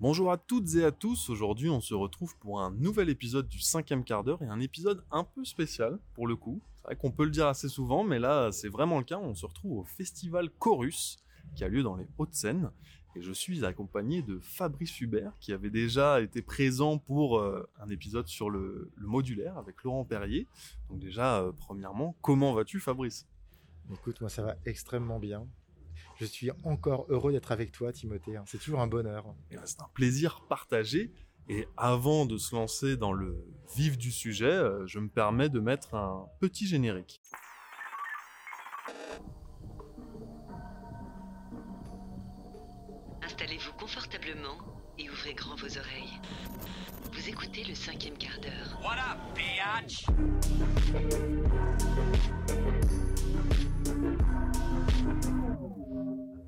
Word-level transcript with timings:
Bonjour 0.00 0.32
à 0.32 0.38
toutes 0.38 0.76
et 0.76 0.84
à 0.86 0.92
tous, 0.92 1.28
aujourd'hui 1.28 1.68
on 1.68 1.82
se 1.82 1.92
retrouve 1.92 2.34
pour 2.38 2.62
un 2.62 2.70
nouvel 2.70 3.10
épisode 3.10 3.46
du 3.48 3.60
cinquième 3.60 4.02
quart 4.02 4.24
d'heure 4.24 4.40
et 4.42 4.46
un 4.46 4.58
épisode 4.58 5.04
un 5.10 5.24
peu 5.24 5.44
spécial 5.44 5.98
pour 6.14 6.26
le 6.26 6.36
coup. 6.36 6.62
C'est 6.76 6.84
vrai 6.84 6.96
qu'on 6.96 7.10
peut 7.10 7.24
le 7.24 7.30
dire 7.30 7.46
assez 7.46 7.68
souvent 7.68 8.02
mais 8.02 8.18
là 8.18 8.50
c'est 8.50 8.70
vraiment 8.70 8.96
le 8.96 9.04
cas, 9.04 9.18
on 9.18 9.34
se 9.34 9.44
retrouve 9.44 9.80
au 9.80 9.84
festival 9.84 10.48
Chorus 10.58 11.18
qui 11.54 11.64
a 11.64 11.68
lieu 11.68 11.82
dans 11.82 11.96
les 11.96 12.06
Hauts-de-Seine 12.16 12.70
et 13.14 13.20
je 13.20 13.30
suis 13.30 13.62
accompagné 13.66 14.22
de 14.22 14.38
Fabrice 14.38 15.02
Hubert 15.02 15.34
qui 15.38 15.52
avait 15.52 15.68
déjà 15.68 16.22
été 16.22 16.40
présent 16.40 16.96
pour 16.96 17.38
euh, 17.38 17.68
un 17.78 17.90
épisode 17.90 18.26
sur 18.26 18.48
le, 18.48 18.90
modulaire 18.96 19.58
avec 19.58 19.84
Laurent 19.84 20.06
Perrier. 20.06 20.46
Donc 20.88 21.00
déjà, 21.00 21.40
euh, 21.40 21.52
premièrement, 21.52 22.16
comment 22.22 22.54
vas-tu 22.54 22.80
Fabrice? 22.80 23.28
Écoute, 23.92 24.22
moi 24.22 24.30
ça 24.30 24.42
va 24.42 24.56
extrêmement 24.64 25.18
bien. 25.18 25.46
Je 26.20 26.26
suis 26.26 26.50
encore 26.64 27.06
heureux 27.08 27.32
d'être 27.32 27.50
avec 27.50 27.72
toi, 27.72 27.94
Timothée. 27.94 28.38
C'est 28.44 28.58
toujours 28.58 28.80
un 28.80 28.86
bonheur. 28.86 29.34
Ben, 29.50 29.58
c'est 29.64 29.80
un 29.80 29.88
plaisir 29.94 30.44
partagé. 30.50 31.14
Et 31.48 31.66
avant 31.78 32.26
de 32.26 32.36
se 32.36 32.54
lancer 32.54 32.98
dans 32.98 33.14
le 33.14 33.42
vif 33.74 33.96
du 33.96 34.12
sujet, 34.12 34.44
euh, 34.44 34.86
je 34.86 34.98
me 34.98 35.08
permets 35.08 35.48
de 35.48 35.60
mettre 35.60 35.94
un 35.94 36.28
petit 36.38 36.66
générique. 36.66 37.22
Installez-vous 43.22 43.72
confortablement 43.78 44.58
et 44.98 45.08
ouvrez 45.08 45.32
grand 45.32 45.56
vos 45.56 45.78
oreilles. 45.78 46.20
Vous 47.14 47.28
écoutez 47.30 47.64
le 47.64 47.74
cinquième 47.74 48.18
quart 48.18 48.38
d'heure. 48.42 48.78
What 48.82 48.98
up? 48.98 49.18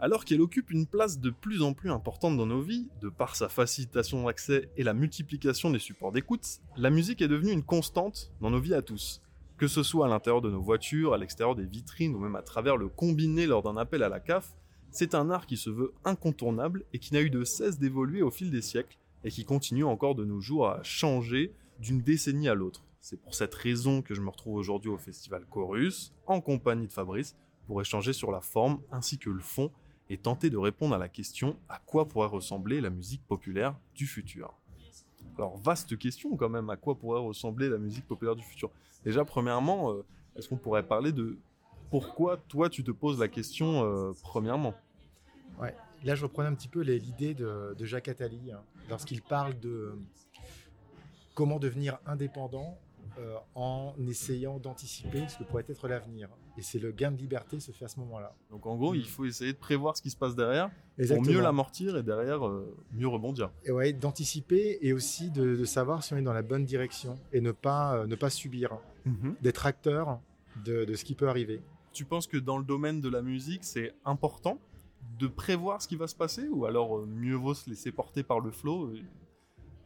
Alors 0.03 0.25
qu'elle 0.25 0.41
occupe 0.41 0.73
une 0.73 0.89
place 0.89 1.21
de 1.21 1.31
plus 1.31 1.63
en 1.63 1.75
plus 1.75 1.93
importante 1.93 2.37
dans 2.37 2.45
nos 2.45 2.61
vies, 2.61 2.89
de 3.01 3.09
par 3.09 3.37
sa 3.37 3.49
facilitation 3.49 4.25
d'accès 4.25 4.69
et 4.77 4.83
la 4.83 4.95
multiplication 4.95 5.71
des 5.71 5.79
supports 5.79 6.11
d'écoute, 6.11 6.59
la 6.77 6.91
musique 6.91 7.23
est 7.23 7.29
devenue 7.29 7.53
une 7.53 7.63
constante 7.63 8.33
dans 8.41 8.51
nos 8.51 8.59
vies 8.59 8.75
à 8.75 8.83
tous. 8.83 9.23
Que 9.59 9.69
ce 9.69 9.85
soit 9.85 10.07
à 10.07 10.09
l'intérieur 10.09 10.43
de 10.43 10.51
nos 10.51 10.61
voitures, 10.61 11.15
à 11.15 11.19
l'extérieur 11.19 11.55
des 11.55 11.67
vitrines 11.67 12.17
ou 12.17 12.19
même 12.19 12.35
à 12.35 12.43
travers 12.43 12.77
le 12.77 12.89
combiné 12.89 13.47
lors 13.47 13.63
d'un 13.63 13.77
appel 13.77 14.03
à 14.03 14.09
la 14.09 14.19
CAF, 14.19 14.57
c'est 14.91 15.15
un 15.15 15.31
art 15.31 15.47
qui 15.47 15.57
se 15.57 15.71
veut 15.71 15.93
incontournable 16.05 16.85
et 16.93 16.99
qui 16.99 17.15
n'a 17.15 17.21
eu 17.21 17.31
de 17.31 17.45
cesse 17.45 17.79
d'évoluer 17.79 18.23
au 18.23 18.33
fil 18.33 18.51
des 18.51 18.61
siècles 18.61 18.99
et 19.23 19.31
qui 19.31 19.45
continue 19.45 19.85
encore 19.85 20.17
de 20.17 20.25
nos 20.25 20.41
jours 20.41 20.67
à 20.67 20.83
changer 20.83 21.55
d'une 21.79 22.03
décennie 22.03 22.49
à 22.49 22.55
l'autre. 22.55 22.83
C'est 23.01 23.23
pour 23.23 23.37
cette 23.37 23.55
raison 23.55 24.03
que 24.03 24.15
je 24.15 24.21
me 24.21 24.31
retrouve 24.31 24.57
aujourd'hui 24.57 24.91
au 24.91 24.99
festival 24.99 25.47
Chorus, 25.49 26.13
en 26.27 26.41
compagnie 26.41 26.89
de 26.89 26.93
Fabrice, 26.93 27.37
pour 27.69 27.81
échanger 27.81 28.13
sur 28.13 28.33
la 28.33 28.41
forme 28.41 28.81
ainsi 28.91 29.17
que 29.17 29.31
le 29.31 29.41
fond 29.41 29.71
et 30.11 30.19
tenter 30.19 30.51
de 30.51 30.57
répondre 30.57 30.95
à 30.95 30.99
la 30.99 31.09
question 31.09 31.57
à 31.69 31.79
quoi 31.79 32.07
pourrait 32.07 32.29
ressembler 32.29 32.81
la 32.81 32.91
musique 32.91 33.27
populaire 33.27 33.77
du 33.95 34.07
futur. 34.07 34.55
Alors 35.39 35.57
vaste 35.57 35.97
question 35.97 36.37
quand 36.37 36.49
même, 36.49 36.69
à 36.71 36.77
quoi 36.77 36.95
pourrait 36.95 37.21
ressembler 37.21 37.69
la 37.69 37.79
musique 37.79 38.07
populaire 38.07 38.37
du 38.37 38.43
futur. 38.43 38.71
Déjà 39.05 39.25
premièrement, 39.25 39.93
euh, 39.93 40.05
est-ce 40.37 40.49
qu'on 40.49 40.57
pourrait 40.57 40.83
parler 40.83 41.13
de 41.13 41.39
pourquoi 41.91 42.37
toi 42.49 42.69
tu 42.69 42.85
te 42.85 42.91
poses 42.91 43.19
la 43.19 43.29
question 43.29 43.85
euh, 43.85 44.13
premièrement? 44.23 44.75
Là 46.05 46.15
je 46.17 46.25
reprenais 46.25 46.49
un 46.49 46.55
petit 46.55 46.69
peu 46.69 46.81
l'idée 46.81 47.33
de, 47.35 47.77
Jacques 47.85 48.09
Attali 48.09 48.51
hein, 48.53 48.61
lorsqu'il 48.91 49.23
parle 49.23 49.59
de 49.61 49.97
comment 51.35 51.59
devenir 51.59 51.99
indépendant 52.07 52.77
euh, 53.19 53.37
en 53.55 53.95
essayant 54.09 54.59
d'anticiper 54.59 55.27
ce 55.29 55.39
que 55.39 55.45
pourrait 55.45 55.65
être 55.69 55.87
l'avenir. 55.89 56.29
Et 56.57 56.63
c'est 56.63 56.79
le 56.79 56.93
gain 56.93 57.11
de 57.11 57.17
liberté 57.17 57.61
se 57.61 57.73
fait 57.73 57.85
à 57.85 57.89
ce 57.89 57.99
moment-là. 58.01 58.35
Donc 58.51 58.67
en 58.67 58.77
gros, 58.77 58.95
il 58.95 59.07
faut 59.09 59.25
essayer 59.25 59.53
de 59.53 59.59
prévoir 59.59 59.97
ce 59.97 60.03
qui 60.03 60.11
se 60.11 60.17
passe 60.17 60.35
derrière 60.35 60.71
Exactement. 60.99 61.25
pour 61.25 61.33
mieux 61.35 61.41
l'amortir 61.41 61.97
et 61.97 62.03
derrière 62.03 62.47
euh, 62.47 62.77
mieux 62.93 63.09
rebondir. 63.09 63.51
Et 63.65 63.71
ouais, 63.71 63.93
d'anticiper 63.93 64.79
et 64.83 64.93
aussi 64.93 65.31
de, 65.31 65.57
de, 65.57 65.65
savoir 65.65 66.03
si 66.03 66.13
on 66.15 66.17
est 66.17 66.23
dans 66.23 66.33
la 66.33 66.43
bonne 66.43 66.65
direction 66.65 67.19
et 67.33 67.41
ne 67.41 67.53
pas 67.53 67.97
euh, 67.97 68.07
ne 68.07 68.15
pas 68.15 68.31
subir, 68.31 68.79
Mhm. 69.05 69.35
d'être 69.43 69.67
acteur 69.67 70.21
de, 70.65 70.85
de 70.85 70.95
ce 70.95 71.05
qui 71.05 71.15
peut 71.15 71.29
arriver. 71.29 71.61
Tu 71.93 72.05
penses 72.05 72.27
que 72.27 72.37
dans 72.37 72.57
le 72.59 72.65
domaine 72.65 73.01
de 73.01 73.09
la 73.09 73.21
musique, 73.21 73.65
c'est 73.65 73.93
important 74.05 74.59
de 75.19 75.27
prévoir 75.27 75.83
ce 75.83 75.89
qui 75.89 75.97
va 75.97 76.07
se 76.07 76.15
passer 76.15 76.47
ou 76.49 76.65
alors 76.67 77.05
mieux 77.07 77.35
vaut 77.35 77.55
se 77.55 77.69
laisser 77.69 77.91
porter 77.93 78.23
par 78.23 78.39
le 78.41 78.51
flow 78.53 78.95
et, 78.95 79.03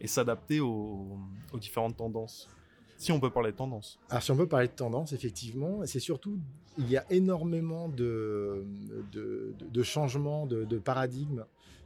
et 0.00 0.06
s'adapter 0.06 0.60
aux, 0.60 1.18
aux 1.52 1.58
différentes 1.58 1.96
tendances? 1.96 2.48
Si 2.96 3.12
on 3.12 3.20
peut 3.20 3.30
parler 3.30 3.52
de 3.52 3.56
tendance. 3.56 3.98
Alors 4.10 4.22
si 4.22 4.30
on 4.30 4.36
peut 4.36 4.48
parler 4.48 4.68
de 4.68 4.72
tendance, 4.72 5.12
effectivement, 5.12 5.80
c'est 5.84 6.00
surtout, 6.00 6.38
il 6.78 6.90
y 6.90 6.96
a 6.96 7.04
énormément 7.10 7.88
de, 7.88 8.64
de, 9.12 9.82
changements 9.82 10.46
de, 10.46 10.64
de 10.64 10.78
paradigme 10.78 11.44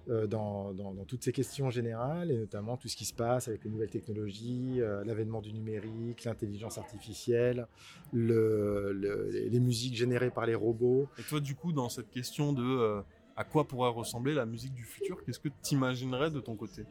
euh, 0.08 0.26
dans, 0.26 0.72
dans, 0.72 0.94
dans, 0.94 1.04
toutes 1.04 1.22
ces 1.22 1.32
questions 1.32 1.68
générales, 1.70 2.30
et 2.30 2.38
notamment 2.38 2.76
tout 2.76 2.88
ce 2.88 2.96
qui 2.96 3.04
se 3.04 3.12
passe 3.12 3.48
avec 3.48 3.64
les 3.64 3.70
nouvelles 3.70 3.90
technologies, 3.90 4.80
euh, 4.80 5.04
l'avènement 5.04 5.40
du 5.40 5.52
numérique, 5.52 6.24
l'intelligence 6.24 6.78
artificielle, 6.78 7.66
le, 8.12 8.92
le, 8.92 9.28
les 9.30 9.60
musiques 9.60 9.94
générées 9.94 10.30
par 10.30 10.46
les 10.46 10.54
robots. 10.54 11.06
Et 11.18 11.22
toi, 11.22 11.38
du 11.38 11.54
coup, 11.54 11.72
dans 11.72 11.88
cette 11.88 12.10
question 12.10 12.52
de 12.52 12.62
euh, 12.62 13.02
à 13.36 13.44
quoi 13.44 13.68
pourrait 13.68 13.90
ressembler 13.90 14.34
la 14.34 14.46
musique 14.46 14.74
du 14.74 14.84
futur, 14.84 15.22
qu'est-ce 15.24 15.38
que 15.38 15.48
tu 15.48 15.74
imaginerais 15.74 16.30
de 16.30 16.40
ton 16.40 16.56
côté? 16.56 16.84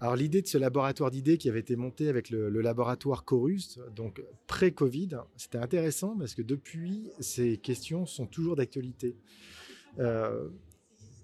Alors 0.00 0.14
l'idée 0.14 0.42
de 0.42 0.46
ce 0.46 0.58
laboratoire 0.58 1.10
d'idées 1.10 1.38
qui 1.38 1.48
avait 1.48 1.60
été 1.60 1.74
monté 1.74 2.08
avec 2.08 2.30
le, 2.30 2.48
laboratoire 2.60 3.24
Chorus, 3.24 3.80
donc 3.96 4.22
pré-Covid, 4.46 5.18
c'était 5.36 5.58
intéressant 5.58 6.16
parce 6.16 6.34
que 6.34 6.42
depuis, 6.42 7.10
ces 7.18 7.56
questions 7.56 8.06
sont 8.06 8.26
toujours 8.26 8.54
d'actualité. 8.54 9.16
Euh, 9.98 10.48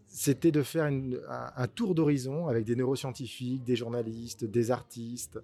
c'était 0.09 0.53
de 0.53 0.63
faire 0.63 0.85
un, 0.85 1.67
tour 1.69 1.95
d'horizon 1.95 2.47
avec 2.47 2.65
des 2.65 2.77
neuroscientifiques, 2.77 3.65
des 3.65 3.75
journalistes, 3.75 4.45
des 4.45 4.71
artistes. 4.71 5.41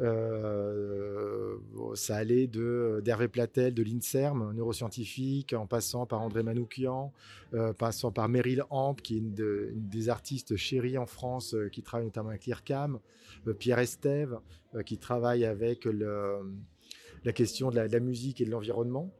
Euh, 0.00 1.56
ça 1.94 2.16
allait 2.16 2.46
de 2.46 3.00
d'Hervé 3.04 3.28
Platel, 3.28 3.74
de 3.74 3.82
l'Inserm, 3.82 4.52
neuroscientifique, 4.52 5.52
en 5.52 5.66
passant 5.66 6.06
par 6.06 6.20
André 6.20 6.42
Manoukian, 6.42 7.12
euh, 7.54 7.72
passant 7.72 8.10
par 8.10 8.28
Meryl 8.28 8.64
Amp, 8.70 9.00
qui 9.00 9.14
est 9.14 9.18
une, 9.18 9.34
de, 9.34 9.70
une 9.72 9.88
des 9.88 10.08
artistes 10.08 10.56
chéries 10.56 10.98
en 10.98 11.06
France, 11.06 11.54
euh, 11.54 11.68
qui 11.68 11.82
travaille 11.82 12.06
notamment 12.06 12.30
avec 12.30 12.46
l'IRCAM, 12.46 12.98
euh, 13.46 13.54
Pierre 13.54 13.78
Estève, 13.78 14.38
qui 14.86 14.98
travaille 14.98 15.44
avec 15.44 15.84
la 15.84 17.32
question 17.32 17.70
de 17.70 17.76
la, 17.76 17.86
de 17.86 17.92
la 17.92 18.00
musique 18.00 18.40
et 18.40 18.44
de 18.44 18.50
l'environnement. 18.50 19.14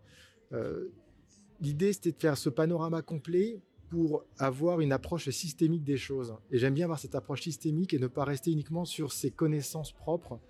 L'idée, 1.61 1.93
c'était 1.93 2.11
de 2.11 2.17
faire 2.19 2.37
ce 2.37 2.49
panorama 2.49 3.03
complet 3.03 3.61
pour 3.89 4.25
avoir 4.37 4.81
une 4.81 4.91
approche 4.91 5.31
systémique 5.31 5.85
des 5.85 5.97
choses. 5.97 6.35
Et 6.51 6.59
j'aime 6.59 6.75
bien 6.75 6.87
avoir 6.87 6.99
cette 6.99 7.15
approche 7.15 7.43
systémique 7.43 7.95
et 7.95 8.01
ne 8.01 8.09
pas 8.09 8.25
rester 8.25 8.51
uniquement 8.51 8.85
sur 8.85 9.13
ses 9.13 9.31
connaissances 9.31 9.93
propres 9.93 10.41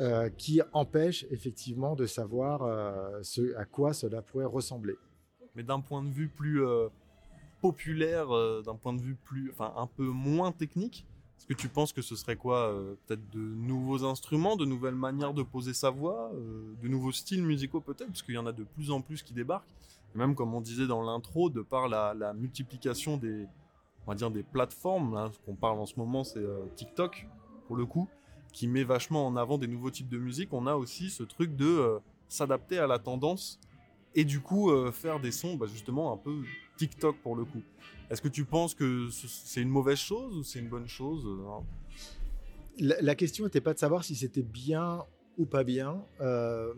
euh, 0.00 0.30
qui 0.30 0.60
empêchent 0.74 1.26
effectivement 1.32 1.96
de 1.96 2.06
savoir 2.06 2.62
euh, 2.62 3.20
à 3.56 3.64
quoi 3.64 3.92
cela 3.92 4.22
pourrait 4.22 4.44
ressembler. 4.44 4.94
Mais 5.56 5.64
d'un 5.64 5.80
point 5.80 6.04
de 6.04 6.08
vue 6.08 6.28
plus 6.28 6.64
euh, 6.64 6.86
populaire, 7.60 8.28
d'un 8.62 8.76
point 8.76 8.92
de 8.92 9.00
vue 9.00 9.16
plus, 9.16 9.50
enfin 9.50 9.72
un 9.76 9.88
peu 9.88 10.04
moins 10.04 10.52
technique, 10.52 11.04
est-ce 11.36 11.46
que 11.48 11.54
tu 11.54 11.68
penses 11.68 11.92
que 11.92 12.00
ce 12.00 12.14
serait 12.14 12.36
quoi 12.36 12.72
Peut-être 13.06 13.28
de 13.30 13.40
nouveaux 13.40 14.04
instruments, 14.04 14.54
de 14.54 14.64
nouvelles 14.64 14.94
manières 14.94 15.34
de 15.34 15.42
poser 15.42 15.74
sa 15.74 15.90
voix, 15.90 16.30
de 16.80 16.86
nouveaux 16.86 17.10
styles 17.10 17.42
musicaux 17.42 17.80
peut-être, 17.80 18.06
parce 18.06 18.22
qu'il 18.22 18.36
y 18.36 18.38
en 18.38 18.46
a 18.46 18.52
de 18.52 18.62
plus 18.62 18.92
en 18.92 19.00
plus 19.00 19.24
qui 19.24 19.34
débarquent. 19.34 19.74
Et 20.14 20.18
même 20.18 20.36
comme 20.36 20.54
on 20.54 20.60
disait 20.60 20.86
dans 20.86 21.02
l'intro, 21.02 21.50
de 21.50 21.60
par 21.60 21.88
la, 21.88 22.32
multiplication 22.34 23.16
des, 23.16 23.48
on 24.06 24.12
va 24.12 24.14
dire 24.14 24.30
des 24.30 24.44
plateformes, 24.44 25.14
là, 25.14 25.30
ce 25.32 25.38
qu'on 25.44 25.56
parle 25.56 25.80
en 25.80 25.86
ce 25.86 25.94
moment, 25.96 26.22
c'est 26.22 26.44
TikTok 26.76 27.26
pour 27.66 27.74
le 27.74 27.84
coup, 27.84 28.08
qui 28.58 28.66
met 28.66 28.82
vachement 28.82 29.24
en 29.24 29.36
avant 29.36 29.56
des 29.56 29.68
nouveaux 29.68 29.92
types 29.92 30.08
de 30.08 30.18
musique. 30.18 30.52
On 30.52 30.66
a 30.66 30.74
aussi 30.74 31.10
ce 31.10 31.22
truc 31.22 31.54
de 31.54 31.64
euh, 31.64 31.98
s'adapter 32.28 32.76
à 32.78 32.88
la 32.88 32.98
tendance 32.98 33.60
et 34.16 34.24
du 34.24 34.40
coup 34.40 34.72
euh, 34.72 34.90
faire 34.90 35.20
des 35.20 35.30
sons, 35.30 35.54
bah, 35.54 35.66
justement 35.70 36.12
un 36.12 36.16
peu 36.16 36.42
TikTok 36.76 37.18
pour 37.22 37.36
le 37.36 37.44
coup. 37.44 37.62
Est-ce 38.10 38.20
que 38.20 38.26
tu 38.26 38.44
penses 38.44 38.74
que 38.74 39.10
c'est 39.10 39.62
une 39.62 39.68
mauvaise 39.68 40.00
chose 40.00 40.36
ou 40.36 40.42
c'est 40.42 40.58
une 40.58 40.68
bonne 40.68 40.88
chose 40.88 41.24
hein? 41.48 41.62
La, 42.80 43.00
la, 43.00 43.14
question 43.14 43.44
n'était 43.44 43.60
pas 43.60 43.74
de 43.74 43.78
savoir 43.78 44.02
si 44.02 44.16
c'était 44.16 44.42
bien 44.42 45.04
ou 45.38 45.46
pas 45.46 45.62
bien, 45.62 46.04
euh, 46.20 46.74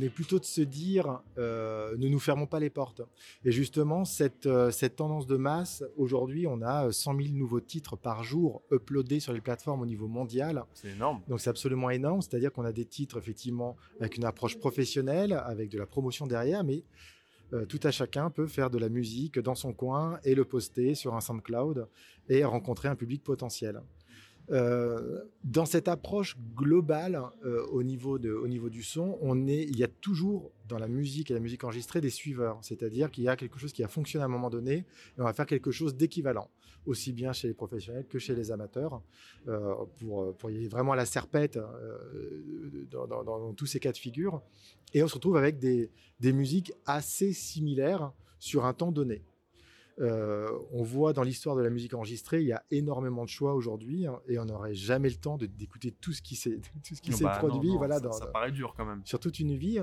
mais 0.00 0.08
plutôt 0.08 0.38
de 0.38 0.44
se 0.44 0.62
dire 0.62 1.20
euh, 1.38 1.94
ne 1.98 2.08
nous 2.08 2.18
fermons 2.18 2.46
pas 2.46 2.58
les 2.58 2.70
portes. 2.70 3.02
Et 3.44 3.52
justement, 3.52 4.04
cette, 4.04 4.46
euh, 4.46 4.70
cette 4.70 4.96
tendance 4.96 5.26
de 5.26 5.36
masse, 5.36 5.84
aujourd'hui, 5.96 6.46
on 6.46 6.62
a 6.62 6.90
100 6.90 7.16
000 7.16 7.34
nouveaux 7.34 7.60
titres 7.60 7.96
par 7.96 8.24
jour 8.24 8.62
uploadés 8.72 9.20
sur 9.20 9.34
les 9.34 9.42
plateformes 9.42 9.82
au 9.82 9.86
niveau 9.86 10.08
mondial. 10.08 10.64
C'est 10.72 10.88
énorme. 10.88 11.20
Donc 11.28 11.40
c'est 11.40 11.50
absolument 11.50 11.90
énorme, 11.90 12.22
c'est-à-dire 12.22 12.50
qu'on 12.52 12.64
a 12.64 12.72
des 12.72 12.86
titres 12.86 13.18
effectivement 13.18 13.76
avec 14.00 14.16
une 14.16 14.24
approche 14.24 14.58
professionnelle, 14.58 15.32
avec 15.32 15.68
de 15.70 15.78
la 15.78 15.86
promotion 15.86 16.26
derrière, 16.26 16.64
mais 16.64 16.82
tout 17.68 17.80
à 17.82 17.90
chacun 17.90 18.30
peut 18.30 18.46
faire 18.46 18.70
de 18.70 18.78
la 18.78 18.88
musique 18.88 19.40
dans 19.40 19.56
son 19.56 19.72
coin 19.72 20.20
et 20.22 20.36
le 20.36 20.44
poster 20.44 20.94
sur 20.94 21.16
un 21.16 21.20
SoundCloud 21.20 21.88
et 22.28 22.44
rencontrer 22.44 22.88
un 22.88 22.94
public 22.94 23.24
potentiel. 23.24 23.82
Euh, 24.52 25.20
dans 25.44 25.64
cette 25.64 25.86
approche 25.86 26.36
globale 26.56 27.22
euh, 27.44 27.64
au 27.66 27.84
niveau 27.84 28.18
de 28.18 28.32
au 28.32 28.48
niveau 28.48 28.68
du 28.68 28.82
son, 28.82 29.16
on 29.20 29.46
est 29.46 29.62
il 29.62 29.78
y 29.78 29.84
a 29.84 29.88
toujours 29.88 30.50
dans 30.68 30.78
la 30.78 30.88
musique 30.88 31.30
et 31.30 31.34
la 31.34 31.40
musique 31.40 31.62
enregistrée 31.62 32.00
des 32.00 32.10
suiveurs, 32.10 32.58
c'est-à-dire 32.62 33.12
qu'il 33.12 33.24
y 33.24 33.28
a 33.28 33.36
quelque 33.36 33.58
chose 33.60 33.72
qui 33.72 33.84
a 33.84 33.88
fonctionné 33.88 34.22
à 34.22 34.26
un 34.26 34.30
moment 34.30 34.50
donné 34.50 34.72
et 34.74 34.84
on 35.18 35.24
va 35.24 35.32
faire 35.32 35.46
quelque 35.46 35.70
chose 35.70 35.94
d'équivalent. 35.96 36.48
aussi 36.86 37.12
bien 37.12 37.32
chez 37.32 37.46
les 37.46 37.54
professionnels 37.54 38.06
que 38.08 38.18
chez 38.18 38.34
les 38.34 38.50
amateurs, 38.50 39.02
euh, 39.46 39.74
pour, 40.38 40.50
y 40.50 40.64
ait 40.64 40.68
vraiment 40.68 40.94
la 40.94 41.06
serpette 41.06 41.58
dans, 42.90 43.54
tous 43.54 43.66
ces 43.66 43.78
cas 43.78 43.92
de 43.92 43.98
figure. 43.98 44.42
Et 44.94 45.02
on 45.02 45.08
se 45.08 45.14
retrouve 45.14 45.36
avec 45.36 45.58
des 45.58 46.32
musiques 46.32 46.72
assez 46.86 47.32
similaires 47.32 48.12
sur 48.38 48.64
un 48.64 48.72
temps 48.72 48.90
donné. 48.90 49.22
Euh, 50.00 50.48
on 50.72 50.82
voit 50.82 51.12
dans 51.12 51.22
l'histoire 51.22 51.56
de 51.56 51.62
la 51.62 51.68
musique 51.70 51.92
enregistrée, 51.94 52.40
il 52.40 52.46
y 52.46 52.52
a 52.52 52.64
énormément 52.70 53.24
de 53.24 53.28
choix 53.28 53.54
aujourd'hui 53.54 54.06
hein, 54.06 54.18
et 54.28 54.38
on 54.38 54.46
n'aurait 54.46 54.74
jamais 54.74 55.10
le 55.10 55.16
temps 55.16 55.36
de- 55.36 55.44
d'écouter 55.46 55.90
tout 55.92 56.12
ce 56.12 56.22
qui 56.22 56.36
s'est 56.36 56.58
tout 56.84 56.94
ce 56.94 57.02
qui 57.02 57.12
s'est 57.12 57.24
Bah, 57.24 57.36
produit 57.38 57.70
non, 57.70 57.76
voilà, 57.76 57.96
ça, 57.96 58.00
dans, 58.00 58.12
ça 58.12 58.26
paraît 58.26 58.50
dur 58.50 58.72
quand 58.76 58.86
même. 58.86 59.02
sur 59.04 59.20
toute 59.20 59.38
une 59.40 59.54
vie. 59.56 59.78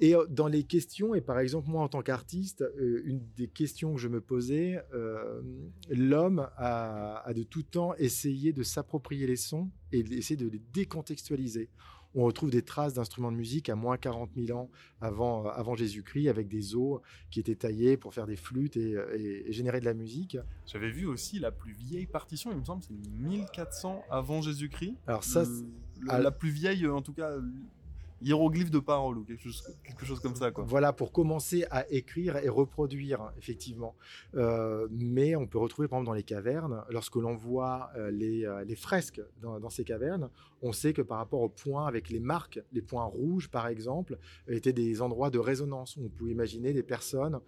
Et 0.00 0.14
euh, 0.16 0.26
dans 0.28 0.48
les 0.48 0.64
questions, 0.64 1.14
et 1.14 1.20
par 1.20 1.38
exemple 1.38 1.70
moi 1.70 1.82
en 1.82 1.88
tant 1.88 2.02
qu'artiste, 2.02 2.62
euh, 2.62 3.02
une 3.04 3.20
des 3.36 3.46
questions 3.48 3.94
que 3.94 4.00
je 4.00 4.08
me 4.08 4.20
posais, 4.20 4.80
euh, 4.92 5.40
l'homme 5.88 6.48
a, 6.56 7.22
a 7.24 7.32
de 7.32 7.42
tout 7.44 7.62
temps 7.62 7.94
essayé 7.96 8.52
de 8.52 8.62
s'approprier 8.64 9.26
les 9.26 9.36
sons 9.36 9.70
et 9.92 10.02
d'essayer 10.02 10.36
de 10.36 10.48
les 10.48 10.60
décontextualiser. 10.72 11.68
On 12.14 12.24
retrouve 12.24 12.50
des 12.50 12.62
traces 12.62 12.94
d'instruments 12.94 13.30
de 13.30 13.36
musique 13.36 13.68
à 13.68 13.76
moins 13.76 13.96
40 13.96 14.30
000 14.36 14.58
ans 14.58 14.68
avant, 15.00 15.46
euh, 15.46 15.50
avant 15.50 15.76
Jésus-Christ, 15.76 16.28
avec 16.28 16.48
des 16.48 16.74
os 16.74 17.00
qui 17.30 17.38
étaient 17.40 17.54
taillés 17.54 17.96
pour 17.96 18.12
faire 18.14 18.26
des 18.26 18.36
flûtes 18.36 18.76
et, 18.76 18.96
et- 19.14 19.48
et 19.48 19.52
générer 19.52 19.78
de 19.80 19.84
la 19.84 19.94
musique. 19.94 20.36
J'avais 20.66 20.90
vu 20.90 21.06
aussi 21.06 21.38
la 21.38 21.52
plus 21.52 21.72
vieille 21.72 22.06
partition, 22.06 22.50
il 22.52 22.58
me 22.58 22.64
semble, 22.64 22.82
c'est 22.82 22.94
1400 23.20 24.02
avant 24.10 24.42
Jésus-Christ. 24.42 24.96
Alors 25.06 25.22
ça, 25.24 25.44
Le- 25.44 26.16
le- 26.16 26.22
la 26.22 26.30
plus 26.30 26.50
vieille, 26.50 26.84
euh, 26.84 26.94
en 26.94 27.02
tout 27.02 27.12
cas, 27.12 27.30
euh, 28.20 28.26
hiéroglyphe 28.26 28.70
de 28.70 28.78
parole 28.78 29.18
ou 29.18 29.24
quelque 29.24 30.04
chose, 30.04 30.20
comme 30.20 30.34
ça, 30.34 30.50
quoi. 30.50 30.64
Voilà, 30.66 30.92
pour 30.92 31.12
commencer 31.12 31.64
à 31.70 31.88
écrire 31.90 32.36
et 32.36 32.48
reproduire, 32.48 33.32
effectivement. 33.38 33.94
Euh, 34.34 34.88
mais 34.90 35.36
on 35.36 35.46
peut 35.46 35.58
retrouver, 35.58 35.88
par 35.88 35.98
exemple, 35.98 36.06
dans 36.06 36.14
les 36.14 36.22
cavernes, 36.22 36.84
lorsque 36.90 37.16
l'on 37.16 37.34
voit 37.34 37.90
euh, 37.96 38.10
les, 38.10 38.44
euh, 38.44 38.64
les 38.64 38.76
fresques 38.76 39.20
dans, 39.40 39.58
dans 39.60 39.70
ces 39.70 39.84
cavernes, 39.84 40.30
on 40.62 40.72
sait 40.72 40.92
que 40.92 41.02
par 41.02 41.18
rapport 41.18 41.40
aux 41.40 41.48
points 41.48 41.86
avec 41.86 42.10
les 42.10 42.20
marques, 42.20 42.60
les 42.72 42.82
points 42.82 43.04
rouges, 43.04 43.48
par 43.48 43.66
exemple, 43.66 44.18
étaient 44.48 44.72
des 44.72 45.00
endroits 45.00 45.30
de 45.30 45.38
résonance 45.38 45.96
où 45.96 46.04
on 46.04 46.08
pouvait 46.08 46.32
imaginer 46.32 46.72
des 46.72 46.82
personnes 46.82 47.40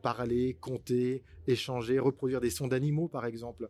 parler, 0.00 0.56
compter, 0.58 1.22
échanger, 1.46 1.98
reproduire 1.98 2.40
des 2.40 2.48
sons 2.48 2.66
d'animaux, 2.66 3.08
par 3.08 3.26
exemple, 3.26 3.68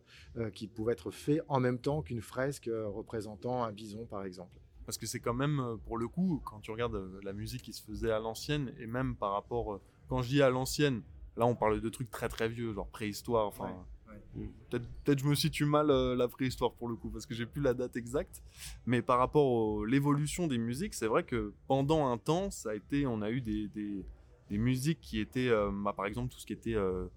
qui 0.53 0.67
pouvaient 0.67 0.93
être 0.93 1.11
faits 1.11 1.41
en 1.49 1.59
même 1.59 1.79
temps 1.79 2.01
qu'une 2.01 2.21
fresque 2.21 2.69
représentant 2.71 3.65
un 3.65 3.73
bison, 3.73 4.05
par 4.05 4.23
exemple. 4.23 4.57
Parce 4.87 4.97
que 4.97 5.05
c'est 5.05 5.19
quand 5.19 5.33
même, 5.35 5.59
euh, 5.59 5.75
pour 5.85 5.97
le 5.99 6.07
coup, 6.07 6.41
quand 6.45 6.59
tu 6.61 6.71
regardes 6.71 6.95
euh, 6.95 7.19
la 7.21 7.33
musique 7.33 7.61
qui 7.61 7.73
se 7.73 7.83
faisait 7.83 8.09
à 8.09 8.17
l'ancienne, 8.19 8.73
et 8.79 8.87
même 8.87 9.15
par 9.15 9.33
rapport, 9.33 9.73
euh, 9.73 9.81
quand 10.07 10.21
je 10.23 10.29
dis 10.29 10.41
à 10.41 10.49
l'ancienne, 10.49 11.03
là 11.35 11.45
on 11.45 11.55
parle 11.55 11.79
de 11.81 11.89
trucs 11.89 12.09
très 12.09 12.29
très 12.29 12.47
vieux, 12.49 12.73
genre 12.73 12.87
préhistoire, 12.87 13.45
enfin... 13.45 13.65
Ouais, 14.07 14.13
euh, 14.37 14.45
Peut-être 14.69 14.87
peut-être 15.03 15.19
je 15.19 15.25
me 15.27 15.35
situe 15.35 15.65
mal 15.65 15.89
euh, 15.91 16.15
la 16.15 16.27
préhistoire 16.27 16.71
pour 16.73 16.87
le 16.87 16.95
coup, 16.95 17.09
parce 17.09 17.25
que 17.25 17.33
j'ai 17.35 17.45
plus 17.45 17.61
la 17.61 17.73
date 17.73 17.95
exacte. 17.97 18.41
Mais 18.85 19.01
par 19.01 19.17
rapport 19.19 19.83
à 19.83 19.85
l'évolution 19.85 20.47
des 20.47 20.57
musiques, 20.57 20.93
c'est 20.93 21.07
vrai 21.07 21.23
que 21.23 21.53
pendant 21.67 22.07
un 22.09 22.17
temps, 22.17 22.49
ça 22.49 22.69
a 22.71 22.75
été, 22.75 23.05
on 23.07 23.21
a 23.21 23.29
eu 23.29 23.41
des, 23.41 23.67
des, 23.67 24.05
des 24.49 24.57
musiques 24.57 25.01
qui 25.01 25.19
étaient, 25.19 25.49
euh, 25.49 25.69
bah, 25.83 25.91
par 25.95 26.05
exemple, 26.05 26.31
tout 26.33 26.39
ce 26.39 26.45
qui 26.45 26.53
était 26.53 26.75
euh, 26.75 27.07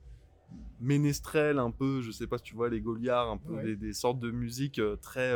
ménestrel 0.80 1.58
un 1.58 1.70
peu, 1.70 2.00
je 2.00 2.10
sais 2.10 2.26
pas 2.26 2.38
si 2.38 2.44
tu 2.44 2.54
vois, 2.56 2.68
les 2.68 2.80
Goliards, 2.80 3.30
un 3.30 3.36
peu 3.38 3.54
Ouais. 3.54 3.64
des, 3.64 3.76
des 3.76 3.92
sortes 3.92 4.18
de 4.18 4.30
musique 4.32 4.78
euh, 4.80 4.96
très, 4.96 5.32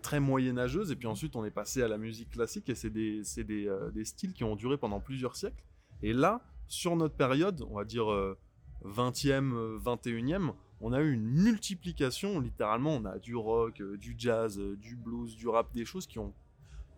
très 0.00 0.20
moyenâgeuses. 0.20 0.90
Et 0.90 0.96
puis 0.96 1.06
ensuite, 1.06 1.36
on 1.36 1.44
est 1.44 1.50
passé 1.50 1.82
à 1.82 1.88
la 1.88 1.98
musique 1.98 2.30
classique 2.30 2.68
et 2.68 2.74
c'est 2.74 2.90
des, 2.90 3.22
des, 3.44 3.68
euh, 3.68 3.90
des 3.90 4.04
styles 4.04 4.32
qui 4.32 4.44
ont 4.44 4.56
duré 4.56 4.76
pendant 4.76 5.00
plusieurs 5.00 5.36
siècles. 5.36 5.62
Et 6.02 6.12
là, 6.12 6.42
sur 6.66 6.96
notre 6.96 7.14
période, 7.14 7.62
on 7.70 7.74
va 7.76 7.84
dire 7.84 8.10
euh, 8.10 8.36
20e, 8.84 9.52
euh, 9.52 9.78
21e, 9.78 10.52
on 10.80 10.92
a 10.92 11.00
eu 11.00 11.12
une 11.12 11.24
multiplication, 11.24 12.40
littéralement, 12.40 12.96
on 12.96 13.04
a 13.04 13.18
du 13.18 13.34
rock, 13.36 13.80
euh, 13.80 13.96
du 13.96 14.14
jazz, 14.18 14.58
euh, 14.58 14.76
du 14.76 14.96
blues, 14.96 15.36
du 15.36 15.48
rap, 15.48 15.72
des 15.72 15.84
choses 15.84 16.06
qui 16.06 16.18
ont 16.18 16.34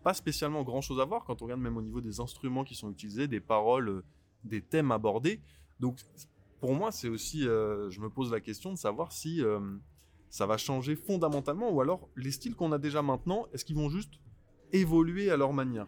pas 0.03 0.13
spécialement 0.13 0.63
grand 0.63 0.81
chose 0.81 0.99
à 0.99 1.05
voir 1.05 1.25
quand 1.25 1.41
on 1.41 1.45
regarde 1.45 1.61
même 1.61 1.77
au 1.77 1.81
niveau 1.81 2.01
des 2.01 2.19
instruments 2.19 2.63
qui 2.63 2.75
sont 2.75 2.91
utilisés, 2.91 3.27
des 3.27 3.39
paroles, 3.39 3.89
euh, 3.89 4.03
des 4.43 4.61
thèmes 4.61 4.91
abordés. 4.91 5.39
Donc 5.79 5.99
pour 6.59 6.73
moi, 6.73 6.91
c'est 6.91 7.09
aussi, 7.09 7.47
euh, 7.47 7.89
je 7.89 7.99
me 8.01 8.09
pose 8.09 8.31
la 8.31 8.39
question 8.39 8.71
de 8.71 8.77
savoir 8.77 9.11
si 9.11 9.43
euh, 9.43 9.59
ça 10.29 10.45
va 10.45 10.57
changer 10.57 10.95
fondamentalement 10.95 11.71
ou 11.71 11.81
alors 11.81 12.09
les 12.15 12.31
styles 12.31 12.55
qu'on 12.55 12.71
a 12.71 12.77
déjà 12.77 13.01
maintenant, 13.01 13.47
est-ce 13.53 13.65
qu'ils 13.65 13.75
vont 13.75 13.89
juste 13.89 14.13
évoluer 14.71 15.29
à 15.29 15.37
leur 15.37 15.53
manière? 15.53 15.87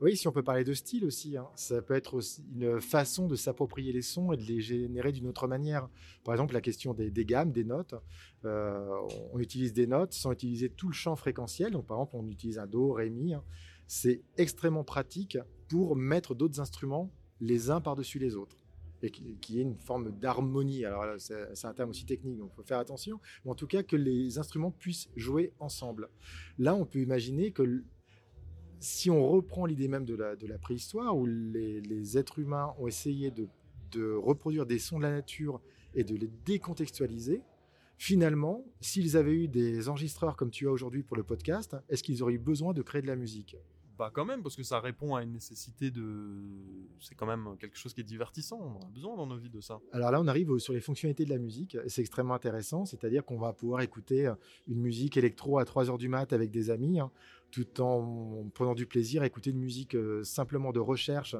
Oui, 0.00 0.16
si 0.16 0.28
on 0.28 0.32
peut 0.32 0.44
parler 0.44 0.62
de 0.62 0.74
style 0.74 1.04
aussi, 1.04 1.36
hein, 1.36 1.48
ça 1.56 1.82
peut 1.82 1.94
être 1.94 2.14
aussi 2.14 2.44
une 2.54 2.80
façon 2.80 3.26
de 3.26 3.34
s'approprier 3.34 3.92
les 3.92 4.02
sons 4.02 4.32
et 4.32 4.36
de 4.36 4.42
les 4.42 4.60
générer 4.60 5.10
d'une 5.10 5.26
autre 5.26 5.48
manière. 5.48 5.88
Par 6.22 6.34
exemple, 6.34 6.54
la 6.54 6.60
question 6.60 6.94
des, 6.94 7.10
gammes, 7.24 7.50
des 7.50 7.64
notes. 7.64 7.96
Euh, 8.44 8.88
on 9.32 9.40
utilise 9.40 9.72
des 9.72 9.88
notes 9.88 10.12
sans 10.12 10.30
utiliser 10.30 10.70
tout 10.70 10.86
le 10.86 10.94
champ 10.94 11.16
fréquentiel. 11.16 11.72
Donc, 11.72 11.86
par 11.86 11.96
exemple, 11.96 12.14
on 12.14 12.28
utilise 12.28 12.60
un 12.60 12.68
do, 12.68 12.92
ré, 12.92 13.10
mi. 13.10 13.34
hein. 13.34 13.42
C'est 13.88 14.22
extrêmement 14.36 14.84
pratique 14.84 15.36
pour 15.68 15.96
mettre 15.96 16.36
d'autres 16.36 16.60
instruments 16.60 17.10
les 17.40 17.70
uns 17.70 17.80
par-dessus 17.80 18.20
les 18.20 18.36
autres 18.36 18.57
et 19.02 19.10
qui, 19.10 19.36
qui 19.40 19.58
est 19.58 19.62
une 19.62 19.76
forme 19.76 20.10
d'harmonie. 20.10 20.84
Alors 20.84 21.04
c'est 21.18 21.66
un 21.66 21.74
terme 21.74 21.90
aussi 21.90 22.06
technique, 22.06 22.38
donc 22.38 22.50
il 22.52 22.56
faut 22.56 22.62
faire 22.62 22.78
attention. 22.78 23.20
Mais 23.44 23.50
en 23.50 23.54
tout 23.54 23.66
cas, 23.66 23.82
que 23.82 23.96
les 23.96 24.38
instruments 24.38 24.70
puissent 24.70 25.08
jouer 25.16 25.52
ensemble. 25.58 26.08
Là, 26.58 26.74
on 26.74 26.84
peut 26.84 27.00
imaginer 27.00 27.52
que 27.52 27.84
si 28.80 29.10
on 29.10 29.28
reprend 29.28 29.66
l'idée 29.66 29.88
même 29.88 30.04
de 30.04 30.14
la, 30.14 30.36
de 30.36 30.46
la 30.46 30.58
préhistoire, 30.58 31.16
où 31.16 31.26
les, 31.26 31.80
les 31.80 32.18
êtres 32.18 32.38
humains 32.38 32.74
ont 32.78 32.86
essayé 32.86 33.30
de, 33.30 33.48
de 33.90 34.12
reproduire 34.12 34.66
des 34.66 34.78
sons 34.78 34.98
de 34.98 35.02
la 35.02 35.10
nature 35.10 35.60
et 35.94 36.04
de 36.04 36.14
les 36.14 36.30
décontextualiser, 36.44 37.42
finalement, 37.96 38.64
s'ils 38.80 39.16
avaient 39.16 39.34
eu 39.34 39.48
des 39.48 39.88
enregistreurs 39.88 40.36
comme 40.36 40.50
tu 40.50 40.68
as 40.68 40.70
aujourd'hui 40.70 41.02
pour 41.02 41.16
le 41.16 41.24
podcast, 41.24 41.76
est-ce 41.88 42.02
qu'ils 42.04 42.22
auraient 42.22 42.34
eu 42.34 42.38
besoin 42.38 42.72
de 42.72 42.82
créer 42.82 43.02
de 43.02 43.08
la 43.08 43.16
musique? 43.16 43.56
Bah 43.98 44.10
quand 44.14 44.24
même, 44.24 44.42
parce 44.42 44.54
que 44.54 44.62
ça 44.62 44.78
répond 44.78 45.16
à 45.16 45.24
une 45.24 45.32
nécessité 45.32 45.90
de... 45.90 46.04
C'est 47.00 47.16
quand 47.16 47.26
même 47.26 47.56
quelque 47.58 47.76
chose 47.76 47.92
qui 47.92 48.00
est 48.00 48.04
divertissant, 48.04 48.58
on 48.60 48.86
a 48.86 48.88
besoin 48.90 49.16
dans 49.16 49.26
nos 49.26 49.36
vies 49.36 49.50
de 49.50 49.60
ça. 49.60 49.80
Alors 49.92 50.12
là, 50.12 50.20
on 50.20 50.28
arrive 50.28 50.56
sur 50.58 50.72
les 50.72 50.80
fonctionnalités 50.80 51.24
de 51.24 51.30
la 51.30 51.38
musique, 51.38 51.76
c'est 51.88 52.00
extrêmement 52.00 52.34
intéressant, 52.34 52.84
c'est-à-dire 52.84 53.24
qu'on 53.24 53.38
va 53.38 53.52
pouvoir 53.52 53.80
écouter 53.80 54.28
euh, 54.28 54.34
une 54.68 54.80
musique 54.80 55.16
électro 55.16 55.58
à 55.58 55.64
3 55.64 55.90
heures 55.90 55.98
du 55.98 56.08
mat 56.08 56.32
avec 56.32 56.52
des 56.52 56.70
amis, 56.70 57.00
hein, 57.00 57.10
tout 57.50 57.80
en 57.80 58.48
prenant 58.54 58.74
du 58.74 58.86
plaisir 58.86 59.22
à 59.22 59.26
écouter 59.26 59.50
une 59.50 59.58
musique 59.58 59.96
euh, 59.96 60.22
simplement 60.22 60.70
de 60.70 60.78
recherche, 60.80 61.34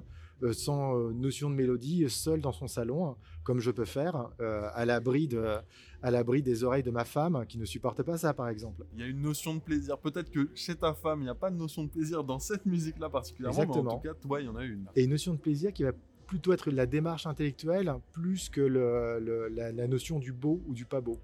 sans 0.52 0.96
euh, 0.99 1.12
notion 1.12 1.50
de 1.50 1.55
mélodie, 1.55 2.05
euh, 2.05 2.08
seul 2.08 2.40
dans 2.40 2.52
son 2.52 2.69
salon, 2.69 3.17
comme 3.44 3.61
je 3.61 3.70
peux 3.70 3.85
faire, 3.85 4.31
euh, 4.40 4.69
à 4.75 4.85
l'abri 4.85 5.26
de, 5.29 5.56
à 6.02 6.11
l'abri 6.11 6.43
des 6.43 6.64
oreilles 6.64 6.82
de 6.82 6.90
ma 6.90 7.05
femme, 7.05 7.44
qui 7.49 7.58
ne 7.58 7.64
supporte 7.64 8.02
pas 8.02 8.19
ça, 8.19 8.35
par 8.35 8.49
exemple. 8.49 8.85
Il 8.94 9.00
y 9.00 9.02
a 9.02 9.06
une 9.06 9.20
notion 9.23 9.55
de 9.55 9.60
plaisir. 9.60 9.98
Peut-être 9.98 10.31
que 10.31 10.48
chez 10.55 10.74
ta 10.77 10.94
femme, 10.94 11.20
il 11.20 11.24
n'y 11.24 11.29
a 11.31 11.34
pas 11.34 11.51
de 11.51 11.56
notion 11.56 11.84
de 11.84 11.89
plaisir 11.91 12.22
dans 12.24 12.39
cette 12.39 12.67
musique-là 12.67 13.08
particulièrement, 13.10 13.56
mais 13.58 13.65
en 13.65 13.69
Exactement. 13.70 13.96
tout 13.98 14.08
cas, 14.08 14.15
toi, 14.15 14.41
il 14.41 14.46
y 14.46 14.48
en 14.48 14.56
a 14.56 14.65
une. 14.65 14.86
Et 14.94 15.05
une 15.05 15.10
notion 15.10 15.32
de 15.34 15.39
plaisir 15.39 15.72
qui 15.72 15.82
va 15.82 15.93
plutôt 16.27 16.53
être 16.53 16.70
la 16.70 16.84
démarche 16.86 17.27
intellectuelle, 17.27 17.93
plus 18.12 18.48
que 18.51 18.60
le- 18.60 19.19
le- 19.19 19.48
la, 19.48 19.72
la 19.72 19.89
notion 19.89 20.19
du 20.19 20.32
beau 20.32 20.60
ou 20.67 20.74
du 20.74 20.84
pas 20.84 21.01
beau. 21.01 21.19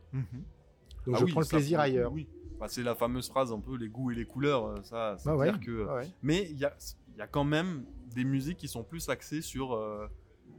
Donc 1.06 1.14
Ah 1.14 1.18
je 1.20 1.24
oui, 1.24 1.30
prends 1.32 1.40
le 1.42 1.46
plaisir 1.46 1.78
ailleurs. 1.78 2.10
Oui. 2.12 2.26
Bah, 2.58 2.66
c'est 2.68 2.82
la 2.82 2.94
fameuse 2.94 3.28
phrase 3.28 3.52
un 3.52 3.58
peu 3.60 3.76
les 3.76 3.88
goûts 3.88 4.12
et 4.12 4.14
les 4.14 4.24
couleurs, 4.24 4.64
euh, 4.66 4.76
ça, 4.82 5.16
c'est 5.18 5.28
ouais, 5.28 5.48
clair 5.48 5.60
que... 5.60 5.84
ouais. 5.96 6.08
Mais 6.22 6.46
il 6.50 6.56
y 6.58 6.64
a, 6.64 6.72
y 7.18 7.22
a 7.22 7.26
quand 7.26 7.44
même 7.44 7.84
des 8.14 8.24
musiques 8.24 8.58
qui 8.58 8.68
sont 8.68 8.84
plus 8.84 9.08
axées 9.08 9.42
sur 9.42 9.74
euh, 9.74 10.06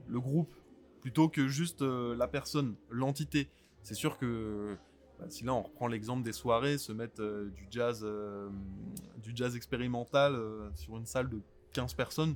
le 0.08 0.20
groupe 0.20 0.54
plutôt 1.02 1.30
que 1.30 1.48
juste 1.48 1.82
euh, 1.82 2.16
la 2.16 2.28
personne, 2.28 2.76
l'entité. 2.90 3.50
C'est 3.84 3.94
sûr 3.94 4.18
que 4.18 4.78
bah, 5.20 5.26
si 5.30 5.44
là 5.44 5.54
on 5.54 5.62
reprend 5.62 5.88
l'exemple 5.88 6.24
des 6.24 6.34
soirées, 6.34 6.78
se 6.78 6.92
mettre 6.92 7.22
euh, 7.22 7.50
du 7.52 7.68
jazz, 7.70 8.06
du 9.22 9.32
jazz 9.36 9.56
expérimental 9.56 10.40
sur 10.76 10.98
une 10.98 11.06
salle 11.06 11.30
de 11.30 11.42
15 11.74 11.94
personnes, 11.94 12.36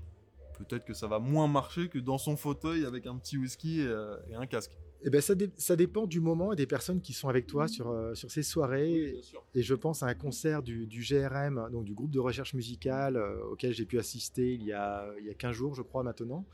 peut-être 0.57 0.85
que 0.85 0.93
ça 0.93 1.07
va 1.07 1.19
moins 1.19 1.47
marcher 1.47 1.89
que 1.89 1.99
dans 1.99 2.17
son 2.17 2.35
fauteuil 2.35 2.85
avec 2.85 3.07
un 3.07 3.17
petit 3.17 3.37
whisky 3.37 3.81
et 3.81 4.35
un 4.35 4.45
casque. 4.45 4.77
Eh 5.05 5.09
ben, 5.09 5.21
ça, 5.21 5.33
dé- 5.33 5.49
ça 5.55 5.75
dépend 5.77 6.05
du 6.07 6.19
moment 6.19 6.51
et 6.51 6.55
des 6.57 6.65
personnes 6.67 6.99
qui 6.99 7.13
sont 7.13 7.29
avec 7.29 7.47
toi 7.47 7.67
sur, 7.69 7.89
euh, 7.89 8.13
sur 8.15 8.29
ces 8.29 8.43
soirées. 8.43 9.21
Et 9.55 9.61
je 9.61 9.73
pense 9.73 10.03
à 10.03 10.07
un 10.07 10.13
concert 10.13 10.61
du, 10.61 10.87
du 10.87 11.01
GRM, 11.01 11.69
donc 11.71 11.85
du 11.85 11.93
groupe 11.93 12.11
de 12.11 12.19
recherche 12.19 12.53
musicale 12.53 13.15
euh, 13.15 13.41
auquel 13.51 13.71
j'ai 13.73 13.85
pu 13.85 13.97
assister 13.97 14.53
il 14.53 14.63
y, 14.63 14.73
a, 14.73 15.09
il 15.19 15.25
y 15.25 15.29
a 15.29 15.33
15 15.33 15.53
jours, 15.55 15.73
je 15.73 15.81
crois, 15.83 16.03
maintenant, 16.03 16.45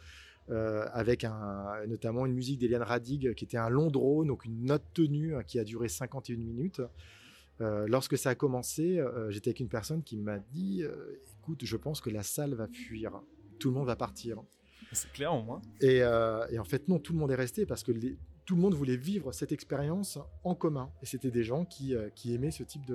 euh, 0.52 0.86
avec 0.94 1.24
un, 1.24 1.86
notamment 1.88 2.28
une 2.28 2.34
musique 2.34 2.60
d'Eliane 2.60 2.84
Radig 2.84 3.34
qui 3.34 3.46
était 3.46 3.58
un 3.58 3.70
long 3.70 3.90
drone, 3.90 4.28
donc 4.28 4.46
une 4.46 4.64
note 4.66 4.84
tenue 4.94 5.36
hein, 5.36 5.42
qui 5.44 5.58
a 5.58 5.64
duré 5.64 5.88
51 5.90 6.38
minutes. 6.38 6.82
Lorsque 7.60 8.18
ça 8.18 8.32
a 8.32 8.36
commencé, 8.36 9.02
j'étais 9.30 9.50
avec 9.52 9.62
une 9.62 9.70
personne 9.70 10.04
qui 10.04 10.18
m'a 10.18 10.40
dit 10.40 10.84
Écoute, 11.40 11.62
je 11.64 11.78
pense 11.78 12.02
que 12.02 12.10
la 12.10 12.22
salle 12.22 12.54
va 12.54 12.68
fuir, 12.68 13.22
tout 13.60 13.70
le 13.70 13.76
monde 13.76 13.88
va 13.88 13.96
partir. 13.96 14.42
C'est 14.92 15.10
clair 15.14 15.34
au 15.34 15.42
moins. 15.42 15.62
Et, 15.80 16.00
et 16.52 16.60
en 16.60 16.64
fait, 16.66 16.88
non, 16.90 17.00
tout 17.00 17.14
le 17.14 17.20
monde 17.20 17.32
est 17.32 17.36
resté 17.36 17.66
parce 17.66 17.82
que 17.82 17.94
les- 17.94 18.18
tout 18.46 18.56
le 18.56 18.62
monde 18.62 18.74
voulait 18.76 18.98
vivre 18.98 19.32
cette 19.32 19.52
expérience 19.52 20.20
en 20.44 20.54
commun. 20.56 20.92
Et 21.02 21.06
c'était 21.06 21.32
des 21.32 21.44
gens 21.44 21.66
qui, 21.66 21.96
euh, 21.96 22.10
qui 22.16 22.34
aimaient 22.34 22.52
ce 22.52 22.64
type 22.64 22.86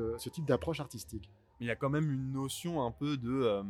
d'approche 0.47 0.81
artistique. 0.81 1.29
Mais 1.59 1.67
il 1.67 1.69
y 1.69 1.73
a 1.73 1.77
quand 1.77 1.91
même 1.91 2.11
une 2.11 2.33
notion 2.33 2.85
un 2.85 2.91
peu 2.93 3.17
de 3.17 3.31
euh, 3.31 3.63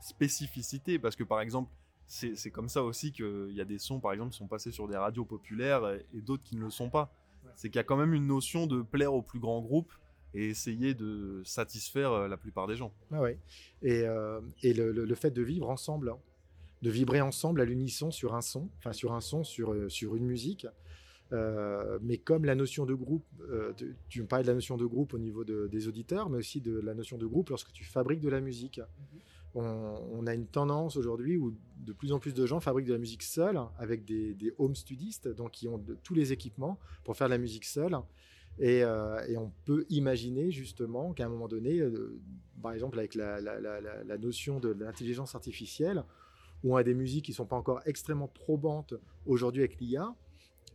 spécificité, 0.00 0.98
parce 0.98 1.16
que 1.16 1.24
par 1.24 1.40
exemple, 1.40 1.70
c'est 2.06 2.50
comme 2.50 2.68
ça 2.68 2.82
aussi 2.82 3.10
qu'il 3.12 3.52
y 3.52 3.60
a 3.60 3.64
des 3.64 3.78
sons, 3.78 3.98
par 3.98 4.12
exemple, 4.12 4.32
qui 4.32 4.38
sont 4.38 4.46
passés 4.48 4.70
sur 4.70 4.86
des 4.86 4.96
radios 4.96 5.24
populaires 5.24 5.88
et, 5.88 6.04
et 6.14 6.20
d'autres 6.20 6.42
qui 6.44 6.56
ne 6.56 6.62
le 6.64 6.70
sont 6.70 6.90
pas. 6.90 7.10
C'est 7.56 7.68
qu'il 7.70 7.76
y 7.76 7.80
a 7.80 7.84
quand 7.84 7.96
même 7.96 8.12
une 8.14 8.26
notion 8.26 8.66
de 8.66 8.82
plaire 8.82 9.14
au 9.14 9.22
plus 9.22 9.38
grand 9.40 9.60
groupe 9.62 9.92
et 10.34 10.48
essayer 10.48 10.94
de 10.94 11.42
satisfaire 11.44 12.12
euh, 12.12 12.28
la 12.28 12.36
plupart 12.36 12.66
des 12.66 12.76
gens. 12.76 12.92
Ah 13.12 13.20
ouais. 13.22 13.38
Et, 13.82 14.02
euh, 14.02 14.40
et 14.62 14.72
le, 14.74 14.92
le- 14.92 15.04
le 15.04 15.14
fait 15.14 15.30
de 15.30 15.42
vivre 15.42 15.68
ensemble, 15.70 16.14
de 16.82 16.90
vibrer 16.90 17.20
ensemble 17.20 17.60
à 17.60 17.64
l'unisson 17.64 18.10
sur 18.10 18.34
un 18.34 18.40
son, 18.42 18.68
enfin 18.78 18.92
sur 18.92 19.12
un 19.12 19.20
son, 19.20 19.42
sur, 19.44 19.74
sur 19.90 20.14
une 20.16 20.26
musique. 20.26 20.66
Euh, 21.32 21.98
mais 22.02 22.18
comme 22.18 22.44
la 22.44 22.54
notion 22.54 22.84
de 22.84 22.94
groupe, 22.94 23.24
euh, 23.48 23.72
tu 24.08 24.20
me 24.20 24.26
parlais 24.26 24.42
de 24.44 24.48
la 24.48 24.54
notion 24.54 24.76
de 24.76 24.84
groupe 24.84 25.14
au 25.14 25.18
niveau 25.18 25.44
de- 25.44 25.66
des 25.66 25.88
auditeurs, 25.88 26.28
mais 26.28 26.36
aussi 26.38 26.60
de 26.60 26.78
la 26.78 26.94
notion 26.94 27.16
de 27.16 27.26
groupe 27.26 27.48
lorsque 27.48 27.72
tu 27.72 27.84
fabriques 27.84 28.20
de 28.20 28.28
la 28.28 28.40
musique. 28.40 28.80
On, 29.54 29.62
on 30.12 30.26
a 30.26 30.34
une 30.34 30.46
tendance 30.46 30.96
aujourd'hui 30.96 31.36
où 31.36 31.54
de 31.78 31.92
plus 31.92 32.12
en 32.12 32.18
plus 32.18 32.32
de 32.34 32.46
gens 32.46 32.60
fabriquent 32.60 32.86
de 32.86 32.92
la 32.92 32.98
musique 32.98 33.22
seuls, 33.22 33.58
avec 33.78 34.04
des, 34.04 34.34
des 34.34 34.52
home 34.58 34.74
studistes, 34.74 35.28
donc 35.28 35.50
qui 35.52 35.68
ont 35.68 35.78
de- 35.78 35.96
tous 36.02 36.14
les 36.14 36.32
équipements 36.32 36.78
pour 37.04 37.16
faire 37.16 37.28
de 37.28 37.32
la 37.32 37.38
musique 37.38 37.64
seule. 37.64 37.96
Et, 38.58 38.82
euh, 38.84 39.18
et 39.28 39.36
on 39.38 39.50
peut 39.64 39.86
imaginer 39.88 40.50
justement 40.50 41.12
qu'à 41.14 41.24
un 41.24 41.28
moment 41.30 41.48
donné, 41.48 41.82
par 42.62 42.72
exemple 42.72 42.98
avec 42.98 43.14
la, 43.14 43.40
la- 43.40 43.58
la- 43.60 43.80
la- 43.80 44.04
la 44.04 44.18
notion 44.18 44.60
de 44.60 44.68
l'intelligence 44.70 45.34
artificielle, 45.34 46.04
où 46.62 46.74
on 46.74 46.76
a 46.76 46.82
des 46.84 46.94
musiques 46.94 47.24
qui 47.24 47.30
ne 47.32 47.36
sont 47.36 47.46
pas 47.46 47.56
encore 47.56 47.80
extrêmement 47.86 48.28
probantes 48.28 48.94
aujourd'hui 49.26 49.62
avec 49.62 49.80
l'IA, 49.80 50.14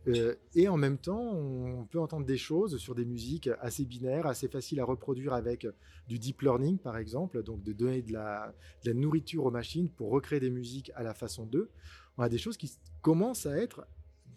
euh, 0.06 0.36
et 0.54 0.68
en 0.68 0.76
même 0.76 0.96
temps, 0.96 1.20
on 1.20 1.84
peut 1.84 1.98
entendre 1.98 2.24
des 2.24 2.36
choses 2.36 2.78
sur 2.78 2.94
des 2.94 3.04
musiques 3.04 3.50
assez 3.60 3.84
binaires, 3.84 4.26
assez 4.26 4.48
faciles 4.48 4.80
à 4.80 4.84
reproduire 4.84 5.32
avec 5.32 5.66
du 6.08 6.18
deep 6.18 6.42
learning, 6.42 6.78
par 6.78 6.96
exemple, 6.96 7.42
donc 7.42 7.62
de 7.62 7.72
donner 7.72 8.02
de 8.02 8.12
la, 8.12 8.54
nourriture 8.86 9.44
aux 9.44 9.50
machines 9.50 9.88
pour 9.90 10.10
recréer 10.10 10.40
des 10.40 10.50
musiques 10.50 10.90
à 10.94 11.02
la 11.02 11.14
façon 11.14 11.44
d'eux. 11.44 11.70
On 12.16 12.22
a 12.22 12.28
des 12.28 12.38
choses 12.38 12.56
qui 12.56 12.78
commencent 13.02 13.46
à 13.46 13.56
être 13.56 13.86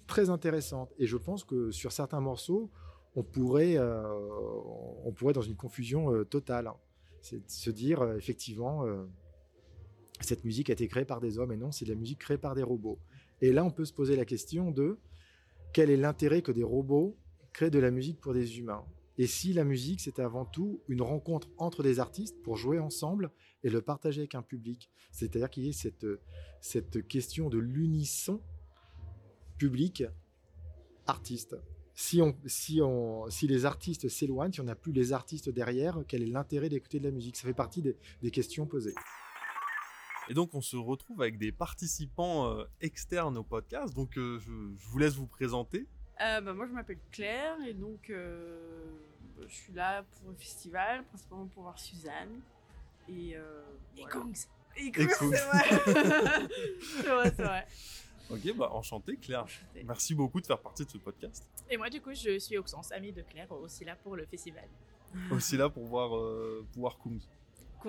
très 0.08 0.30
intéressantes. 0.30 0.92
Et 0.98 1.08
je 1.08 1.18
pense 1.18 1.44
que 1.44 1.72
sur 1.72 1.92
certains 1.92 2.20
morceaux, 2.20 2.70
on 3.16 3.24
pourrait, 3.24 3.78
euh, 3.78 4.04
on 5.06 5.12
pourrait 5.12 5.34
dans 5.34 5.42
une 5.42 5.56
confusion 5.56 6.14
euh, 6.14 6.26
totale. 6.26 6.72
C'est 7.22 7.38
de 7.38 7.50
se 7.50 7.70
dire, 7.70 8.02
euh, 8.02 8.18
effectivement, 8.18 8.86
euh, 8.86 9.06
cette 10.22 10.44
musique 10.44 10.70
a 10.70 10.74
été 10.74 10.88
créée 10.88 11.06
par 11.06 11.20
des 11.20 11.38
hommes 11.38 11.52
et 11.52 11.58
non, 11.58 11.72
c'est 11.72 11.86
de 11.86 11.92
la 11.92 11.96
musique 11.96 12.20
créée 12.20 12.38
par 12.38 12.56
des 12.56 12.64
robots. 12.64 13.00
Et 13.42 13.52
là, 13.52 13.64
on 13.64 13.72
peut 13.72 13.86
se 13.86 13.94
poser 13.94 14.16
la 14.16 14.26
question 14.26 14.72
de 14.72 14.98
quel 15.74 15.90
est 15.90 15.98
l'intérêt 15.98 16.42
que 16.42 16.52
des 16.52 16.64
robots 16.64 17.18
créent 17.54 17.70
de 17.70 17.80
la 17.80 17.92
musique 17.92 18.20
pour 18.20 18.34
des 18.34 18.60
humains? 18.60 18.86
Et 19.18 19.28
si 19.28 19.54
la 19.54 19.64
musique, 19.64 20.02
c'est 20.02 20.20
avant 20.20 20.46
tout 20.46 20.82
une 20.88 21.02
rencontre 21.02 21.50
entre 21.58 21.84
des 21.84 22.00
artistes 22.00 22.42
pour 22.42 22.58
jouer 22.58 22.80
ensemble 22.80 23.32
et 23.64 23.70
le 23.70 23.82
partager 23.82 24.22
avec 24.22 24.36
un 24.36 24.42
public? 24.42 24.90
C'est-à-dire 25.12 25.50
qu'il 25.50 25.64
y 25.64 25.70
ait 25.70 25.74
cette, 25.74 26.08
cette 26.60 27.08
question 27.08 27.50
de 27.50 27.60
l'unisson 27.60 28.42
public-artiste. 29.58 31.56
Si, 31.94 32.22
on, 32.22 32.36
si, 32.48 32.82
on, 32.82 33.30
si 33.30 33.48
les 33.48 33.66
artistes 33.66 34.08
s'éloignent, 34.08 34.54
si 34.54 34.62
on 34.62 34.64
n'a 34.64 34.76
plus 34.76 34.94
les 34.94 35.14
artistes 35.14 35.50
derrière, 35.50 36.04
quel 36.08 36.24
est 36.24 36.28
l'intérêt 36.28 36.70
d'écouter 36.70 37.00
de 37.00 37.04
la 37.04 37.12
musique? 37.12 37.36
Ça 37.36 37.48
fait 37.48 37.54
partie 37.54 37.82
des, 37.82 37.96
des 38.24 38.32
questions 38.32 38.66
posées. 38.66 38.96
Et 40.30 40.34
donc 40.34 40.54
on 40.54 40.62
se 40.62 40.76
retrouve 40.78 41.22
avec 41.22 41.38
des 41.38 41.52
participants 41.52 42.48
euh, 42.48 42.66
externes 42.80 43.38
au 43.38 43.44
podcast. 43.44 43.94
Donc 43.96 44.18
euh, 44.18 44.40
je, 44.40 44.52
je 44.78 44.88
vous 44.88 44.98
laisse 44.98 45.16
vous 45.16 45.28
présenter. 45.28 45.88
Euh, 46.22 46.42
bah, 46.42 46.54
moi, 46.54 46.68
je 46.68 46.74
m'appelle 46.74 47.00
Claire 47.12 47.58
et 47.68 47.74
donc 47.74 48.10
euh, 48.10 48.92
je 49.48 49.54
suis 49.54 49.74
là 49.74 50.04
pour 50.04 50.30
le 50.30 50.36
festival, 50.36 51.04
principalement 51.06 51.48
pour 51.48 51.64
voir 51.64 51.80
Suzanne. 51.80 52.42
Et, 53.10 53.36
euh, 53.36 53.62
Et 53.98 54.02
voilà. 54.02 54.12
Kongs. 54.12 54.46
Et 54.78 54.92
Kongs. 54.92 55.10
C'est 55.34 55.46
vrai. 55.46 55.64
c'est 56.82 57.10
vrai, 57.10 57.34
c'est 57.36 57.44
vrai. 57.44 57.68
Ok, 58.30 58.56
bah 58.56 58.70
enchanté 58.72 59.18
Claire. 59.18 59.46
Merci 59.84 60.14
beaucoup 60.16 60.40
de 60.40 60.46
faire 60.46 60.60
partie 60.60 60.86
de 60.86 60.92
ce 60.92 60.98
podcast. 60.98 61.50
Et 61.70 61.76
moi, 61.76 61.90
du 61.90 62.00
coup, 62.00 62.14
je 62.14 62.38
suis 62.40 62.58
Auxence, 62.58 62.92
amie 62.92 63.12
de 63.12 63.24
Claire, 63.24 63.52
aussi 63.52 63.84
là 63.84 63.96
pour 63.96 64.16
le 64.16 64.26
festival. 64.26 64.70
Aussi 65.32 65.58
là 65.58 65.70
pour 65.70 65.86
voir, 65.86 66.16
euh, 66.16 66.66
pour 66.72 66.82
voir 66.82 66.98
Kungs. 67.00 67.20
Kongs 67.20 67.41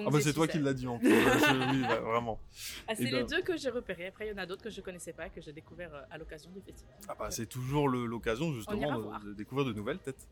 Ah 0.07 0.11
bah 0.11 0.21
c'est 0.21 0.33
toi 0.33 0.47
qui 0.49 0.59
l'as 0.59 0.75
dit 0.75 0.87
en 0.87 0.99
plus. 0.99 1.09
Je- 1.11 1.73
oui, 1.73 1.83
bah, 1.83 2.01
vraiment. 2.01 2.39
Ah, 2.89 2.95
c'est 2.95 3.05
Eh 3.05 3.11
ben- 3.11 3.19
les 3.19 3.25
deux 3.25 3.43
que 3.43 3.57
j'ai 3.57 3.71
repérés. 3.71 4.07
Après, 4.07 4.27
il 4.27 4.31
y 4.31 4.33
en 4.35 4.39
a 4.39 4.47
d'autres 4.47 4.63
que 4.63 4.71
je 4.71 4.81
connaissais 4.81 5.13
pas, 5.13 5.29
que 5.29 5.41
j'ai 5.41 5.53
découvert 5.53 5.95
euh, 5.95 6.03
à 6.11 6.19
l'occasion 6.19 6.51
du 6.51 6.61
festival. 6.61 6.95
Ah 7.09 7.17
bah, 7.19 7.31
c'est 7.31 7.47
toujours 7.47 7.89
l'occasion 7.89 8.53
justement 8.53 8.99
de, 9.21 9.29
de 9.29 9.35
découvrir 9.35 9.67
de 9.67 9.73
nouvelles 9.73 9.99
têtes. 9.99 10.27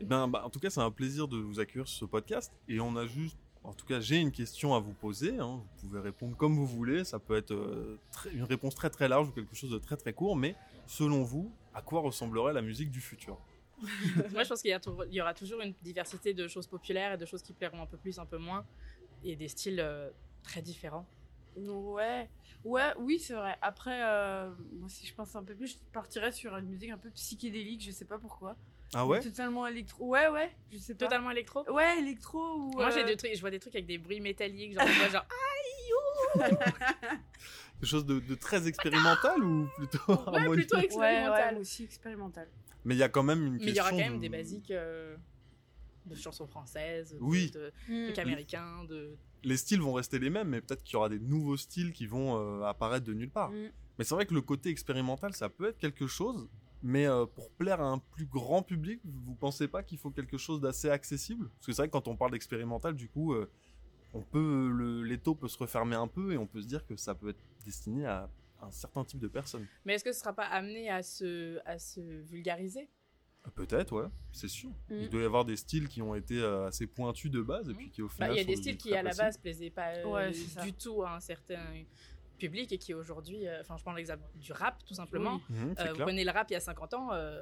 Eh 0.00 0.04
ben, 0.04 0.28
bah, 0.28 0.42
en 0.44 0.50
tout 0.50 0.60
cas, 0.60 0.70
c'est 0.70 0.80
un 0.80 0.90
plaisir 0.90 1.28
de 1.28 1.36
vous 1.38 1.60
accueillir 1.60 1.86
sur 1.88 1.98
ce 2.00 2.04
podcast. 2.04 2.52
Et 2.68 2.80
on 2.80 2.96
a 2.96 3.06
juste, 3.06 3.36
en 3.64 3.72
tout 3.72 3.84
cas, 3.86 4.00
j'ai 4.00 4.16
une 4.16 4.32
question 4.32 4.74
à 4.74 4.78
vous 4.80 4.92
poser. 4.92 5.38
hein. 5.38 5.60
Vous 5.82 5.88
pouvez 5.88 6.00
répondre 6.00 6.36
comme 6.36 6.54
vous 6.54 6.66
voulez. 6.66 7.04
Ça 7.04 7.18
peut 7.18 7.36
être 7.36 7.52
euh, 7.52 7.98
très- 8.12 8.30
une 8.32 8.44
réponse 8.44 8.74
très 8.74 8.90
très 8.90 9.08
large 9.08 9.28
ou 9.28 9.32
quelque 9.32 9.54
chose 9.54 9.70
de 9.70 9.78
très 9.78 9.96
très 9.96 10.12
court. 10.12 10.36
Mais 10.36 10.54
selon 10.86 11.22
vous, 11.22 11.50
à 11.74 11.82
quoi 11.82 12.00
ressemblerait 12.00 12.52
la 12.52 12.62
musique 12.62 12.90
du 12.90 13.00
futur? 13.00 13.38
moi, 14.32 14.42
je 14.42 14.48
pense 14.48 14.62
qu'il 14.62 14.78
y, 15.10 15.20
aura 15.20 15.34
toujours 15.34 15.60
une 15.60 15.74
diversité 15.82 16.34
de 16.34 16.48
choses 16.48 16.66
populaires 16.66 17.12
et 17.14 17.18
de 17.18 17.26
choses 17.26 17.42
qui 17.42 17.52
plairont 17.52 17.82
un 17.82 17.86
peu 17.86 17.96
plus, 17.96 18.18
un 18.18 18.26
peu 18.26 18.38
moins, 18.38 18.64
et 19.22 19.36
des 19.36 19.48
styles 19.48 19.80
euh, 19.80 20.10
très 20.42 20.62
différents. 20.62 21.06
Ouais, 21.56 22.28
ouais, 22.64 22.92
oui, 22.98 23.18
c'est 23.18 23.34
vrai. 23.34 23.56
Après, 23.60 24.02
euh, 24.04 24.50
moi, 24.78 24.88
si 24.88 25.06
je 25.06 25.14
pense 25.14 25.34
un 25.34 25.44
peu 25.44 25.54
plus, 25.54 25.72
je 25.72 25.78
partirais 25.92 26.32
sur 26.32 26.56
une 26.56 26.66
musique 26.66 26.90
un 26.90 26.98
peu 26.98 27.10
psychédélique, 27.10 27.82
je 27.82 27.90
sais 27.90 28.04
pas 28.04 28.18
pourquoi. 28.18 28.56
Ah 28.92 29.06
ouais? 29.06 29.20
Totalement 29.20 29.66
électro. 29.66 30.04
Ouais, 30.04 30.28
ouais, 30.28 30.50
je 30.72 30.78
sais 30.78 30.94
pas. 30.94 31.06
Totalement 31.06 31.30
électro? 31.30 31.64
Ouais, 31.70 31.98
électro 31.98 32.38
ou. 32.38 32.76
Moi, 32.76 32.90
j'ai 32.90 33.02
euh, 33.02 33.04
des 33.04 33.16
trucs, 33.16 33.34
je 33.34 33.40
vois 33.40 33.50
des 33.50 33.60
trucs 33.60 33.74
avec 33.74 33.86
des 33.86 33.98
bruits 33.98 34.20
métalliques, 34.20 34.74
genre, 34.74 34.86
je 34.86 34.96
vois 34.96 35.08
genre 35.08 35.26
Quelque 37.80 37.88
chose 37.88 38.06
de, 38.06 38.20
de 38.20 38.34
très 38.34 38.68
expérimental 38.68 39.42
ou 39.42 39.66
plutôt 39.76 39.98
Ouais, 40.32 40.50
plutôt 40.50 40.76
Ouais, 40.76 40.84
expérimental. 40.84 41.54
ouais, 41.54 41.60
aussi 41.60 41.84
expérimental. 41.84 42.48
Mais 42.84 42.94
il 42.94 42.98
y 42.98 43.02
a 43.02 43.08
quand 43.08 43.22
même 43.22 43.44
une 43.46 43.56
Mais 43.56 43.66
il 43.66 43.76
y 43.76 43.80
aura 43.80 43.90
quand 43.90 43.96
même 43.96 44.16
de- 44.16 44.20
des 44.20 44.28
basiques 44.28 44.70
euh, 44.70 45.16
de 46.06 46.14
chansons 46.14 46.46
françaises, 46.46 47.12
de- 47.12 47.18
Oui. 47.20 47.50
de 47.50 47.72
Mm. 47.88 48.04
trucs 48.06 48.18
américains, 48.18 48.84
de. 48.84 49.16
Les 49.44 49.56
styles 49.56 49.80
vont 49.80 49.92
rester 49.94 50.18
les 50.18 50.30
mêmes, 50.30 50.48
mais 50.48 50.60
peut-être 50.60 50.82
qu'il 50.82 50.94
y 50.94 50.96
aura 50.96 51.08
des 51.08 51.18
nouveaux 51.18 51.56
styles 51.56 51.92
qui 51.92 52.06
vont 52.06 52.36
euh, 52.36 52.62
apparaître 52.64 53.06
de 53.06 53.14
nulle 53.14 53.30
part. 53.30 53.50
Mm. 53.50 53.70
Mais 53.98 54.04
c'est 54.04 54.14
vrai 54.14 54.26
que 54.26 54.34
le 54.34 54.40
côté 54.42 54.70
expérimental, 54.70 55.32
ça 55.34 55.48
peut 55.48 55.68
être 55.68 55.78
quelque 55.78 56.06
chose, 56.06 56.48
mais 56.82 57.06
euh, 57.06 57.26
pour 57.26 57.50
plaire 57.50 57.80
à 57.80 57.86
un 57.90 57.98
plus 57.98 58.24
grand 58.26 58.62
public, 58.62 59.00
vous 59.04 59.34
pensez 59.34 59.68
pas 59.68 59.82
qu'il 59.82 59.98
faut 59.98 60.10
quelque 60.10 60.38
chose 60.38 60.60
d'assez 60.60 60.88
accessible? 60.90 61.48
Parce 61.56 61.66
que 61.66 61.72
c'est 61.72 61.82
vrai 61.82 61.88
que 61.88 61.92
quand 61.92 62.08
on 62.08 62.16
parle 62.16 62.30
d'expérimental, 62.32 62.94
du 62.94 63.08
coup, 63.08 63.34
euh, 63.34 63.50
on 64.14 64.22
peut, 64.22 64.70
le, 64.74 65.02
l'étau 65.02 65.34
peut 65.34 65.48
se 65.48 65.58
refermer 65.58 65.96
un 65.96 66.08
peu 66.08 66.32
et 66.32 66.38
on 66.38 66.46
peut 66.46 66.60
se 66.62 66.66
dire 66.66 66.86
que 66.86 66.96
ça 66.96 67.14
peut 67.14 67.28
être 67.28 67.44
destiné 67.64 68.06
à 68.06 68.28
un 68.62 68.70
certain 68.70 69.04
type 69.04 69.18
de 69.20 69.28
personnes. 69.28 69.66
Mais 69.84 69.94
est-ce 69.94 70.04
que 70.04 70.12
ce 70.12 70.20
sera 70.20 70.32
pas 70.32 70.44
amené 70.46 70.90
à 70.90 71.02
se, 71.02 71.58
à 71.66 71.78
se 71.78 72.00
vulgariser? 72.00 72.88
Euh, 73.46 73.50
Peut-être, 73.54 73.92
ouais, 73.92 74.08
c'est 74.32 74.48
sûr. 74.48 74.70
Mm. 74.88 74.94
Il 75.00 75.08
doit 75.10 75.22
y 75.22 75.24
avoir 75.24 75.44
des 75.44 75.56
styles 75.56 75.88
qui 75.88 76.02
ont 76.02 76.14
été 76.14 76.40
euh, 76.40 76.66
assez 76.66 76.86
pointus 76.86 77.30
de 77.30 77.40
base 77.42 77.70
et 77.70 77.74
puis 77.74 77.90
qui 77.90 78.02
au 78.02 78.06
Bah, 78.06 78.12
final. 78.12 78.32
Il 78.32 78.36
y 78.36 78.40
a 78.40 78.44
des 78.44 78.56
styles 78.56 78.76
qui, 78.76 78.94
à 78.94 79.02
la 79.02 79.14
base, 79.14 79.38
plaisaient 79.38 79.70
pas 79.70 79.94
euh, 79.96 80.04
Ouais, 80.04 80.32
c'est 80.32 80.48
ça. 80.50 80.62
du 80.62 80.72
tout 80.74 81.02
à 81.02 81.14
un 81.16 81.20
certain 81.20 81.62
public 82.38 82.72
et 82.72 82.78
qui 82.78 82.94
aujourd'hui, 82.94 83.46
euh, 83.46 83.60
enfin, 83.60 83.76
je 83.76 83.82
prends 83.82 83.92
l'exemple 83.92 84.22
du 84.34 84.52
rap, 84.52 84.82
tout 84.86 84.94
simplement. 84.94 85.40
Oui. 85.50 85.56
Mhm, 85.56 85.74
Euh, 85.78 85.92
vous 85.92 86.00
prenez 86.02 86.24
le 86.24 86.30
rap 86.30 86.48
il 86.50 86.54
y 86.54 86.56
a 86.56 86.60
50 86.60 86.94
ans, 86.94 87.08
euh, 87.12 87.38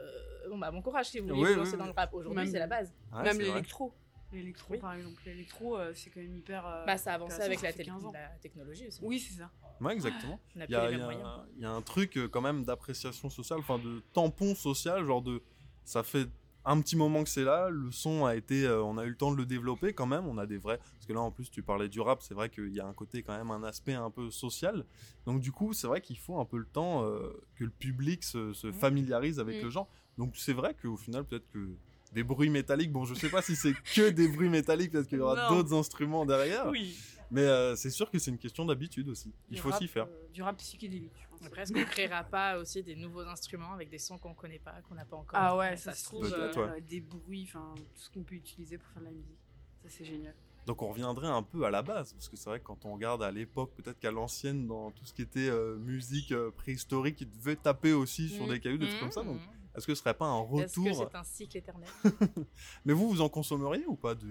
bon 0.50 0.58
bah 0.58 0.70
bon 0.72 0.82
courage 0.82 1.06
si 1.10 1.20
vous 1.20 1.28
voulez 1.28 1.40
Oui, 1.40 1.52
vous 1.52 1.58
lancer 1.60 1.72
oui, 1.72 1.78
dans 1.78 1.86
le 1.86 1.92
rap. 1.92 2.12
Aujourd'hui, 2.14 2.42
Même- 2.42 2.50
c'est 2.52 2.58
la 2.58 2.66
base. 2.66 2.92
Ouais, 3.12 3.22
Même 3.22 3.38
l'électro. 3.38 3.92
L'électro, 4.32 4.74
Oui. 4.74 4.78
par 4.78 4.92
exemple. 4.94 5.20
L'électro, 5.24 5.76
euh, 5.78 5.92
c'est 5.94 6.10
quand 6.10 6.20
même 6.20 6.36
hyper. 6.36 6.66
euh, 6.66 6.84
Bah 6.86 6.98
ça 6.98 7.12
a 7.12 7.14
avancé 7.14 7.40
avec 7.40 7.60
la, 7.62 7.68
ça 7.68 7.72
fait 7.72 7.78
télé- 7.84 7.90
15 7.90 8.04
ans. 8.04 8.12
la 8.12 8.28
technologie 8.40 8.86
aussi. 8.86 9.00
Oui, 9.02 9.18
c'est 9.18 9.34
ça. 9.38 9.50
Ouais, 9.80 9.92
exactement. 9.94 10.38
Il 10.54 10.60
y, 10.68 10.74
a, 10.74 10.90
y 10.90 10.94
un- 11.00 11.46
il 11.56 11.62
y 11.62 11.64
a 11.64 11.70
un 11.70 11.82
truc 11.82 12.16
euh, 12.18 12.28
quand 12.28 12.40
même 12.42 12.64
d'appréciation 12.64 13.30
sociale, 13.30 13.60
enfin 13.60 13.78
de 13.78 14.02
tampon 14.12 14.54
social, 14.54 15.04
genre 15.06 15.22
de 15.22 15.40
ça 15.84 16.02
fait 16.02 16.28
un 16.64 16.78
petit 16.82 16.96
moment 16.96 17.22
que 17.24 17.30
c'est 17.30 17.44
là, 17.44 17.70
le 17.70 17.90
son 17.90 18.26
a 18.26 18.36
été, 18.36 18.66
euh, 18.66 18.82
on 18.82 18.98
a 18.98 19.04
eu 19.04 19.08
le 19.10 19.16
temps 19.16 19.30
de 19.32 19.36
le 19.38 19.46
développer 19.46 19.94
quand 19.94 20.04
même, 20.06 20.26
on 20.26 20.36
a 20.36 20.44
des 20.44 20.58
vrais, 20.58 20.76
parce 20.76 21.06
que 21.06 21.14
là 21.14 21.20
en 21.22 21.30
plus 21.30 21.48
tu 21.50 21.62
parlais 21.62 21.88
du 21.88 22.00
rap, 22.00 22.20
c'est 22.20 22.34
vrai 22.34 22.50
qu'il 22.50 22.74
y 22.74 22.80
a 22.80 22.86
un 22.86 22.92
côté 22.92 23.22
quand 23.22 23.34
même 23.38 23.50
un 23.50 23.62
aspect 23.62 23.94
un 23.94 24.10
peu 24.10 24.30
social, 24.30 24.84
donc 25.24 25.40
du 25.40 25.50
coup 25.50 25.72
c'est 25.72 25.86
vrai 25.86 26.02
qu'il 26.02 26.18
faut 26.18 26.38
un 26.38 26.44
peu 26.44 26.58
le 26.58 26.66
temps 26.66 27.04
euh, 27.04 27.32
que 27.54 27.64
le 27.64 27.70
public 27.70 28.22
se, 28.22 28.52
se 28.52 28.70
familiarise 28.72 29.40
avec 29.40 29.56
Mhm. 29.58 29.62
le 29.64 29.70
genre, 29.70 29.88
donc 30.18 30.36
c'est 30.36 30.52
vrai 30.52 30.74
qu'au 30.74 30.98
final 30.98 31.24
peut-être 31.24 31.48
que 31.48 31.70
des 32.12 32.22
bruits 32.24 32.50
métalliques, 32.50 32.92
bon 32.92 33.04
je 33.04 33.14
sais 33.14 33.28
pas 33.28 33.42
si 33.42 33.54
c'est 33.56 33.72
que 33.94 34.10
des 34.10 34.28
bruits 34.28 34.48
métalliques, 34.48 34.92
peut-être 34.92 35.08
qu'il 35.08 35.18
y 35.18 35.20
aura 35.20 35.48
d'autres 35.48 35.74
instruments 35.74 36.24
derrière, 36.26 36.66
Oui. 36.68 36.96
mais 37.30 37.42
euh, 37.42 37.76
c'est 37.76 37.90
sûr 37.90 38.10
que 38.10 38.18
c'est 38.18 38.30
une 38.30 38.38
question 38.38 38.64
d'habitude 38.64 39.08
aussi, 39.08 39.32
il 39.50 39.56
Du 39.56 39.60
faut 39.60 39.72
s'y 39.72 39.88
faire. 39.88 40.06
euh, 40.06 40.28
du 40.32 40.42
rap 40.42 40.56
psychédélique, 40.58 41.12
je 41.22 41.28
pense. 41.28 41.42
Après, 41.46 41.62
est-ce 41.62 41.72
qu'on 41.72 41.84
créera 41.84 42.24
pas 42.24 42.58
aussi 42.58 42.82
des 42.82 42.96
nouveaux 42.96 43.20
instruments 43.26 43.72
avec 43.72 43.90
des 43.90 43.98
sons 43.98 44.18
qu'on 44.18 44.34
connaît 44.34 44.58
pas, 44.58 44.74
qu'on 44.88 44.94
n'a 44.94 45.04
pas 45.04 45.16
encore 45.16 45.38
Ah 45.40 45.56
ouais, 45.56 45.76
ça, 45.76 45.92
ça, 45.92 45.96
se 45.98 46.04
trouve. 46.04 46.32
euh, 46.32 46.52
ouais. 46.54 46.80
Des 46.80 47.00
bruits, 47.00 47.44
enfin, 47.48 47.74
tout 47.76 47.84
ce 48.02 48.10
qu'on 48.10 48.22
peut 48.22 48.34
utiliser 48.36 48.78
pour 48.78 48.88
faire 48.88 49.02
de 49.02 49.06
la 49.06 49.12
musique. 49.12 49.38
Ça, 49.82 49.88
c'est 49.90 50.04
génial. 50.04 50.34
Donc 50.66 50.82
on 50.82 50.88
reviendrait 50.88 51.28
un 51.28 51.42
peu 51.42 51.64
à 51.64 51.70
la 51.70 51.80
base, 51.82 52.12
parce 52.12 52.28
que 52.28 52.36
c'est 52.36 52.50
vrai 52.50 52.58
que 52.60 52.64
quand 52.64 52.84
on 52.84 52.92
regarde 52.92 53.22
à 53.22 53.30
l'époque, 53.30 53.72
peut-être 53.74 53.98
qu'à 53.98 54.10
l'ancienne, 54.10 54.66
dans 54.66 54.90
tout 54.90 55.04
ce 55.06 55.14
qui 55.14 55.22
était 55.22 55.48
euh, 55.48 55.76
musique 55.78 56.30
euh, 56.32 56.50
préhistorique, 56.50 57.20
il 57.22 57.30
devait 57.30 57.56
taper 57.56 57.92
aussi 57.94 58.28
sur 58.28 58.44
Mhm. 58.44 58.50
des 58.52 58.60
cailloux, 58.60 58.78
des 58.78 58.88
trucs 58.88 59.00
comme 59.00 59.10
ça. 59.12 59.22
Donc 59.22 59.38
est-ce 59.78 59.86
que 59.86 59.94
ce 59.94 60.02
serait 60.02 60.14
pas 60.14 60.26
un 60.26 60.42
Est-ce 60.42 60.74
que 60.74 60.80
retour 60.80 61.08
c'est 61.10 61.16
un 61.16 61.24
cycle 61.24 61.56
éternel? 61.56 61.88
Mais 62.84 62.92
vous, 62.92 63.08
vous 63.08 63.20
en 63.20 63.28
consommeriez 63.28 63.86
ou 63.86 63.96
pas 63.96 64.14
de... 64.14 64.28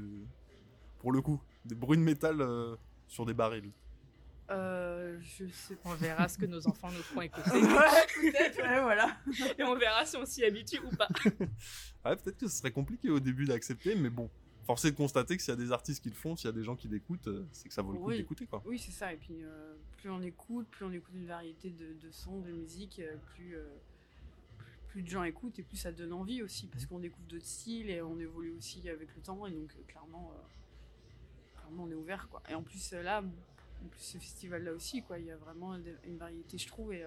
Pour 1.00 1.12
le 1.12 1.22
coup, 1.22 1.42
des 1.66 1.76
bruits 1.76 1.98
de 1.98 2.04
métal 2.04 2.42
euh, 2.42 2.76
sur 3.08 3.26
des 3.26 3.34
barils? 3.34 3.72
Euh, 4.50 5.18
je 5.20 5.46
sais. 5.48 5.78
On 5.84 5.94
verra 5.96 6.28
ce 6.28 6.38
que 6.38 6.46
nos 6.46 6.66
enfants 6.68 6.90
nous 6.92 7.04
feront 7.04 7.22
écouter. 7.22 7.52
ouais, 7.52 7.62
peut-être, 7.62 8.58
ouais, 8.58 8.82
voilà. 8.82 9.18
Et 9.58 9.64
on 9.64 9.76
verra 9.76 10.06
si 10.06 10.16
on 10.16 10.26
s'y 10.26 10.44
habitue 10.44 10.80
ou 10.80 10.96
pas. 10.96 11.08
Ouais, 12.06 12.16
peut-être 12.16 12.38
que 12.38 12.48
ce 12.48 12.58
serait 12.60 12.72
compliqué 12.72 13.10
au 13.10 13.20
début 13.20 13.44
d'accepter, 13.44 13.94
mais 13.94 14.10
bon, 14.10 14.30
force 14.66 14.86
est 14.86 14.92
de 14.92 14.96
constater 14.96 15.36
que 15.36 15.44
s'il 15.44 15.52
y 15.52 15.58
a 15.58 15.60
des 15.60 15.74
artistes 15.74 16.02
qui 16.02 16.10
le 16.10 16.16
font, 16.16 16.38
s'il 16.38 16.46
y 16.46 16.50
a 16.50 16.54
des 16.54 16.64
gens 16.64 16.78
qui 16.78 16.88
l'écoutent, 16.88 17.28
euh, 17.28 17.46
c'est 17.52 17.68
que 17.68 17.74
ça 17.74 17.82
vaut 17.82 17.92
le 17.92 18.00
coup 18.00 18.12
d'écouter, 18.12 18.46
quoi. 18.46 18.64
Oui, 18.66 18.80
c'est 18.80 18.92
ça. 18.92 19.12
Et 19.12 19.18
puis, 19.18 19.44
euh, 19.44 19.74
plus 19.98 20.10
on 20.10 20.22
écoute, 20.22 20.68
plus 20.70 20.86
on 20.86 20.92
écoute 20.94 21.14
une 21.14 21.28
variété 21.28 21.72
de, 21.72 21.94
de 22.02 22.12
sons, 22.12 22.40
de 22.40 22.52
musique, 22.52 23.02
plus, 23.34 23.58
euh, 23.58 23.68
plus 24.98 25.04
de 25.04 25.10
gens 25.10 25.22
écoutent 25.22 25.60
et 25.60 25.62
plus 25.62 25.78
ça 25.78 25.92
donne 25.92 26.12
envie 26.12 26.42
aussi. 26.42 26.66
Parce 26.66 26.88
qu'on 26.88 26.98
découvre 26.98 27.28
d'autres 27.28 27.46
styles 27.46 27.92
et 27.92 28.02
on 28.02 28.18
évolue 28.18 28.56
aussi 28.58 28.90
avec 28.90 29.16
le 29.16 29.22
temps. 29.22 29.46
Et 29.46 29.52
donc, 29.52 29.72
euh, 29.78 29.84
clairement, 29.88 30.32
euh, 30.34 31.60
clairement, 31.60 31.84
on 31.84 31.92
est 31.92 31.94
ouvert. 31.94 32.28
Quoi. 32.30 32.42
Et 32.50 32.56
en 32.56 32.64
plus, 32.64 32.94
euh, 32.94 33.04
là, 33.04 33.22
en 33.22 33.88
plus, 33.90 34.02
ce 34.02 34.18
festival-là 34.18 34.74
aussi, 34.74 35.04
quoi, 35.04 35.20
il 35.20 35.26
y 35.26 35.32
a 35.32 35.38
vraiment 35.38 35.76
une 35.76 36.18
variété, 36.18 36.58
je 36.58 36.66
trouve. 36.66 36.94
Et, 36.94 37.06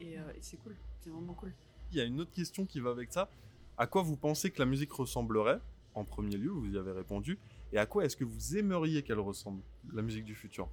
et 0.00 0.18
c'est 0.40 0.56
cool. 0.56 0.74
C'est 1.00 1.10
vraiment 1.10 1.34
cool. 1.34 1.52
Il 1.92 1.98
y 1.98 2.00
a 2.00 2.04
une 2.04 2.20
autre 2.20 2.32
question 2.32 2.66
qui 2.66 2.80
va 2.80 2.90
avec 2.90 3.12
ça. 3.12 3.30
À 3.78 3.86
quoi 3.86 4.02
vous 4.02 4.16
pensez 4.16 4.50
que 4.50 4.58
la 4.58 4.66
musique 4.66 4.90
ressemblerait 4.90 5.60
En 5.94 6.04
premier 6.04 6.36
lieu, 6.36 6.50
vous 6.50 6.74
y 6.74 6.76
avez 6.76 6.90
répondu. 6.90 7.38
Et 7.72 7.78
à 7.78 7.86
quoi 7.86 8.04
est-ce 8.04 8.16
que 8.16 8.24
vous 8.24 8.56
aimeriez 8.56 9.04
qu'elle 9.04 9.20
ressemble, 9.20 9.62
la 9.92 10.02
musique 10.02 10.24
du 10.24 10.34
futur? 10.34 10.68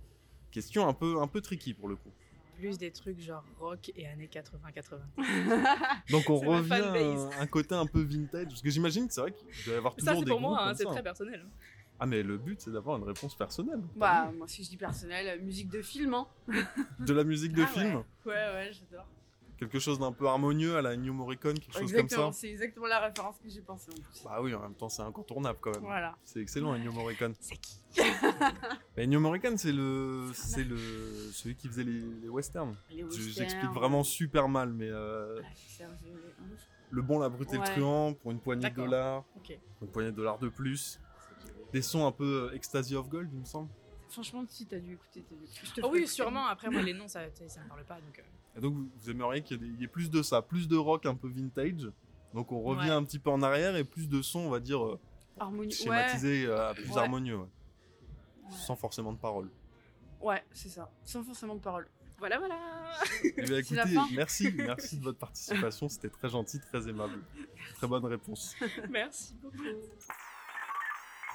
Question 0.49 0.87
un 0.87 0.93
peu, 0.93 1.21
un 1.21 1.27
peu 1.27 1.41
tricky 1.41 1.75
pour 1.75 1.87
le 1.87 1.95
coup. 1.95 2.11
Plus 2.55 2.77
des 2.77 2.91
trucs 2.91 3.19
genre 3.19 3.43
rock 3.59 3.91
et 3.95 4.07
années 4.07 4.29
80-80. 4.31 4.99
Donc 6.11 6.29
on 6.29 6.37
revient 6.39 7.29
à 7.37 7.41
un 7.41 7.47
côté 7.47 7.75
un 7.75 7.85
peu 7.85 8.01
vintage, 8.01 8.47
parce 8.47 8.61
que 8.61 8.69
j'imagine 8.69 9.07
que 9.07 9.13
c'est 9.13 9.21
vrai 9.21 9.31
qu'il 9.31 9.65
doit 9.65 9.73
y 9.73 9.77
avoir 9.77 9.95
toujours 9.95 10.13
Ça, 10.13 10.19
c'est 10.19 10.25
des 10.25 10.31
pour 10.31 10.39
groupes 10.39 10.51
moi, 10.51 10.69
hein, 10.69 10.73
c'est 10.75 10.85
très 10.85 11.03
personnel. 11.03 11.45
Ah 11.99 12.05
mais 12.05 12.23
le 12.23 12.37
but 12.37 12.59
c'est 12.59 12.71
d'avoir 12.71 12.97
une 12.97 13.03
réponse 13.03 13.35
personnelle. 13.35 13.81
bah, 13.95 14.31
moi, 14.35 14.47
si 14.47 14.63
je 14.63 14.69
dis 14.69 14.77
personnel, 14.77 15.27
euh, 15.27 15.41
musique 15.43 15.69
de 15.69 15.81
film, 15.81 16.13
hein. 16.13 16.27
De 16.99 17.13
la 17.13 17.23
musique 17.23 17.53
de 17.53 17.63
Ah 17.63 17.67
film, 17.67 18.03
Ouais, 18.25 18.33
ouais, 18.33 18.71
j'adore. 18.73 19.05
Quelque 19.65 19.79
chose 19.79 19.99
d'un 19.99 20.11
peu 20.11 20.27
harmonieux 20.27 20.77
à 20.77 20.81
la 20.81 20.95
New 20.95 21.13
Morricone, 21.13 21.57
quelque 21.59 21.73
chose 21.73 21.81
Exactement, 21.83 22.23
comme 22.25 22.33
ça. 22.33 22.39
c'est 22.39 22.49
exactement 22.49 22.87
la 22.87 22.99
référence 22.99 23.35
que 23.43 23.49
j'ai 23.49 23.61
pensé 23.61 23.89
en 23.91 23.95
plus. 24.01 24.23
Bah 24.23 24.39
oui, 24.41 24.53
en 24.53 24.61
même 24.61 24.75
temps 24.75 24.89
c'est 24.89 25.01
incontournable 25.01 25.59
quand 25.61 25.71
même. 25.71 25.81
Voilà. 25.81 26.15
C'est 26.23 26.39
excellent 26.39 26.73
Ennio 26.73 26.91
Morricone. 26.91 27.33
C'est 27.39 27.57
qui 27.57 27.79
Mais 28.97 29.03
Ennio 29.03 29.19
Morricone 29.19 29.57
c'est 29.57 29.71
le, 29.71 30.31
c'est 30.33 30.63
le, 30.63 30.77
celui 31.31 31.55
qui 31.55 31.67
faisait 31.67 31.83
les, 31.83 32.01
les 32.21 32.29
westerns. 32.29 32.75
Les 32.91 33.03
westerns, 33.03 33.29
J'explique 33.33 33.71
vraiment 33.71 34.03
super 34.03 34.47
mal, 34.49 34.73
mais 34.73 34.89
euh, 34.89 35.41
Ah, 35.81 35.85
le 36.91 37.01
bon, 37.01 37.19
la 37.19 37.29
brute 37.29 37.51
et 37.53 37.57
le 37.57 37.63
truand 37.63 38.13
pour 38.13 38.31
une 38.31 38.39
poignée 38.39 38.69
de 38.69 38.75
dollars, 38.75 39.23
pour 39.23 39.87
une 39.87 39.91
poignée 39.91 40.11
de 40.11 40.15
dollars 40.15 40.37
de 40.39 40.49
plus. 40.49 40.99
Des 41.71 41.81
sons 41.81 42.05
un 42.05 42.11
peu 42.11 42.49
euh, 42.51 42.55
Ecstasy 42.55 42.95
of 42.95 43.09
Gold, 43.09 43.29
il 43.33 43.39
me 43.39 43.45
semble. 43.45 43.67
Franchement, 44.13 44.43
si 44.47 44.65
t'as 44.65 44.79
dû 44.79 44.93
écouter, 44.93 45.23
t'as 45.27 45.35
dû 45.35 45.43
écouter. 45.43 45.59
Je 45.63 45.73
te 45.73 45.81
Ah 45.83 45.87
oui, 45.87 45.99
écouter. 45.99 46.13
sûrement. 46.13 46.45
Après, 46.47 46.69
moi, 46.69 46.81
les 46.81 46.93
noms, 46.93 47.07
ça, 47.07 47.21
ça, 47.47 47.61
me 47.61 47.67
parle 47.67 47.83
pas. 47.83 47.95
Donc, 47.95 48.19
euh, 48.19 48.57
Et 48.57 48.61
donc 48.61 48.75
vous, 48.75 49.09
aimeriez 49.09 49.41
qu'il 49.41 49.57
y, 49.57 49.63
ait 49.63 49.67
des- 49.67 49.73
il 49.73 49.81
y 49.81 49.83
ait 49.83 49.87
plus 49.87 50.09
de 50.09 50.21
ça, 50.21 50.41
plus 50.41 50.67
de 50.67 50.77
rock 50.77 51.05
un 51.05 51.15
peu 51.15 51.27
vintage. 51.27 51.89
Donc 52.33 52.51
on 52.51 52.61
revient 52.61 52.89
Ouais. 52.89 52.95
un 52.95 53.03
petit 53.03 53.19
peu 53.19 53.29
en 53.31 53.41
arrière 53.41 53.75
et 53.75 53.83
plus 53.83 54.07
de 54.07 54.21
sons, 54.21 54.39
on 54.41 54.49
va 54.49 54.59
dire, 54.59 54.83
euh, 54.85 54.99
Harmonie. 55.39 55.67
Ouais, 55.69 55.71
schématisés, 55.75 56.45
euh, 56.47 56.73
plus 56.73 56.89
Ouais. 56.91 56.97
harmonieux, 56.99 57.35
ouais. 57.37 57.41
ouais. 57.41 58.51
sans 58.51 58.75
forcément 58.75 59.11
de 59.13 59.17
paroles. 59.19 59.49
Ouais, 60.21 60.43
c'est 60.53 60.69
ça. 60.69 60.91
Sans 61.03 61.23
forcément 61.23 61.55
de 61.55 61.59
paroles. 61.61 61.87
voilà, 62.19 62.37
voilà. 62.37 62.55
Eh 63.23 63.41
bien, 63.41 63.57
écoutez, 63.57 63.97
merci, 64.13 64.51
merci 64.57 64.97
de 64.99 65.03
votre 65.03 65.17
participation, 65.19 65.89
c'était 65.89 66.09
très 66.09 66.29
gentil, 66.29 66.59
très 66.59 66.87
aimable. 66.87 67.19
Très 67.75 67.87
bonne 67.87 68.05
réponse. 68.05 68.55
Merci 68.89 69.33
beaucoup. 69.41 69.57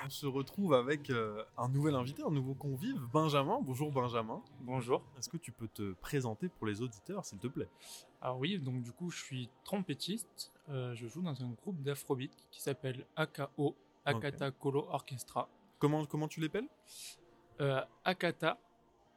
On 0.04 0.10
se 0.10 0.26
retrouve 0.26 0.74
avec 0.74 1.10
euh, 1.10 1.42
un 1.56 1.68
nouvel 1.68 1.94
invité, 1.94 2.22
un 2.22 2.30
nouveau 2.30 2.54
convive, 2.54 3.00
Benjamin. 3.12 3.58
Bonjour 3.62 3.90
Benjamin. 3.90 4.40
Bonjour. 4.60 5.02
Est-ce 5.18 5.28
que 5.28 5.36
tu 5.36 5.50
peux 5.52 5.68
te 5.68 5.92
présenter 5.94 6.48
pour 6.48 6.66
les 6.66 6.80
auditeurs, 6.80 7.24
s'il 7.24 7.38
te 7.38 7.48
plaît? 7.48 7.68
Alors 8.22 8.38
oui, 8.38 8.58
donc 8.58 8.82
du 8.82 8.92
coup, 8.92 9.10
je 9.10 9.18
suis 9.22 9.48
trompettiste. 9.64 10.52
Euh, 10.68 10.94
je 10.94 11.08
joue 11.08 11.20
dans 11.22 11.42
un 11.42 11.50
groupe 11.50 11.82
d'afrobeat 11.82 12.32
qui 12.50 12.60
s'appelle 12.62 13.06
AKO, 13.16 13.74
Akata 14.04 14.50
Kolo 14.52 14.86
Orchestra. 14.88 15.48
Comment, 15.78 16.04
comment 16.06 16.28
tu 16.28 16.40
l'appelles? 16.40 16.68
Euh, 17.60 17.82
Akata, 18.04 18.56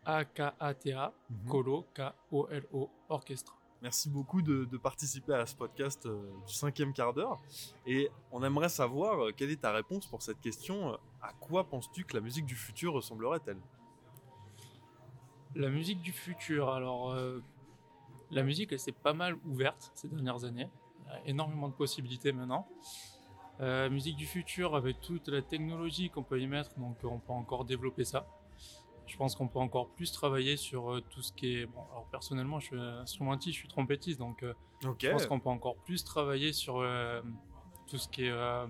A-K-A-T-A, 0.06 1.14
Mhm. 1.30 1.48
Kolo, 1.50 1.86
K-O-L-O, 1.94 2.90
Orchestra. 3.10 3.56
Merci 3.82 4.12
beaucoup 4.12 4.44
de, 4.44 4.66
participer 4.78 5.34
à 5.34 5.48
ce 5.48 5.56
podcast 5.56 6.06
euh, 6.06 6.22
du 6.46 6.54
cinquième 6.54 6.94
quart 6.94 7.14
d'heure. 7.14 7.42
Et 7.88 8.12
on 8.32 8.44
aimerait 8.44 8.70
savoir 8.70 9.26
euh, 9.26 9.32
quelle 9.36 9.50
est 9.50 9.62
ta 9.62 9.72
réponse 9.72 10.06
pour 10.06 10.22
cette 10.22 10.40
question. 10.40 10.94
euh, 10.94 10.98
À 11.20 11.34
quoi 11.34 11.64
penses-tu 11.64 12.04
que 12.06 12.16
la 12.16 12.22
musique 12.22 12.46
du 12.46 12.56
futur 12.56 12.94
ressemblerait-elle? 12.94 13.58
La 15.56 15.70
musique 15.70 16.02
du 16.02 16.12
futur, 16.12 16.70
alors 16.70 17.14
la 18.30 18.44
musique 18.44 18.72
elle 18.72 18.80
s'est 18.80 18.94
pas 18.94 19.12
mal 19.12 19.36
ouverte 19.46 19.92
ces 19.96 20.08
dernières 20.08 20.46
années. 20.46 20.70
Il 21.02 21.08
y 21.08 21.12
a 21.12 21.28
énormément 21.28 21.68
de 21.68 21.74
possibilités 21.74 22.32
maintenant. 22.32 22.70
Musique 23.60 24.16
du 24.16 24.26
futur 24.26 24.78
avec 24.78 25.02
toute 25.02 25.28
la 25.28 25.42
technologie 25.42 26.10
qu'on 26.10 26.24
peut 26.24 26.40
y 26.40 26.48
mettre, 26.48 26.80
donc 26.80 26.96
on 27.04 27.20
peut 27.20 27.34
encore 27.34 27.66
développer 27.66 28.06
ça. 28.06 28.26
Je 29.12 29.18
pense 29.18 29.36
qu'on 29.36 29.50
peut 29.50 29.60
encore 29.60 29.90
plus 29.90 30.10
travailler 30.14 30.56
sur 30.56 30.90
euh, 30.90 31.02
tout 31.02 31.22
ce 31.22 31.34
qui 31.34 31.58
est. 31.58 31.66
Bon, 31.66 31.82
alors 31.92 32.08
personnellement, 32.10 32.62
je 32.62 32.68
suis 32.68 32.80
instrumentiste, 32.80 33.56
je 33.56 33.60
suis 33.60 33.68
trompettiste, 33.68 34.18
donc 34.20 34.42
euh, 34.42 34.54
je 34.82 35.12
pense 35.12 35.26
qu'on 35.26 35.42
peut 35.42 35.50
encore 35.50 35.76
plus 35.84 36.06
travailler 36.06 36.54
sur 36.54 36.78
euh, 36.80 37.22
tout 37.88 37.98
ce 37.98 38.08
qui 38.08 38.24
est 38.24 38.32
euh, 38.32 38.66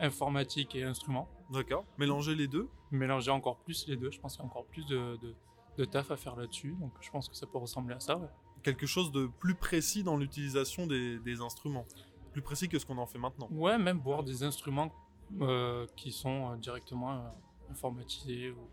informatique 0.00 0.74
et 0.74 0.82
instruments. 0.82 1.28
D'accord. 1.52 1.84
Mélanger 1.98 2.34
les 2.34 2.48
deux? 2.48 2.68
Mélanger 2.90 3.30
encore 3.30 3.58
plus 3.58 3.86
les 3.86 3.96
deux, 3.96 4.10
je 4.10 4.18
pense 4.18 4.32
qu'il 4.34 4.42
y 4.42 4.46
a 4.48 4.50
encore 4.50 4.66
plus 4.66 4.84
de, 4.86 5.16
de, 5.22 5.36
de 5.78 5.84
taf 5.84 6.10
à 6.10 6.16
faire 6.16 6.34
là-dessus, 6.34 6.74
donc 6.80 6.92
je 7.00 7.08
pense 7.08 7.28
que 7.28 7.36
ça 7.36 7.46
peut 7.46 7.58
ressembler 7.58 7.94
à 7.94 8.00
ça. 8.00 8.16
ouais. 8.18 8.28
Quelque 8.64 8.86
chose 8.86 9.12
de 9.12 9.28
plus 9.38 9.54
précis 9.54 10.02
dans 10.02 10.16
l'utilisation 10.16 10.88
des, 10.88 11.20
des 11.20 11.40
instruments? 11.40 11.86
Plus 12.32 12.42
précis 12.42 12.68
que 12.68 12.80
ce 12.80 12.84
qu'on 12.86 12.98
en 12.98 13.06
fait 13.06 13.20
maintenant? 13.20 13.46
Ouais, 13.52 13.78
même 13.78 14.00
voir 14.00 14.24
des 14.24 14.42
instruments 14.42 14.92
euh, 15.40 15.86
qui 15.94 16.10
sont 16.10 16.56
directement 16.56 17.32
informatisés. 17.70 18.50
ou 18.50 18.68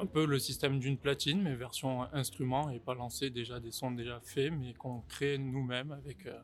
Un 0.00 0.06
peu 0.06 0.24
le 0.24 0.38
système 0.38 0.78
d'une 0.78 0.96
platine, 0.96 1.42
mais 1.42 1.54
version 1.54 2.02
instrument 2.14 2.70
et 2.70 2.80
pas 2.80 2.94
lancer 2.94 3.28
déjà 3.28 3.60
des 3.60 3.70
sons 3.70 3.90
déjà 3.90 4.18
faits, 4.20 4.50
mais 4.50 4.72
qu'on 4.72 5.02
crée 5.02 5.36
nous-mêmes 5.36 5.92
avec, 5.92 6.24
euh, 6.24 6.40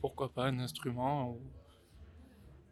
pourquoi 0.00 0.32
pas, 0.32 0.44
un 0.44 0.60
instrument. 0.60 1.36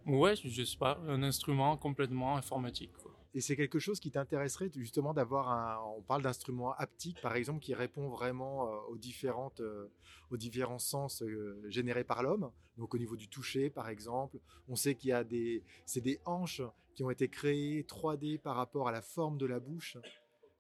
Ou... 0.06 0.18
Ouais, 0.18 0.37
je 0.37 0.62
sais 0.62 0.78
pas, 0.78 1.00
un 1.08 1.24
instrument 1.24 1.76
complètement 1.76 2.37
informatique. 2.37 2.92
Et 3.35 3.40
c'est 3.40 3.56
quelque 3.56 3.80
chose 3.80 3.98
qui 3.98 4.12
t'intéresserait 4.12 4.70
justement 4.76 5.12
d'avoir 5.12 5.50
un. 5.50 5.96
On 5.96 6.02
parle 6.02 6.22
d'instruments 6.22 6.72
haptiques 6.74 7.20
par 7.20 7.35
exemple 7.35 7.61
qui 7.61 7.74
répond 7.74 8.08
vraiment 8.08 8.68
euh, 8.68 8.76
aux 8.90 8.98
différentes, 8.98 9.61
euh, 9.61 9.90
aux 10.30 10.37
différents 10.37 10.78
sens 10.78 11.24
générés 11.68 12.04
par 12.04 12.22
l'homme. 12.22 12.52
Donc 12.76 12.94
au 12.94 12.98
niveau 12.98 13.16
du 13.16 13.28
toucher 13.28 13.70
par 13.70 13.88
exemple, 13.88 14.38
on 14.68 14.76
sait 14.76 14.94
qu'il 14.94 15.11
y 15.11 15.12
a 15.12 15.24
des, 15.24 15.64
c'est 15.85 16.00
des 16.00 16.20
hanches 16.26 16.62
qui 16.94 17.02
ont 17.02 17.11
été 17.11 17.28
créées 17.28 17.83
3D 17.83 18.38
par 18.38 18.57
rapport 18.57 18.88
à 18.88 18.92
la 18.92 19.02
forme 19.02 19.38
de 19.38 19.46
la 19.46 19.61
bouche 19.61 19.96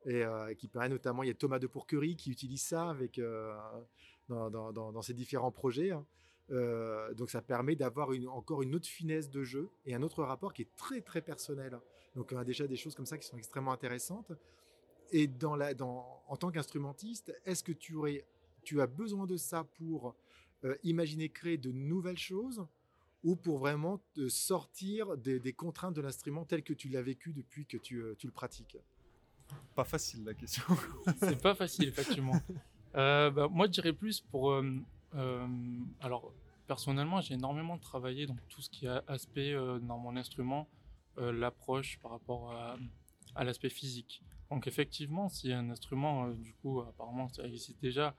et 0.04 0.24
euh, 0.24 0.54
qui 0.54 0.68
permet 0.68 0.88
notamment. 0.88 1.22
Il 1.22 1.28
y 1.28 1.30
a 1.30 1.34
Thomas 1.34 1.58
de 1.58 1.66
Pourquerie 1.66 2.16
qui 2.16 2.30
utilise 2.30 2.62
ça 2.62 2.90
avec 2.90 3.18
euh, 3.18 3.54
dans, 4.28 4.72
dans- 4.72 5.02
ses 5.02 5.14
différents 5.14 5.52
projets. 5.52 5.90
hein. 5.90 6.04
Euh, 6.50 7.14
donc 7.14 7.30
ça 7.30 7.40
permet 7.40 7.76
d'avoir 7.76 8.10
encore 8.28 8.62
une 8.62 8.74
autre 8.74 8.88
finesse 8.88 9.30
de 9.30 9.44
jeu 9.44 9.70
et 9.86 9.94
un 9.94 10.02
autre 10.02 10.22
rapport 10.24 10.52
qui 10.52 10.62
est 10.62 10.76
très 10.76 11.00
très 11.00 11.22
personnel. 11.22 11.78
Donc 12.16 12.32
on 12.32 12.36
a 12.36 12.44
déjà 12.44 12.66
des 12.66 12.76
choses 12.76 12.94
comme 12.94 13.06
ça 13.06 13.16
qui 13.16 13.26
sont 13.26 13.38
extrêmement 13.38 13.72
intéressantes. 13.72 14.32
Et 15.12 15.30
en 15.44 16.36
tant 16.36 16.50
qu'instrumentiste, 16.50 17.34
est-ce 17.44 17.62
que 17.62 17.72
tu, 17.72 18.80
as 18.80 18.86
besoin 18.86 19.26
de 19.26 19.36
ça 19.36 19.64
pour 19.78 20.14
imaginer 20.82 21.28
créer 21.28 21.58
de 21.58 21.70
nouvelles 21.70 22.18
choses 22.18 22.66
ou 23.24 23.36
pour 23.36 23.58
vraiment 23.58 24.00
te 24.14 24.28
sortir 24.28 25.16
des, 25.16 25.38
des 25.38 25.52
contraintes 25.52 25.94
de 25.94 26.00
l'instrument 26.00 26.44
tel 26.44 26.62
que 26.62 26.72
tu 26.72 26.88
l'as 26.88 27.02
vécu 27.02 27.32
depuis 27.32 27.66
que 27.66 27.76
tu, 27.76 27.98
euh, 27.98 28.14
tu 28.18 28.26
le 28.26 28.32
pratiques? 28.32 28.76
Pas 29.74 29.84
facile 29.84 30.24
la 30.24 30.34
question. 30.34 30.64
C'est 31.20 31.40
pas 31.40 31.54
facile, 31.54 31.88
effectivement. 31.88 32.40
Euh, 32.94 33.30
bah, 33.30 33.48
moi, 33.48 33.66
je 33.66 33.72
dirais 33.72 33.92
plus 33.92 34.20
pour. 34.20 34.50
euh, 34.50 34.76
euh, 35.14 35.46
alors, 36.00 36.32
personnellement, 36.66 37.20
j'ai 37.20 37.34
énormément 37.34 37.78
travaillé 37.78 38.26
donc 38.26 38.38
tout 38.48 38.60
ce 38.62 38.70
qui 38.70 38.86
a 38.86 39.04
aspect 39.06 39.52
euh, 39.52 39.78
dans 39.78 39.98
mon 39.98 40.16
instrument, 40.16 40.68
euh, 41.18 41.32
l'approche 41.32 41.98
par 42.00 42.12
rapport 42.12 42.52
à, 42.52 42.76
à 43.34 43.44
l'aspect 43.44 43.70
physique. 43.70 44.22
Donc, 44.50 44.66
effectivement, 44.66 45.28
si 45.28 45.52
un 45.52 45.70
instrument, 45.70 46.26
euh, 46.26 46.34
du 46.34 46.52
coup, 46.54 46.80
apparemment, 46.80 47.28
ça 47.28 47.44
existe 47.44 47.80
déjà, 47.80 48.14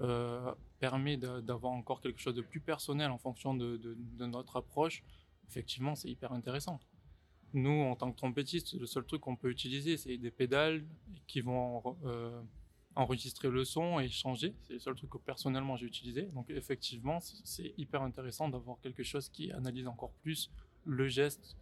euh, 0.00 0.52
permet 0.78 1.16
d'a- 1.16 1.40
d'avoir 1.40 1.72
encore 1.72 2.00
quelque 2.00 2.20
chose 2.20 2.34
de 2.34 2.42
plus 2.42 2.60
personnel 2.60 3.10
en 3.10 3.18
fonction 3.18 3.54
de, 3.54 3.96
notre 4.18 4.56
approche, 4.56 5.02
effectivement, 5.48 5.94
c'est 5.94 6.08
hyper 6.08 6.32
intéressant. 6.32 6.80
Nous, 7.54 7.70
en 7.70 7.96
tant 7.96 8.10
que 8.12 8.16
trompettistes, 8.16 8.74
le 8.74 8.86
seul 8.86 9.04
truc 9.04 9.22
qu'on 9.22 9.36
peut 9.36 9.50
utiliser, 9.50 9.96
c'est 9.96 10.18
des 10.18 10.30
pédales 10.30 10.84
qui 11.26 11.40
vont 11.40 11.96
euh, 12.04 12.42
enregistrer 12.94 13.48
le 13.48 13.64
son 13.64 14.00
et 14.00 14.08
changer. 14.08 14.54
C'est 14.66 14.74
le 14.74 14.78
seul 14.78 14.94
truc 14.94 15.10
que 15.10 15.18
personnellement 15.18 15.76
j'ai 15.76 15.86
utilisé. 15.86 16.22
Donc 16.34 16.50
effectivement, 16.50 17.20
c'est 17.20 17.72
hyper 17.78 18.02
intéressant 18.02 18.48
d'avoir 18.48 18.78
quelque 18.80 19.02
chose 19.02 19.28
qui 19.30 19.50
analyse 19.52 19.86
encore 19.86 20.12
plus 20.22 20.50
le 20.84 21.08
geste 21.08 21.56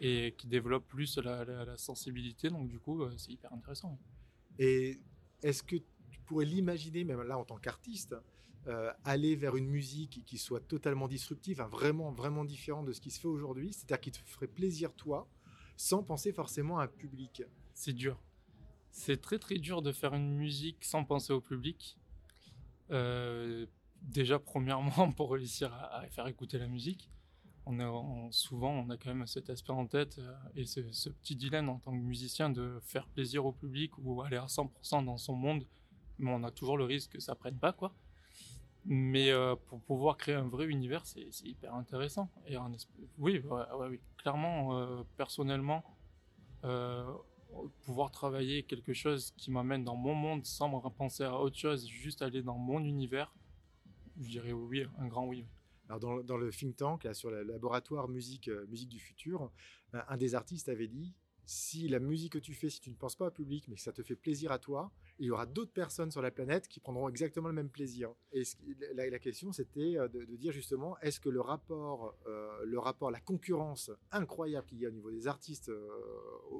et 0.00 0.34
qui 0.38 0.46
développe 0.46 0.86
plus 0.88 1.18
la 1.18 1.76
sensibilité. 1.76 2.48
Donc 2.48 2.68
du 2.68 2.78
coup, 2.78 3.02
euh, 3.02 3.12
c'est 3.18 3.32
hyper 3.32 3.52
intéressant. 3.52 3.98
Et 4.58 4.98
est-ce 5.42 5.62
que 5.62 5.76
tu 6.10 6.20
pourrais 6.26 6.44
l'imaginer, 6.44 7.04
même 7.04 7.22
là 7.22 7.38
en 7.38 7.44
tant 7.44 7.56
qu'artiste, 7.56 8.14
euh, 8.68 8.92
aller 9.04 9.34
vers 9.34 9.56
une 9.56 9.66
musique 9.66 10.22
qui 10.24 10.38
soit 10.38 10.60
totalement 10.60 11.08
disruptive, 11.08 11.60
vraiment, 11.62 12.12
vraiment 12.12 12.44
différente 12.44 12.86
de 12.86 12.92
ce 12.92 13.00
qui 13.00 13.10
se 13.10 13.18
fait 13.18 13.26
aujourd'hui, 13.26 13.72
c'est-à-dire 13.72 14.00
qui 14.00 14.12
te 14.12 14.18
ferait 14.18 14.46
plaisir 14.46 14.92
toi, 14.94 15.28
sans 15.76 16.04
penser 16.04 16.32
forcément 16.32 16.78
à 16.78 16.84
un 16.84 16.86
public 16.86 17.42
C'est 17.74 17.92
dur. 17.92 18.22
C'est 18.92 19.20
très 19.20 19.40
très 19.40 19.58
dur 19.58 19.82
de 19.82 19.90
faire 19.90 20.14
une 20.14 20.32
musique 20.32 20.84
sans 20.84 21.02
penser 21.04 21.32
au 21.32 21.40
public. 21.40 21.98
Euh, 22.92 23.66
déjà, 24.02 24.38
premièrement, 24.38 25.10
pour 25.16 25.32
réussir 25.32 25.74
à, 25.74 26.06
faire 26.10 26.28
écouter 26.28 26.58
la 26.58 26.68
musique, 26.68 27.10
on 27.66 27.80
a, 27.80 28.30
souvent 28.30 28.70
on 28.70 28.90
a 28.90 28.96
quand 28.96 29.12
même 29.12 29.26
cet 29.26 29.50
aspect 29.50 29.72
en 29.72 29.86
tête 29.86 30.18
euh, 30.20 30.32
et 30.54 30.66
ce, 30.66 30.92
ce, 30.92 31.08
petit 31.08 31.34
dilemme 31.34 31.68
en 31.68 31.80
tant 31.80 31.90
que 31.90 32.02
musicien 32.02 32.48
de 32.48 32.78
faire 32.84 33.08
plaisir 33.08 33.44
au 33.44 33.52
public 33.52 33.98
ou 33.98 34.22
aller 34.22 34.36
à 34.36 34.46
100% 34.46 35.04
dans 35.04 35.16
son 35.16 35.34
monde, 35.34 35.66
mais 36.18 36.30
on 36.30 36.44
a 36.44 36.52
toujours 36.52 36.76
le 36.76 36.84
risque 36.84 37.12
que 37.12 37.20
ça 37.20 37.34
prenne 37.34 37.58
pas 37.58 37.72
quoi. 37.72 37.92
Mais 38.84 39.30
euh, 39.30 39.54
pour 39.66 39.80
pouvoir 39.80 40.16
créer 40.16 40.34
un 40.34 40.48
vrai 40.48 40.66
univers, 40.66 41.06
c'est 41.06 41.28
hyper 41.44 41.74
intéressant. 41.74 42.28
Oui, 43.18 43.42
clairement, 44.16 44.78
euh, 44.78 45.02
personnellement, 45.16 45.84
euh, 46.64 47.04
pouvoir 47.82 48.10
travailler 48.10 48.64
quelque 48.64 48.92
chose 48.92 49.32
qui 49.36 49.50
m'amène 49.50 49.84
dans 49.84 49.96
mon 49.96 50.14
monde 50.14 50.44
sans 50.44 50.68
me 50.68 50.88
penser 50.90 51.22
à 51.22 51.38
autre 51.38 51.56
chose, 51.56 51.86
juste 51.86 52.22
aller 52.22 52.42
dans 52.42 52.58
mon 52.58 52.80
univers, 52.80 53.32
je 54.20 54.28
dirais 54.28 54.52
oui, 54.52 54.84
un 54.98 55.06
grand 55.06 55.26
oui. 55.26 55.46
Alors 55.88 56.24
dans, 56.24 56.36
le 56.36 56.50
think 56.50 56.76
tank, 56.76 57.06
sur 57.12 57.30
le 57.30 57.42
laboratoire 57.42 58.08
musique, 58.08 58.48
musique 58.68 58.88
du 58.88 58.98
futur, 58.98 59.50
un 59.92 60.16
des 60.16 60.34
artistes 60.34 60.68
avait 60.68 60.88
dit 60.88 61.14
si 61.44 61.88
la 61.88 61.98
musique 61.98 62.32
que 62.32 62.38
tu 62.38 62.54
fais, 62.54 62.70
si 62.70 62.80
tu 62.80 62.90
ne 62.90 62.94
penses 62.94 63.16
pas 63.16 63.26
au 63.26 63.30
public, 63.30 63.66
mais 63.68 63.76
que 63.76 63.82
ça 63.82 63.92
te 63.92 64.02
fait 64.02 64.16
plaisir 64.16 64.52
à 64.52 64.58
toi, 64.58 64.90
il 65.18 65.26
y 65.26 65.30
aura 65.30 65.46
d'autres 65.46 65.72
personnes 65.72 66.10
sur 66.10 66.22
la 66.22 66.30
planète 66.30 66.68
qui 66.68 66.80
prendront 66.80 67.08
exactement 67.08 67.48
le 67.48 67.54
même 67.54 67.68
plaisir. 67.68 68.12
Et 68.32 68.42
la, 68.94 69.18
question, 69.18 69.52
c'était 69.52 69.96
euh, 69.96 70.08
de, 70.08 70.24
dire 70.36 70.52
justement, 70.52 70.98
est-ce 71.00 71.20
que 71.20 71.28
le 71.28 71.40
rapport, 71.40 72.16
euh, 72.26 72.64
le 72.64 72.78
rapport, 72.78 73.10
la 73.10 73.20
concurrence 73.20 73.90
incroyable 74.10 74.66
qu'il 74.66 74.78
y 74.78 74.86
a 74.86 74.88
au 74.88 74.92
niveau 74.92 75.10
des 75.10 75.26
artistes 75.26 75.68
euh, 75.68 75.88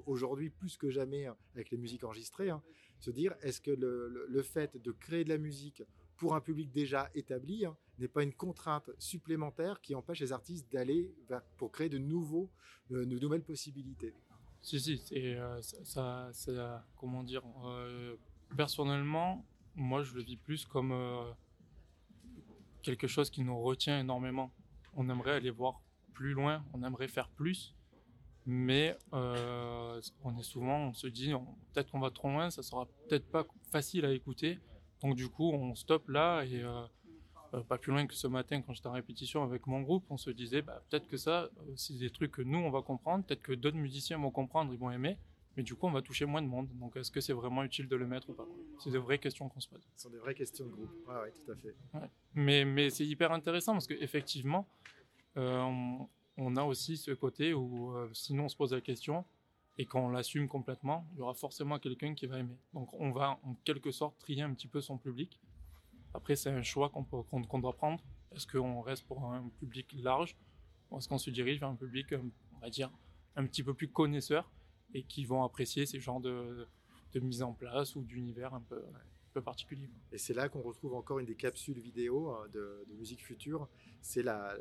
aujourd'hui, 0.06 0.50
plus 0.50 0.76
que 0.76 0.90
jamais 0.90 1.26
hein, 1.26 1.36
avec 1.54 1.70
les 1.70 1.78
musiques 1.78 2.04
enregistrées, 2.04 2.50
hein, 2.50 2.62
se 2.98 3.10
dire, 3.10 3.34
est-ce 3.42 3.60
que 3.60 3.70
le, 3.70 4.42
fait 4.42 4.76
de 4.76 4.92
créer 4.92 5.24
de 5.24 5.30
la 5.30 5.38
musique 5.38 5.82
pour 6.16 6.34
un 6.34 6.40
public 6.40 6.70
déjà 6.70 7.10
établi 7.14 7.64
hein, 7.64 7.76
n'est 7.98 8.08
pas 8.08 8.22
une 8.22 8.32
contrainte 8.32 8.90
supplémentaire 8.98 9.80
qui 9.80 9.94
empêche 9.94 10.20
les 10.20 10.32
artistes 10.32 10.70
d'aller 10.72 11.12
pour 11.56 11.72
créer 11.72 11.88
de 11.88 11.98
nouveaux, 11.98 12.50
de 12.90 13.04
nouvelles 13.04 13.42
possibilités? 13.42 14.14
Si, 14.60 14.78
si, 14.78 15.00
ça, 15.82 16.30
ça, 16.32 16.86
comment 16.96 17.24
dire, 17.24 17.42
personnellement, 18.56 19.44
moi 19.74 20.02
je 20.02 20.14
le 20.14 20.22
vis 20.22 20.36
plus 20.36 20.64
comme 20.64 20.92
euh, 20.92 21.30
quelque 22.82 23.06
chose 23.06 23.30
qui 23.30 23.42
nous 23.42 23.60
retient 23.60 24.00
énormément. 24.00 24.50
On 24.94 25.08
aimerait 25.08 25.32
aller 25.32 25.50
voir 25.50 25.80
plus 26.12 26.34
loin, 26.34 26.64
on 26.74 26.82
aimerait 26.82 27.08
faire 27.08 27.28
plus, 27.30 27.74
mais 28.44 28.96
euh, 29.12 30.00
on 30.24 30.36
est 30.38 30.42
souvent, 30.42 30.88
on 30.88 30.92
se 30.92 31.06
dit 31.06 31.32
peut-être 31.72 31.90
qu'on 31.90 32.00
va 32.00 32.10
trop 32.10 32.28
loin, 32.28 32.50
ça 32.50 32.62
sera 32.62 32.86
peut-être 33.08 33.30
pas 33.30 33.46
facile 33.70 34.04
à 34.04 34.12
écouter, 34.12 34.58
donc 35.00 35.16
du 35.16 35.28
coup 35.28 35.50
on 35.52 35.74
stoppe 35.74 36.08
là 36.08 36.42
et 36.44 36.62
euh, 36.62 37.62
pas 37.68 37.78
plus 37.78 37.92
loin 37.92 38.06
que 38.06 38.14
ce 38.14 38.26
matin 38.26 38.60
quand 38.62 38.72
j'étais 38.72 38.88
en 38.88 38.92
répétition 38.92 39.42
avec 39.42 39.66
mon 39.66 39.80
groupe, 39.80 40.04
on 40.10 40.16
se 40.16 40.30
disait 40.30 40.62
bah, 40.62 40.82
peut-être 40.90 41.08
que 41.08 41.16
ça 41.16 41.48
c'est 41.76 41.98
des 41.98 42.10
trucs 42.10 42.32
que 42.32 42.42
nous 42.42 42.58
on 42.58 42.70
va 42.70 42.82
comprendre, 42.82 43.24
peut-être 43.24 43.42
que 43.42 43.52
d'autres 43.52 43.76
musiciens 43.76 44.18
vont 44.18 44.30
comprendre, 44.30 44.72
ils 44.72 44.78
vont 44.78 44.90
aimer, 44.90 45.16
mais 45.56 45.62
du 45.62 45.74
coup, 45.74 45.86
on 45.86 45.90
va 45.90 46.02
toucher 46.02 46.24
moins 46.24 46.42
de 46.42 46.46
monde. 46.46 46.68
Donc, 46.78 46.96
est-ce 46.96 47.10
que 47.10 47.20
c'est 47.20 47.32
vraiment 47.32 47.62
utile 47.62 47.88
de 47.88 47.96
le 47.96 48.06
mettre 48.06 48.30
ou 48.30 48.32
pas? 48.32 48.46
C'est 48.78 48.90
des 48.90 48.98
vraies 48.98 49.18
questions 49.18 49.48
qu'on 49.48 49.60
se 49.60 49.68
pose. 49.68 49.86
Ce 49.96 50.04
sont 50.04 50.10
des 50.10 50.18
vraies 50.18 50.34
questions 50.34 50.64
de 50.64 50.70
groupe. 50.70 50.90
Oui, 51.06 51.14
ouais, 51.14 51.32
tout 51.32 51.52
à 51.52 51.56
fait. 51.56 51.74
Mais, 52.34 52.64
mais 52.64 52.90
c'est 52.90 53.06
hyper 53.06 53.32
intéressant 53.32 53.72
parce 53.72 53.86
qu'effectivement, 53.86 54.66
euh, 55.36 55.98
on, 56.36 56.56
a 56.56 56.62
aussi 56.62 56.96
ce 56.96 57.10
côté 57.10 57.52
où, 57.52 57.94
euh, 57.94 58.08
sinon, 58.12 58.44
on 58.44 58.48
se 58.48 58.56
pose 58.56 58.72
la 58.72 58.80
question 58.80 59.24
et 59.78 59.84
quand 59.84 60.00
on 60.00 60.10
l'assume 60.10 60.48
complètement, 60.48 61.06
il 61.12 61.18
y 61.18 61.22
aura 61.22 61.34
forcément 61.34 61.78
quelqu'un 61.78 62.14
qui 62.14 62.26
va 62.26 62.38
aimer. 62.38 62.56
Donc, 62.72 62.92
on 62.94 63.10
va 63.10 63.38
en 63.42 63.54
quelque 63.64 63.90
sorte 63.90 64.18
trier 64.18 64.42
un 64.42 64.52
petit 64.54 64.68
peu 64.68 64.80
son 64.80 64.96
public. 64.96 65.38
Après, 66.14 66.36
c'est 66.36 66.50
un 66.50 66.62
choix 66.62 66.90
qu'on 66.90 67.04
qu'on 67.04 67.58
doit 67.58 67.74
prendre. 67.74 68.02
Est-ce 68.34 68.46
qu'on 68.46 68.80
reste 68.80 69.06
pour 69.06 69.24
un 69.24 69.48
public 69.58 69.94
large 69.98 70.36
ou 70.90 70.98
est-ce 70.98 71.08
qu'on 71.08 71.18
se 71.18 71.30
dirige 71.30 71.58
vers 71.58 71.70
un 71.70 71.74
public, 71.74 72.12
euh, 72.12 72.20
on 72.56 72.58
va 72.58 72.70
dire, 72.70 72.90
un 73.36 73.46
petit 73.46 73.62
peu 73.62 73.72
plus 73.72 73.88
connaisseur 73.88 74.50
et 74.94 75.02
qui 75.02 75.24
vont 75.24 75.42
apprécier 75.42 75.86
ces 75.86 76.00
genres 76.00 76.20
de, 76.20 76.66
de 77.12 77.20
mise 77.20 77.42
en 77.42 77.52
place 77.52 77.96
ou 77.96 78.02
d'univers 78.02 78.54
un 78.54 78.60
peu, 78.60 78.78
un 78.78 79.32
peu 79.32 79.42
particulier. 79.42 79.88
Et 80.10 80.18
c'est 80.18 80.34
là 80.34 80.48
qu'on 80.48 80.62
retrouve 80.62 80.94
encore 80.94 81.18
une 81.18 81.26
des 81.26 81.34
capsules 81.34 81.78
vidéo 81.78 82.30
hein, 82.30 82.46
de, 82.52 82.86
musique 82.98 83.24
future, 83.24 83.68
c'est 84.00 84.22
la, 84.22 84.56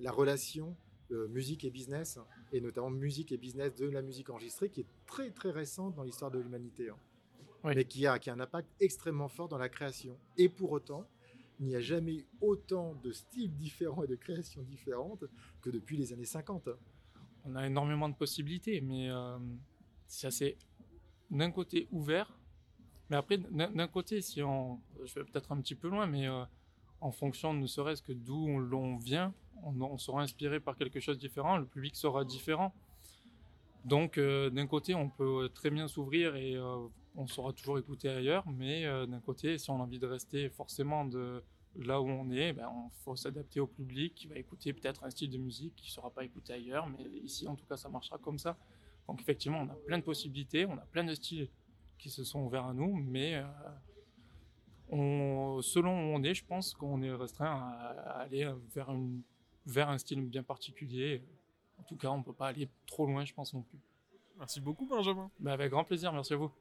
la, 0.00 0.12
relation 0.12 0.76
euh, 1.10 1.28
musique 1.28 1.64
et 1.64 1.70
business, 1.70 2.18
et 2.52 2.60
notamment 2.60 2.90
musique 2.90 3.32
et 3.32 3.36
business 3.36 3.74
de 3.74 3.88
la 3.88 4.02
musique 4.02 4.30
enregistrée, 4.30 4.70
qui 4.70 4.80
est 4.80 4.86
très 5.06 5.30
très 5.30 5.50
récente 5.50 5.94
dans 5.94 6.02
l'histoire 6.02 6.30
de 6.30 6.38
l'humanité, 6.38 6.90
hein. 6.90 6.96
mais 7.64 7.84
qui 7.84 8.06
a, 8.06 8.18
qui 8.18 8.30
a 8.30 8.34
un 8.34 8.40
impact 8.40 8.68
extrêmement 8.80 9.28
fort 9.28 9.48
dans 9.48 9.58
la 9.58 9.68
création. 9.68 10.18
Et 10.36 10.48
pour 10.48 10.72
autant, 10.72 11.06
il 11.60 11.66
n'y 11.66 11.76
a 11.76 11.80
jamais 11.80 12.14
eu 12.14 12.26
autant 12.40 12.94
de 12.94 13.12
styles 13.12 13.54
différents 13.54 14.02
et 14.02 14.08
de 14.08 14.16
créations 14.16 14.62
différentes 14.62 15.24
que 15.60 15.70
depuis 15.70 15.96
les 15.96 16.12
années 16.12 16.24
50 16.24 16.68
on 17.44 17.56
a 17.56 17.66
énormément 17.66 18.08
de 18.08 18.14
possibilités, 18.14 18.80
mais 18.80 19.10
euh, 19.10 19.38
c'est 20.06 20.56
d'un 21.30 21.50
côté 21.50 21.88
ouvert, 21.90 22.32
mais 23.10 23.16
après 23.16 23.38
d'un 23.38 23.88
côté, 23.88 24.20
si 24.22 24.42
on, 24.42 24.80
je 25.04 25.14
vais 25.14 25.24
peut-être 25.24 25.52
un 25.52 25.60
petit 25.60 25.74
peu 25.74 25.88
loin, 25.88 26.06
mais 26.06 26.26
euh, 26.26 26.44
en 27.00 27.10
fonction 27.10 27.52
ne 27.52 27.66
serait-ce 27.66 28.02
que 28.02 28.12
d'où 28.12 28.58
l'on 28.58 28.96
vient, 28.96 29.34
on, 29.62 29.98
sera 29.98 30.22
inspiré 30.22 30.60
par 30.60 30.76
quelque 30.76 31.00
chose 31.00 31.16
de 31.16 31.20
différent, 31.20 31.56
le 31.58 31.66
public 31.66 31.96
sera 31.96 32.24
différent. 32.24 32.74
Donc 33.84 34.18
euh, 34.18 34.50
d'un 34.50 34.66
côté, 34.66 34.94
on 34.94 35.08
peut 35.10 35.50
très 35.54 35.70
bien 35.70 35.86
s'ouvrir 35.88 36.36
et 36.36 36.58
on 37.16 37.26
sera 37.26 37.52
toujours 37.52 37.78
écouté 37.78 38.08
ailleurs, 38.08 38.44
mais 38.48 38.84
d'un 39.06 39.20
côté, 39.20 39.58
si 39.58 39.70
on 39.70 39.76
a 39.76 39.84
envie 39.84 39.98
de 39.98 40.06
rester 40.06 40.48
forcément 40.48 41.04
de 41.04 41.42
là 41.76 42.00
où 42.00 42.08
on 42.08 42.30
est, 42.30 42.52
ben, 42.52 42.70
il 42.72 43.02
faut 43.02 43.16
s'adapter 43.16 43.60
au 43.60 43.66
public 43.66 44.14
qui 44.14 44.26
va 44.26 44.36
écouter 44.36 44.72
peut-être 44.72 45.04
un 45.04 45.10
style 45.10 45.30
de 45.30 45.38
musique 45.38 45.74
qui 45.76 45.88
ne 45.88 45.92
sera 45.92 46.10
pas 46.10 46.24
écouté 46.24 46.52
ailleurs, 46.52 46.88
mais 46.88 47.04
ici 47.22 47.48
en 47.48 47.56
tout 47.56 47.66
cas 47.66 47.76
ça 47.76 47.88
marchera 47.88 48.18
comme 48.18 48.38
ça. 48.38 48.56
Donc 49.06 49.20
effectivement 49.20 49.60
on 49.60 49.68
a 49.68 49.74
plein 49.74 49.98
de 49.98 50.04
possibilités, 50.04 50.66
on 50.66 50.74
a 50.74 50.86
plein 50.86 51.04
de 51.04 51.14
styles 51.14 51.48
qui 51.98 52.10
se 52.10 52.24
sont 52.24 52.40
ouverts 52.40 52.66
à 52.66 52.74
nous, 52.74 52.94
mais 52.94 53.36
euh, 53.36 53.44
on, 54.88 55.60
selon 55.62 55.92
où 55.92 56.16
on 56.16 56.22
est, 56.22 56.34
je 56.34 56.44
pense 56.44 56.74
qu'on 56.74 57.02
est 57.02 57.12
restreint 57.12 57.46
à, 57.50 58.20
aller 58.20 58.50
vers, 58.74 58.90
une, 58.90 59.22
vers 59.66 59.88
un 59.88 59.98
style 59.98 60.20
bien 60.22 60.42
particulier. 60.42 61.22
En 61.78 61.82
tout 61.82 61.96
cas 61.96 62.08
on 62.08 62.18
ne 62.18 62.22
peut 62.22 62.32
pas 62.32 62.48
aller 62.48 62.68
trop 62.86 63.06
loin 63.06 63.24
je 63.24 63.34
pense 63.34 63.52
non 63.52 63.62
plus. 63.62 63.78
Merci 64.38 64.60
beaucoup 64.60 64.86
Benjamin. 64.86 65.30
Ben, 65.40 65.52
avec 65.52 65.70
grand 65.70 65.84
plaisir, 65.84 66.12
merci 66.12 66.34
à 66.34 66.36
vous. 66.36 66.52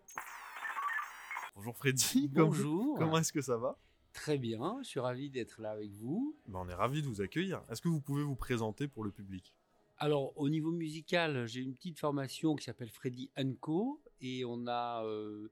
Bonjour 1.55 1.75
Freddy. 1.77 2.27
Bonjour. 2.29 2.97
comment 2.97 3.19
est-ce 3.19 3.31
que 3.31 3.41
ça 3.41 3.57
va? 3.57 3.77
Très 4.13 4.37
bien, 4.37 4.77
je 4.83 4.87
suis 4.87 4.99
ravi 4.99 5.31
d'être 5.31 5.59
là 5.59 5.71
avec 5.71 5.91
vous. 5.93 6.37
Ben, 6.47 6.59
on 6.59 6.69
est 6.69 6.73
ravi 6.73 7.01
de 7.01 7.07
vous 7.07 7.21
accueillir. 7.21 7.63
Est-ce 7.69 7.81
que 7.81 7.89
vous 7.89 7.99
pouvez 7.99 8.23
vous 8.23 8.35
présenter 8.35 8.87
pour 8.87 9.03
le 9.03 9.11
public? 9.11 9.55
Alors, 9.97 10.37
au 10.37 10.49
niveau 10.49 10.71
musical, 10.71 11.47
j'ai 11.47 11.61
une 11.61 11.73
petite 11.73 11.99
formation 11.99 12.55
qui 12.55 12.63
s'appelle 12.63 12.89
Freddy 12.89 13.31
Co. 13.59 14.01
Et 14.21 14.45
on 14.45 14.67
a 14.67 15.03
euh, 15.03 15.49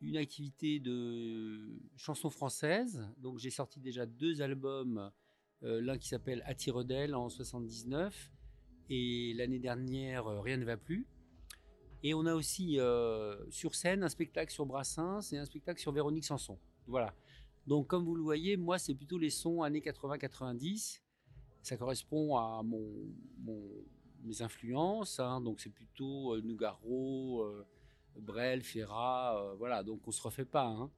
une 0.00 0.16
activité 0.16 0.80
de 0.80 1.78
chansons 1.96 2.30
françaises. 2.30 3.06
Donc, 3.18 3.38
j'ai 3.38 3.50
sorti 3.50 3.78
déjà 3.78 4.06
deux 4.06 4.40
albums. 4.40 5.10
Euh, 5.62 5.80
l'un 5.82 5.98
qui 5.98 6.08
s'appelle 6.08 6.42
Attiredel 6.46 7.14
en 7.14 7.28
79 7.28 8.32
et 8.88 9.34
l'année 9.34 9.58
dernière 9.58 10.26
euh, 10.26 10.40
Rien 10.40 10.56
ne 10.56 10.64
va 10.64 10.78
plus. 10.78 11.06
Et 12.02 12.14
on 12.14 12.24
a 12.24 12.34
aussi 12.34 12.78
sur 13.50 13.74
scène 13.74 14.02
un 14.02 14.08
spectacle 14.08 14.50
sur 14.50 14.64
Brassens 14.64 15.32
et 15.32 15.36
un 15.36 15.44
spectacle 15.44 15.78
sur 15.78 15.92
Véronique 15.92 16.24
Sanson. 16.24 16.58
Voilà. 16.86 17.14
Donc, 17.66 17.86
comme 17.86 18.04
vous 18.04 18.14
le 18.14 18.22
voyez, 18.22 18.56
moi, 18.56 18.78
c'est 18.78 18.94
plutôt 18.94 19.18
les 19.18 19.30
sons 19.30 19.62
années 19.62 19.80
80-90. 19.80 21.00
Ça 21.62 21.76
correspond 21.76 22.36
à 22.36 22.62
mon, 22.62 22.90
mes 24.24 24.42
influences. 24.42 25.20
Hein. 25.20 25.40
Donc, 25.40 25.60
c'est 25.60 25.70
plutôt 25.70 26.34
euh, 26.34 26.40
Nougaro, 26.40 27.42
euh, 27.42 27.66
Brel, 28.18 28.62
Ferrat. 28.62 29.38
Euh, 29.38 29.54
voilà, 29.54 29.82
donc 29.82 30.00
on 30.06 30.10
se 30.10 30.22
refait 30.22 30.44
pas. 30.44 30.66
Hein. 30.66 30.90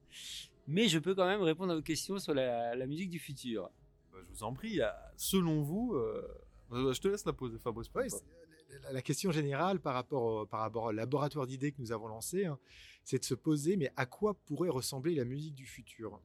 Mais 0.66 0.88
je 0.88 0.98
peux 0.98 1.14
quand 1.14 1.26
même 1.26 1.42
répondre 1.42 1.72
à 1.72 1.76
vos 1.76 1.82
questions 1.82 2.18
sur 2.18 2.34
la, 2.34 2.86
musique 2.86 3.10
du 3.10 3.18
futur. 3.18 3.70
Bah, 4.12 4.18
je 4.22 4.32
vous 4.32 4.44
en 4.44 4.52
prie. 4.52 4.80
Selon 5.16 5.62
vous, 5.62 5.96
je 6.70 7.00
te 7.00 7.08
laisse 7.08 7.24
la 7.24 7.32
poser, 7.32 7.58
Fabrice. 7.58 7.90
la 8.92 9.02
question 9.02 9.32
générale 9.32 9.80
par 9.80 9.94
rapport, 9.94 10.22
au, 10.22 10.46
par 10.46 10.60
rapport 10.60 10.84
au 10.84 10.92
laboratoire 10.92 11.46
d'idées 11.46 11.72
que 11.72 11.80
nous 11.80 11.90
avons 11.90 12.06
lancé, 12.06 12.46
hein, 12.46 12.58
c'est 13.02 13.18
de 13.18 13.24
se 13.24 13.34
poser, 13.34 13.76
mais 13.76 13.92
à 13.96 14.06
quoi 14.06 14.34
pourrait 14.46 14.68
ressembler 14.68 15.16
la 15.16 15.24
musique 15.24 15.54
du 15.54 15.66
futur? 15.66 16.20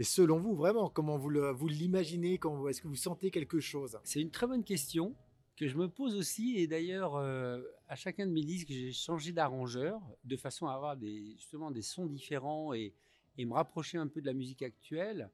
Et 0.00 0.04
selon 0.04 0.38
vous, 0.38 0.54
vraiment, 0.54 0.88
comment 0.88 1.18
vous 1.18 1.28
l'imaginez 1.68 2.40
Est-ce 2.70 2.80
que 2.80 2.88
vous 2.88 2.96
sentez 2.96 3.30
quelque 3.30 3.60
chose? 3.60 3.98
C'est 4.02 4.22
une 4.22 4.30
très 4.30 4.46
bonne 4.46 4.64
question 4.64 5.14
que 5.56 5.68
je 5.68 5.76
me 5.76 5.90
pose 5.90 6.16
aussi. 6.16 6.56
Et 6.56 6.66
d'ailleurs, 6.66 7.16
euh, 7.16 7.60
à 7.86 7.96
chacun 7.96 8.26
de 8.26 8.32
mes 8.32 8.42
disques, 8.42 8.68
j'ai 8.70 8.92
changé 8.92 9.30
d'arrangeur 9.30 10.00
de 10.24 10.38
façon 10.38 10.68
à 10.68 10.72
avoir 10.72 10.98
justement 11.36 11.70
des 11.70 11.82
sons 11.82 12.06
différents 12.06 12.72
et, 12.72 12.94
me 13.36 13.52
rapprocher 13.52 13.98
un 13.98 14.06
peu 14.06 14.22
de 14.22 14.26
la 14.26 14.32
musique 14.32 14.62
actuelle. 14.62 15.28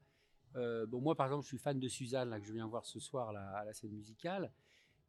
Euh, 0.57 0.85
bon, 0.85 0.99
moi, 0.99 1.15
par 1.15 1.27
exemple, 1.27 1.43
je 1.43 1.47
suis 1.47 1.57
fan 1.57 1.79
de 1.79 1.87
Suzanne, 1.87 2.37
que 2.37 2.45
je 2.45 2.51
viens 2.51 2.67
voir 2.67 2.85
ce 2.85 2.99
soir 2.99 3.31
là, 3.31 3.49
à 3.55 3.63
la 3.63 3.71
scène 3.71 3.91
musicale. 3.91 4.51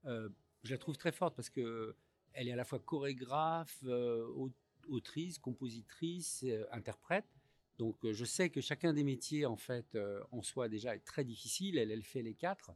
Euh, 0.05 0.29
je 0.63 0.71
la 0.71 0.79
trouve 0.79 0.97
très 0.97 1.11
forte 1.11 1.35
parce 1.35 1.51
que 1.51 1.97
elle 2.33 2.47
est 2.47 2.53
à 2.53 2.57
la 2.57 2.65
fois 2.65 2.79
chorégraphe, 2.79 3.83
au- 3.83 4.53
autrice, 4.89 5.41
compositrice, 5.41 6.45
interprète. 6.71 7.38
Donc, 7.79 8.05
euh, 8.05 8.13
je 8.13 8.25
sais 8.25 8.51
que 8.51 8.61
chacun 8.61 8.93
des 8.93 9.05
métiers, 9.05 9.47
en 9.47 9.57
fait, 9.57 9.95
euh, 9.95 10.21
en 10.33 10.43
soi 10.43 10.69
déjà 10.69 10.97
est 10.97 11.05
très 11.05 11.25
difficile. 11.25 11.79
Elle, 11.79 12.03
fait 12.03 12.23
les 12.23 12.35
quatre. 12.35 12.73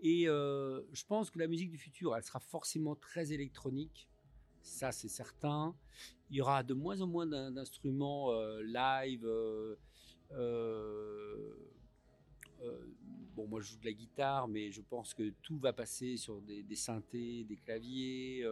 Et 0.00 0.28
euh, 0.28 0.82
je 0.92 1.04
pense 1.04 1.30
que 1.30 1.38
la 1.38 1.46
musique 1.46 1.70
du 1.70 1.78
futur, 1.78 2.16
elle 2.16 2.24
sera 2.24 2.40
forcément 2.40 2.96
très 2.96 3.32
électronique. 3.32 4.08
Ça, 4.60 4.90
c'est 4.90 5.08
certain. 5.08 5.74
Il 6.30 6.36
y 6.36 6.40
aura 6.40 6.64
de 6.64 6.74
moins 6.74 7.00
en 7.00 7.06
moins 7.06 7.26
d'in- 7.26 7.52
d'instruments 7.52 8.32
euh, 8.32 8.62
live. 8.62 9.24
bon, 13.36 13.46
moi, 13.46 13.60
je 13.60 13.72
joue 13.72 13.78
de 13.78 13.84
la 13.84 13.92
guitare, 13.92 14.48
mais 14.48 14.72
je 14.72 14.80
pense 14.80 15.14
que 15.14 15.30
tout 15.42 15.58
va 15.58 15.72
passer 15.72 16.16
sur 16.16 16.40
des 16.40 16.76
synthés, 16.76 17.44
des 17.44 17.56
claviers. 17.56 18.44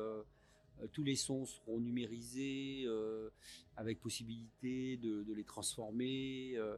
Euh, 0.82 0.86
tous 0.92 1.02
les 1.02 1.16
sons 1.16 1.46
seront 1.46 1.80
numérisés 1.80 2.84
euh, 2.86 3.30
avec 3.76 4.00
possibilité 4.00 4.96
de, 4.96 5.32
les 5.32 5.44
transformer. 5.44 6.52
euh, 6.56 6.76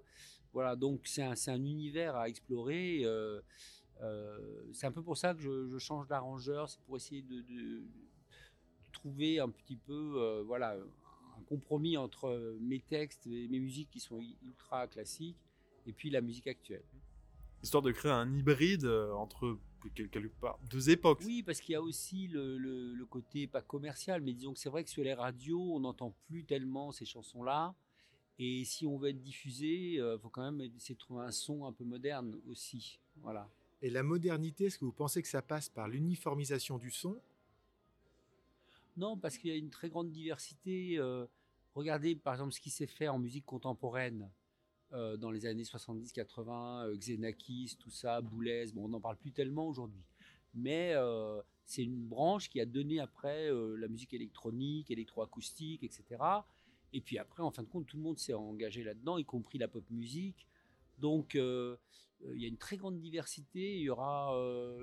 voilà, 0.52 0.76
donc 0.76 1.00
c'est 1.04 1.22
un, 1.22 1.64
univers 1.64 2.14
à 2.16 2.28
explorer. 2.28 3.04
c'est 4.72 4.86
un 4.86 4.92
peu 4.92 5.02
pour 5.02 5.16
ça 5.16 5.34
que 5.34 5.40
je, 5.40 5.78
change 5.78 6.06
d'arrangeur, 6.06 6.68
c'est 6.68 6.80
pour 6.82 6.96
essayer 6.96 7.22
de, 7.22 7.82
trouver 8.92 9.40
un 9.40 9.48
petit 9.48 9.76
peu, 9.76 10.42
voilà, 10.46 10.76
un 11.36 11.42
compromis 11.48 11.96
entre 11.96 12.56
mes 12.60 12.78
textes 12.78 13.26
et 13.26 13.48
mes 13.48 13.58
musiques 13.58 13.90
qui 13.90 13.98
sont 13.98 14.20
ultra 14.44 14.86
classiques 14.86 15.36
et 15.86 15.92
puis 15.92 16.08
la 16.08 16.20
musique 16.20 16.46
actuelle. 16.46 16.84
Histoire 17.64 17.82
de 17.82 17.90
créer 17.90 18.12
un 18.12 18.32
hybride 18.32 18.86
entre 18.86 19.58
quelque 19.90 20.26
part 20.40 20.58
deux 20.70 20.90
époques. 20.90 21.22
Oui, 21.24 21.42
parce 21.42 21.60
qu'il 21.60 21.72
y 21.72 21.76
a 21.76 21.82
aussi 21.82 22.28
le, 22.28 22.56
le- 22.58 22.94
le 22.94 23.06
côté 23.06 23.46
pas 23.46 23.62
commercial, 23.62 24.20
mais 24.22 24.32
disons 24.32 24.52
que 24.52 24.58
c'est 24.58 24.68
vrai 24.70 24.84
que 24.84 24.90
sur 24.90 25.04
les 25.04 25.14
radios, 25.14 25.74
on 25.74 25.80
n'entend 25.80 26.14
plus 26.26 26.44
tellement 26.44 26.92
ces 26.92 27.04
chansons-là. 27.04 27.74
Et 28.38 28.64
si 28.64 28.84
on 28.86 28.96
veut 28.96 29.10
être 29.10 29.20
diffusé, 29.22 29.94
il 29.94 30.18
faut 30.20 30.28
quand 30.28 30.42
même 30.50 30.60
essayer 30.76 30.94
de 30.94 31.00
trouver 31.00 31.24
un 31.24 31.30
son 31.30 31.66
un 31.66 31.72
peu 31.72 31.84
moderne 31.84 32.36
aussi. 32.48 32.98
Voilà. 33.22 33.48
Et 33.80 33.90
la 33.90 34.02
modernité, 34.02 34.64
est-ce 34.64 34.78
que 34.78 34.84
vous 34.84 34.92
pensez 34.92 35.22
que 35.22 35.28
ça 35.28 35.42
passe 35.42 35.68
par 35.68 35.86
l'uniformisation 35.88 36.78
du 36.78 36.90
son? 36.90 37.16
Non, 38.96 39.16
parce 39.16 39.38
qu'il 39.38 39.50
y 39.50 39.52
a 39.52 39.56
une 39.56 39.70
très 39.70 39.88
grande 39.88 40.10
diversité. 40.10 40.98
euh, 40.98 41.26
regardez 41.74 42.14
par 42.16 42.34
exemple 42.34 42.52
ce 42.52 42.60
qui 42.60 42.70
s'est 42.70 42.86
fait 42.86 43.08
en 43.08 43.18
musique 43.18 43.44
contemporaine 43.44 44.30
euh, 44.94 45.16
dans 45.16 45.32
les 45.32 45.44
années 45.46 45.64
70-80, 45.64 46.86
euh, 46.86 46.96
Xenakis, 46.96 47.76
tout 47.80 47.90
ça, 47.90 48.20
Boulez, 48.20 48.66
bon, 48.72 48.84
on 48.84 48.88
n'en 48.88 49.00
parle 49.00 49.16
plus 49.16 49.32
tellement 49.32 49.66
aujourd'hui. 49.66 50.04
Mais 50.54 50.92
euh, 50.94 51.42
c'est 51.66 51.82
une 51.82 52.06
branche 52.06 52.48
qui 52.48 52.60
a 52.60 52.64
donné 52.64 53.00
après 53.00 53.50
la 53.50 53.88
musique 53.88 54.14
électronique, 54.14 54.90
électroacoustique, 54.92 55.82
etc. 55.82 56.04
Et 56.92 57.00
puis 57.00 57.18
après, 57.18 57.42
en 57.42 57.50
fin 57.50 57.64
de 57.64 57.68
compte, 57.68 57.86
tout 57.86 57.96
le 57.96 58.04
monde 58.04 58.18
s'est 58.18 58.34
engagé 58.34 58.84
là-dedans, 58.84 59.18
y 59.18 59.24
compris 59.24 59.58
la 59.58 59.66
pop 59.66 59.84
musique. 59.90 60.46
Donc, 60.98 61.34
il 61.34 62.40
y 62.40 62.44
a 62.44 62.48
une 62.48 62.56
très 62.56 62.76
grande 62.76 63.00
diversité. 63.00 63.76
Il 63.76 63.82
y 63.82 63.90
aura, 63.90 64.30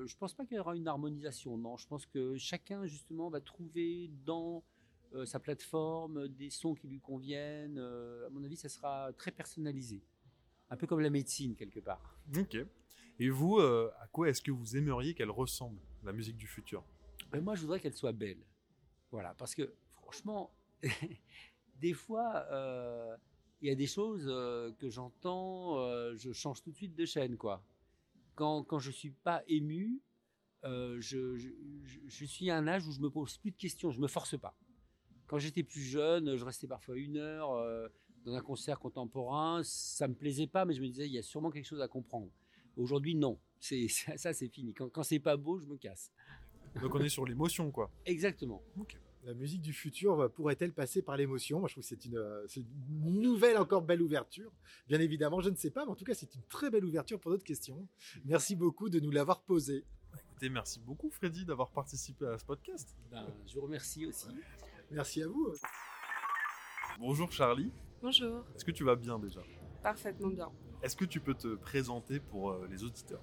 je 0.06 0.18
pense 0.18 0.34
pas 0.34 0.46
qu'il 0.46 0.58
y 0.58 0.60
aura 0.60 0.76
une 0.76 0.90
harmonisation. 0.90 1.58
Non, 1.58 1.78
je 1.78 1.88
pense 1.88 2.06
que 2.06 2.36
chacun 2.36 2.86
justement 2.86 3.30
va 3.30 3.40
trouver 3.40 4.10
dans 4.26 4.62
euh, 5.14 5.26
sa 5.26 5.40
plateforme 5.40 6.28
des 6.30 6.50
sons 6.50 6.74
qui 6.76 6.88
lui 6.88 7.00
conviennent. 7.00 7.78
Euh, 7.78 8.28
à 8.28 8.30
mon 8.30 8.44
avis, 8.44 8.56
ça 8.58 8.70
sera 8.70 9.12
très 9.14 9.32
personnalisé, 9.32 10.02
un 10.70 10.78
peu 10.78 10.88
comme 10.88 11.00
la 11.02 11.10
médecine 11.10 11.56
quelque 11.56 11.80
part. 11.80 12.18
Ok. 12.38 12.58
Et 13.20 13.30
vous, 13.30 13.58
euh, 13.60 13.92
à 14.00 14.08
quoi 14.08 14.30
est-ce 14.30 14.42
que 14.42 14.52
vous 14.52 14.76
aimeriez 14.78 15.14
qu'elle 15.14 15.30
ressemble, 15.32 15.80
la 16.04 16.12
musique 16.14 16.38
du 16.38 16.48
futur? 16.48 16.84
Mais 17.34 17.42
moi, 17.42 17.56
je 17.56 17.62
voudrais 17.62 17.80
qu'elle 17.80 17.94
soit 17.94 18.14
belle. 18.14 18.44
Voilà, 19.12 19.34
parce 19.36 19.54
que 19.54 19.74
franchement, 19.92 20.52
des 21.80 21.94
fois, 21.94 22.46
il 23.62 23.68
y 23.68 23.72
a 23.72 23.76
des 23.76 23.88
choses 23.88 24.26
que 24.80 24.90
j'entends, 24.90 25.76
je 26.16 26.32
change 26.32 26.62
tout 26.64 26.72
de 26.72 26.76
suite 26.76 26.96
de 26.96 27.06
chaîne, 27.06 27.38
quoi. 27.38 27.64
Quand, 28.36 28.64
quand 28.64 28.80
je 28.80 28.90
suis 28.92 29.12
pas 29.12 29.44
ému, 29.48 30.02
euh, 30.64 30.98
je, 31.02 31.36
je, 31.38 31.50
je- 31.84 32.00
je 32.08 32.26
suis 32.26 32.50
à 32.50 32.58
un 32.58 32.68
âge 32.68 32.88
où 32.88 32.92
je 32.92 33.02
me 33.02 33.10
pose 33.10 33.38
plus 33.38 33.52
de 33.52 33.58
questions, 33.58 33.92
je 33.92 34.00
me 34.00 34.08
force 34.08 34.40
pas. 34.40 34.56
Quand 35.32 35.40
j'étais 35.40 35.64
plus 35.64 35.80
jeune, 35.80 36.36
je 36.36 36.44
restais 36.44 36.68
parfois 36.68 36.98
une 36.98 37.16
heure 37.16 37.54
euh, 37.54 37.88
dans 38.26 38.34
un 38.36 38.42
concert 38.42 38.78
contemporain, 38.80 39.62
ça 39.64 40.10
me 40.10 40.14
plaisait 40.14 40.46
pas, 40.46 40.66
mais 40.66 40.74
je 40.74 40.82
me 40.82 40.88
disais, 40.88 41.08
il 41.08 41.14
y 41.14 41.18
a 41.18 41.22
sûrement 41.22 41.52
quelque 41.52 41.68
chose 41.68 41.80
à 41.80 41.88
comprendre. 41.88 42.28
Aujourd'hui, 42.76 43.16
non. 43.16 43.40
C'est, 43.58 43.88
ça, 43.88 44.18
ça, 44.18 44.34
c'est 44.34 44.50
fini. 44.50 44.74
Quand, 44.74 44.90
quand 44.90 45.04
c'est 45.04 45.20
pas 45.20 45.38
beau, 45.38 45.58
je 45.58 45.64
me 45.64 45.78
casse. 45.78 46.12
Donc 46.82 46.94
on 46.96 47.00
est 47.00 47.08
sur 47.08 47.26
l'émotion, 47.26 47.72
quoi. 47.72 47.90
Exactement. 48.06 48.62
La 49.24 49.34
musique 49.34 49.62
du 49.62 49.72
futur 49.72 50.20
euh, 50.20 50.28
pourrait-elle 50.28 50.74
passer 50.74 51.02
par 51.02 51.16
l'émotion? 51.16 51.62
Moi, 51.62 51.70
je 51.70 51.76
trouve 51.76 51.84
que 51.84 51.88
c'est 51.88 52.04
une, 52.04 52.18
euh, 52.18 52.46
c'est 52.50 52.60
une 52.60 53.22
nouvelle, 53.22 53.56
encore 53.56 53.84
belle 53.84 54.02
ouverture. 54.02 54.52
Bien 54.90 55.00
évidemment, 55.00 55.40
je 55.40 55.50
ne 55.50 55.56
sais 55.56 55.72
pas, 55.72 55.86
mais 55.86 55.92
en 55.92 55.96
tout 55.96 56.04
cas, 56.04 56.14
c'est 56.14 56.36
une 56.36 56.44
très 56.50 56.70
belle 56.70 56.84
ouverture 56.84 57.22
pour 57.22 57.32
notre 57.32 57.46
question. 57.46 57.88
Merci 58.26 58.58
beaucoup 58.58 58.90
de 58.90 59.00
nous 59.00 59.12
l'avoir 59.12 59.44
posée. 59.44 59.86
Écoutez, 60.14 60.50
merci 60.50 60.82
beaucoup 60.82 61.10
Freddy 61.10 61.46
d'avoir 61.46 61.70
participé 61.72 62.26
à 62.26 62.38
ce 62.38 62.44
podcast. 62.44 62.98
Ben, 63.10 63.26
je 63.48 63.56
vous 63.56 63.62
remercie 63.62 64.06
aussi. 64.06 64.28
Merci 64.92 65.24
à 65.24 65.28
vous. 65.28 65.54
Bonjour 67.00 67.32
Charlie, 67.32 67.72
Bonjour, 68.02 68.44
est-ce 68.56 68.66
que 68.66 68.72
tu 68.72 68.84
vas 68.84 68.96
bien 68.96 69.18
déjà? 69.20 69.42
Parfaitement 69.82 70.28
bien. 70.28 70.50
Est-ce 70.84 70.96
que 70.96 71.06
tu 71.06 71.20
peux 71.20 71.34
te 71.34 71.56
présenter 71.56 72.20
pour 72.20 72.52
euh, 72.52 72.68
les 72.70 72.84
auditeurs? 72.84 73.22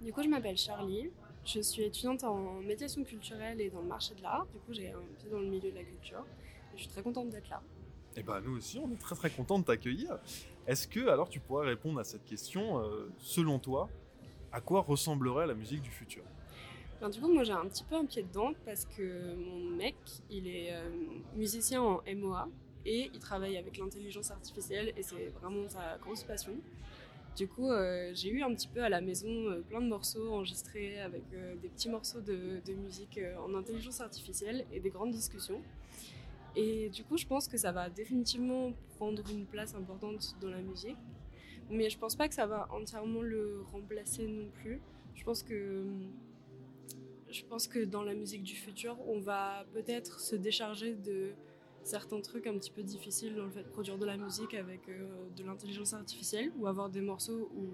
Du 0.00 0.12
coup, 0.12 0.22
je 0.22 0.28
m'appelle 0.28 0.56
Charlie. 0.56 1.10
Je 1.44 1.60
suis 1.60 1.82
étudiante 1.82 2.24
en 2.24 2.60
médiation 2.60 3.04
culturelle 3.04 3.60
et 3.60 3.68
dans 3.68 3.82
le 3.82 3.88
marché 3.88 4.14
de 4.14 4.22
l'art. 4.22 4.46
Du 4.46 4.58
coup, 4.60 4.72
j'ai 4.72 4.90
un 4.92 5.00
pied 5.18 5.28
dans 5.28 5.40
le 5.40 5.48
milieu 5.48 5.70
de 5.70 5.76
la 5.76 5.84
culture. 5.84 6.24
Et 6.72 6.78
je 6.78 6.82
suis 6.82 6.90
très 6.90 7.02
contente 7.02 7.28
d'être 7.30 7.48
là. 7.50 7.60
Eh 8.16 8.22
ben 8.22 8.40
nous 8.40 8.56
aussi, 8.56 8.78
on 8.78 8.90
est 8.90 9.00
très 9.00 9.14
très 9.16 9.30
content 9.30 9.58
de 9.58 9.64
t'accueillir. 9.64 10.18
Est-ce 10.66 10.88
que 10.88 11.08
alors 11.08 11.28
tu 11.28 11.40
pourrais 11.40 11.66
répondre 11.66 11.98
à 12.00 12.04
cette 12.04 12.24
question 12.24 12.78
euh, 12.80 13.10
Selon 13.18 13.58
toi, 13.58 13.88
à 14.52 14.60
quoi 14.60 14.80
ressemblerait 14.80 15.46
la 15.46 15.54
musique 15.54 15.82
du 15.82 15.90
futur? 15.90 16.22
Du 17.10 17.20
coup, 17.20 17.32
moi, 17.32 17.42
j'ai 17.42 17.52
un 17.52 17.66
petit 17.66 17.82
peu 17.82 17.96
un 17.96 18.04
pied 18.04 18.22
dedans 18.22 18.52
parce 18.64 18.84
que 18.84 19.34
mon 19.34 19.70
mec, 19.70 19.96
il 20.30 20.46
est 20.46 20.72
euh, 20.72 20.88
musicien 21.34 21.82
en 21.82 22.00
MOA 22.14 22.48
et 22.86 23.10
il 23.12 23.18
travaille 23.18 23.56
avec 23.56 23.76
l'intelligence 23.76 24.30
artificielle 24.30 24.92
et 24.96 25.02
c'est 25.02 25.26
vraiment 25.40 25.68
sa 25.68 25.98
grosse 25.98 26.22
passion. 26.22 26.52
Du 27.36 27.48
coup, 27.48 27.70
euh, 27.70 28.12
j'ai 28.14 28.28
eu 28.28 28.42
un 28.42 28.54
petit 28.54 28.68
peu 28.68 28.84
à 28.84 28.88
la 28.88 29.00
maison 29.00 29.28
euh, 29.28 29.62
plein 29.68 29.80
de 29.80 29.88
morceaux 29.88 30.32
enregistrés 30.32 31.00
avec 31.00 31.24
des 31.60 31.68
petits 31.70 31.88
morceaux 31.88 32.20
de, 32.20 32.60
de 32.64 32.72
musique 32.74 33.18
en 33.44 33.52
intelligence 33.54 34.00
artificielle 34.00 34.64
et 34.72 34.78
des 34.78 34.90
grandes 34.90 35.10
discussions. 35.10 35.60
Et 36.54 36.88
du 36.90 37.02
coup, 37.02 37.16
je 37.16 37.26
pense 37.26 37.48
que 37.48 37.56
ça 37.56 37.72
va 37.72 37.90
définitivement 37.90 38.72
prendre 38.96 39.22
une 39.28 39.46
place 39.46 39.74
importante 39.74 40.36
dans 40.40 40.50
la 40.50 40.60
musique. 40.60 40.98
Mais 41.68 41.90
je 41.90 41.98
pense 41.98 42.14
pas 42.14 42.28
que 42.28 42.34
ça 42.34 42.46
va 42.46 42.68
entièrement 42.70 43.22
le 43.22 43.62
remplacer 43.72 44.28
non 44.28 44.48
plus. 44.60 44.80
Je 45.14 45.24
pense 45.24 45.42
que 45.42 45.84
je 47.32 47.44
pense 47.44 47.66
que 47.66 47.84
dans 47.84 48.02
la 48.02 48.14
musique 48.14 48.42
du 48.42 48.54
futur, 48.54 48.96
on 49.08 49.20
va 49.20 49.64
peut-être 49.72 50.20
se 50.20 50.36
décharger 50.36 50.94
de 50.94 51.32
certains 51.84 52.20
trucs 52.20 52.46
un 52.46 52.54
petit 52.54 52.70
peu 52.70 52.82
difficiles 52.82 53.34
dans 53.34 53.44
le 53.44 53.50
fait 53.50 53.62
de 53.62 53.68
produire 53.68 53.98
de 53.98 54.06
la 54.06 54.16
musique 54.16 54.54
avec 54.54 54.88
euh, 54.88 55.28
de 55.36 55.44
l'intelligence 55.44 55.94
artificielle 55.94 56.52
ou 56.58 56.66
avoir 56.66 56.88
des 56.88 57.00
morceaux 57.00 57.50
où, 57.54 57.70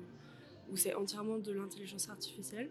c'est 0.76 0.94
entièrement 0.94 1.38
de 1.38 1.50
l'intelligence 1.50 2.10
artificielle. 2.10 2.70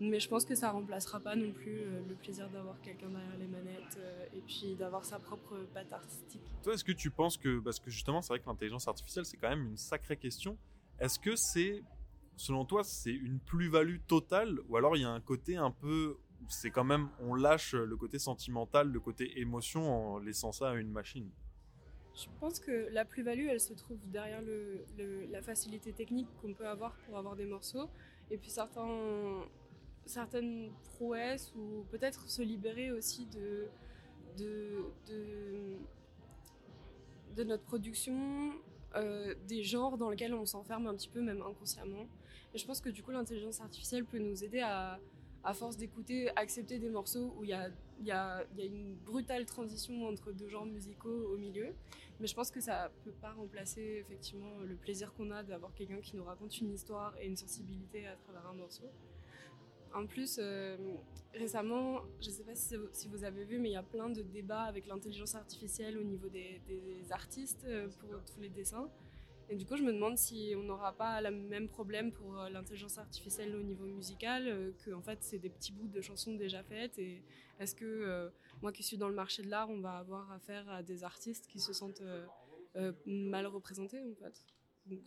Mais 0.00 0.20
je 0.20 0.28
pense 0.28 0.44
que 0.44 0.54
ça 0.54 0.70
remplacera 0.70 1.18
pas 1.18 1.34
non 1.34 1.50
plus 1.50 1.80
euh, 1.80 2.00
le 2.06 2.14
plaisir 2.14 2.48
d'avoir 2.50 2.80
quelqu'un 2.82 3.08
derrière 3.08 3.36
les 3.38 3.46
manettes 3.46 3.96
euh, 3.98 4.26
et 4.36 4.40
puis 4.42 4.76
d'avoir 4.76 5.04
sa 5.04 5.18
propre 5.18 5.56
patte 5.74 5.92
artistique. 5.92 6.42
Toi, 6.62 6.74
est-ce 6.74 6.84
que 6.84 6.92
tu 6.92 7.10
penses 7.10 7.36
que, 7.36 7.58
parce 7.58 7.80
que 7.80 7.90
justement, 7.90 8.22
c'est 8.22 8.28
vrai 8.28 8.38
que 8.38 8.46
l'intelligence 8.46 8.86
artificielle, 8.86 9.24
c'est 9.24 9.38
quand 9.38 9.48
même 9.48 9.66
une 9.66 9.76
sacrée 9.76 10.16
question. 10.16 10.56
Est-ce 11.00 11.18
que 11.18 11.34
c'est, 11.36 11.82
selon 12.36 12.64
toi, 12.64 12.84
c'est 12.84 13.14
une 13.14 13.40
plus-value 13.40 13.98
totale, 14.06 14.60
ou 14.68 14.76
alors 14.76 14.96
il 14.96 15.02
y 15.02 15.06
a 15.06 15.10
un 15.10 15.20
côté 15.20 15.56
un 15.56 15.70
peu, 15.70 16.18
c'est 16.48 16.70
quand 16.70 16.84
même, 16.84 17.08
on 17.20 17.34
lâche 17.34 17.74
le 17.74 17.96
côté 17.96 18.18
sentimental, 18.18 18.88
le 18.88 19.00
côté 19.00 19.40
émotion 19.40 20.14
en 20.14 20.18
laissant 20.18 20.52
ça 20.52 20.70
à 20.70 20.74
une 20.74 20.90
machine 20.90 21.30
Je 22.14 22.26
pense 22.40 22.60
que 22.60 22.88
la 22.90 23.04
plus-value, 23.04 23.46
elle 23.48 23.60
se 23.60 23.72
trouve 23.74 23.98
derrière 24.10 24.42
la 25.30 25.42
facilité 25.42 25.92
technique 25.92 26.28
qu'on 26.40 26.54
peut 26.54 26.68
avoir 26.68 26.96
pour 27.06 27.18
avoir 27.18 27.36
des 27.36 27.46
morceaux, 27.46 27.88
et 28.30 28.38
puis 28.38 28.50
certaines 30.06 30.70
prouesses, 30.94 31.52
ou 31.56 31.84
peut-être 31.90 32.28
se 32.28 32.42
libérer 32.42 32.92
aussi 32.92 33.26
de 33.26 33.68
notre 37.44 37.64
production, 37.64 38.52
euh, 38.96 39.34
des 39.46 39.62
genres 39.62 39.98
dans 39.98 40.08
lesquels 40.08 40.32
on 40.32 40.46
s'enferme 40.46 40.86
un 40.86 40.94
petit 40.94 41.08
peu, 41.08 41.20
même 41.20 41.42
inconsciemment. 41.42 42.08
Et 42.54 42.58
je 42.58 42.64
pense 42.64 42.80
que 42.80 42.88
du 42.88 43.02
coup, 43.02 43.10
l'intelligence 43.10 43.60
artificielle 43.60 44.06
peut 44.06 44.18
nous 44.18 44.42
aider 44.42 44.60
à, 44.60 44.98
à 45.48 45.54
force 45.54 45.78
d'écouter, 45.78 46.28
accepter 46.36 46.78
des 46.78 46.90
morceaux 46.90 47.34
où 47.38 47.42
il 47.42 47.48
y 47.48 48.10
a, 48.10 48.44
une 48.58 48.96
brutale 48.96 49.46
transition 49.46 50.06
entre 50.06 50.30
deux 50.30 50.50
genres 50.50 50.66
musicaux 50.66 51.32
au 51.32 51.38
milieu. 51.38 51.68
Mais 52.20 52.26
je 52.26 52.34
pense 52.34 52.50
que 52.50 52.60
ça 52.60 52.92
peut 53.02 53.12
pas 53.12 53.32
remplacer 53.32 54.04
effectivement 54.04 54.58
le 54.58 54.74
plaisir 54.74 55.14
qu'on 55.14 55.30
a 55.30 55.42
d'avoir 55.42 55.72
quelqu'un 55.72 56.02
qui 56.02 56.16
nous 56.16 56.24
raconte 56.24 56.60
une 56.60 56.70
histoire 56.70 57.16
et 57.18 57.26
une 57.26 57.36
sensibilité 57.38 58.06
à 58.06 58.16
travers 58.16 58.46
un 58.46 58.52
morceau. 58.52 58.90
En 59.94 60.04
plus, 60.04 60.38
euh, 60.38 60.76
récemment, 61.32 62.02
je 62.20 62.28
ne 62.28 62.34
sais 62.34 62.44
pas 62.44 62.54
si, 62.54 63.08
vous 63.08 63.24
avez 63.24 63.44
vu, 63.44 63.58
mais 63.58 63.70
il 63.70 63.72
y 63.72 63.76
a 63.76 63.82
plein 63.82 64.10
de 64.10 64.20
débats 64.20 64.64
avec 64.64 64.86
l'intelligence 64.86 65.34
artificielle 65.34 65.96
au 65.96 66.04
niveau 66.04 66.28
des, 66.28 66.60
des 66.68 67.10
artistes 67.10 67.64
euh, 67.64 67.88
pour 68.00 68.10
tous 68.26 68.40
les 68.42 68.50
dessins. 68.50 68.90
Et 69.50 69.56
du 69.56 69.64
coup, 69.64 69.76
je 69.76 69.82
me 69.82 69.92
demande 69.92 70.18
si 70.18 70.52
on 70.56 70.62
n'aura 70.62 70.92
pas 70.92 71.20
le 71.22 71.30
même 71.30 71.68
problème 71.68 72.12
pour 72.12 72.38
euh, 72.38 72.50
l'intelligence 72.50 72.98
artificielle 72.98 73.56
au 73.56 73.62
niveau 73.62 73.86
musical, 73.86 74.46
euh, 74.46 74.72
que 74.84 74.90
en 74.90 75.00
fait 75.00 75.18
c'est 75.22 75.38
des 75.38 75.48
petits 75.48 75.72
bouts 75.72 75.88
de 75.88 76.00
chansons 76.02 76.34
déjà 76.34 76.62
faites. 76.62 76.98
Et 76.98 77.22
est-ce 77.58 77.74
que 77.74 77.86
euh, 77.86 78.28
moi 78.60 78.72
qui 78.72 78.82
suis 78.82 78.98
dans 78.98 79.08
le 79.08 79.14
marché 79.14 79.42
de 79.42 79.48
l'art, 79.48 79.70
on 79.70 79.80
va 79.80 79.96
avoir 79.96 80.30
affaire 80.32 80.68
à 80.68 80.82
des 80.82 81.02
artistes 81.02 81.46
qui 81.46 81.60
se 81.60 81.72
sentent 81.72 82.02
mal 83.06 83.46
représentés 83.46 84.00
en 84.00 84.14
fait? 84.22 84.44